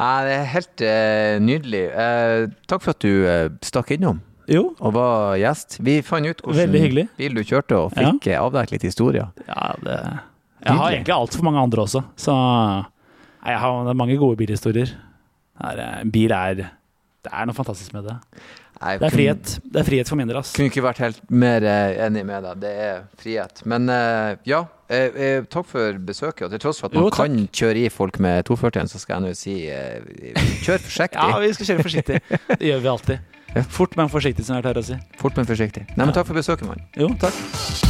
Nei, 0.00 0.16
det 0.26 0.34
er 0.34 0.50
helt 0.56 0.82
uh, 0.82 1.36
nydelig. 1.44 1.84
Uh, 1.94 2.50
takk 2.66 2.82
for 2.82 2.96
at 2.96 3.04
du 3.04 3.12
uh, 3.28 3.46
stakk 3.62 3.94
innom 3.94 4.18
Jo, 4.50 4.64
og 4.82 4.94
var 4.96 5.36
gjest. 5.38 5.78
Vi 5.84 6.00
fant 6.02 6.26
ut 6.26 6.40
hvordan 6.42 6.72
bil 6.74 7.36
du 7.38 7.42
kjørte, 7.46 7.76
og 7.78 7.92
fikk 7.94 8.26
ja. 8.32 8.40
avdekket 8.42 8.78
litt 8.78 8.88
historier. 8.90 9.30
ja, 9.46 9.68
det 9.84 9.98
Jeg 10.66 10.76
har 10.76 10.90
egentlig 10.90 11.14
altfor 11.14 11.46
mange 11.46 11.62
andre 11.62 11.84
også, 11.86 12.02
så 12.20 12.34
jeg 13.46 13.60
har 13.62 13.94
mange 13.94 14.18
gode 14.20 14.36
bilhistorier. 14.36 14.90
Er, 15.60 15.78
eh, 15.78 16.04
bil 16.04 16.32
er 16.32 16.54
Det 17.20 17.30
er 17.32 17.44
noe 17.46 17.54
fantastisk 17.54 17.92
med 17.92 18.04
det. 18.08 18.16
Nei, 18.80 18.96
Det 18.96 19.04
er 19.06 19.10
kunne- 19.10 19.16
frihet. 19.16 19.60
Det 19.72 19.80
er 19.80 19.84
frihet 19.84 20.08
for 20.08 20.16
min 20.16 20.26
del. 20.28 20.36
Kunne 20.40 20.70
ikke 20.70 20.82
vært 20.82 20.98
helt 20.98 21.30
mer 21.30 21.62
eh, 21.62 22.06
enig 22.06 22.24
med 22.24 22.42
deg. 22.42 22.60
Det 22.60 22.70
er 22.70 23.02
frihet. 23.20 23.60
Men 23.66 23.88
eh, 23.90 24.36
ja, 24.46 24.64
eh, 24.88 25.10
eh, 25.16 25.42
takk 25.44 25.66
for 25.66 25.92
besøket. 26.00 26.46
Og 26.46 26.50
til 26.50 26.58
tross 26.58 26.80
for 26.80 26.88
at 26.88 26.94
man 26.94 27.04
Jo, 27.04 27.10
kan 27.10 27.48
kjøre 27.52 27.84
i 27.84 27.88
folk 27.92 28.18
med 28.18 28.44
240-en, 28.48 28.88
så 28.88 28.98
skal 28.98 29.20
jeg 29.20 29.28
nå 29.28 29.36
si 29.36 29.68
eh, 29.68 30.00
kjør 30.64 30.80
forsiktig. 30.80 31.20
Ja, 31.28 31.38
vi 31.38 31.52
skal 31.52 31.66
kjøre 31.66 31.82
forsiktig. 31.84 32.20
Det 32.56 32.70
gjør 32.70 32.80
vi 32.80 32.88
alltid. 32.88 33.18
Ja. 33.54 33.64
Fort, 33.66 33.96
men 33.98 34.10
forsiktig, 34.12 34.46
som 34.46 34.58
jeg 34.58 34.66
pleier 34.66 34.78
å 34.82 34.86
si. 34.86 34.98
Fort, 35.18 35.38
men 35.38 35.48
forsiktig. 35.48 35.86
Nei, 35.96 36.04
men 36.04 36.14
takk 36.14 36.30
for 36.30 36.38
besøket, 36.38 36.68
mann. 36.70 36.84
Jo, 36.98 37.10
takk. 37.18 37.89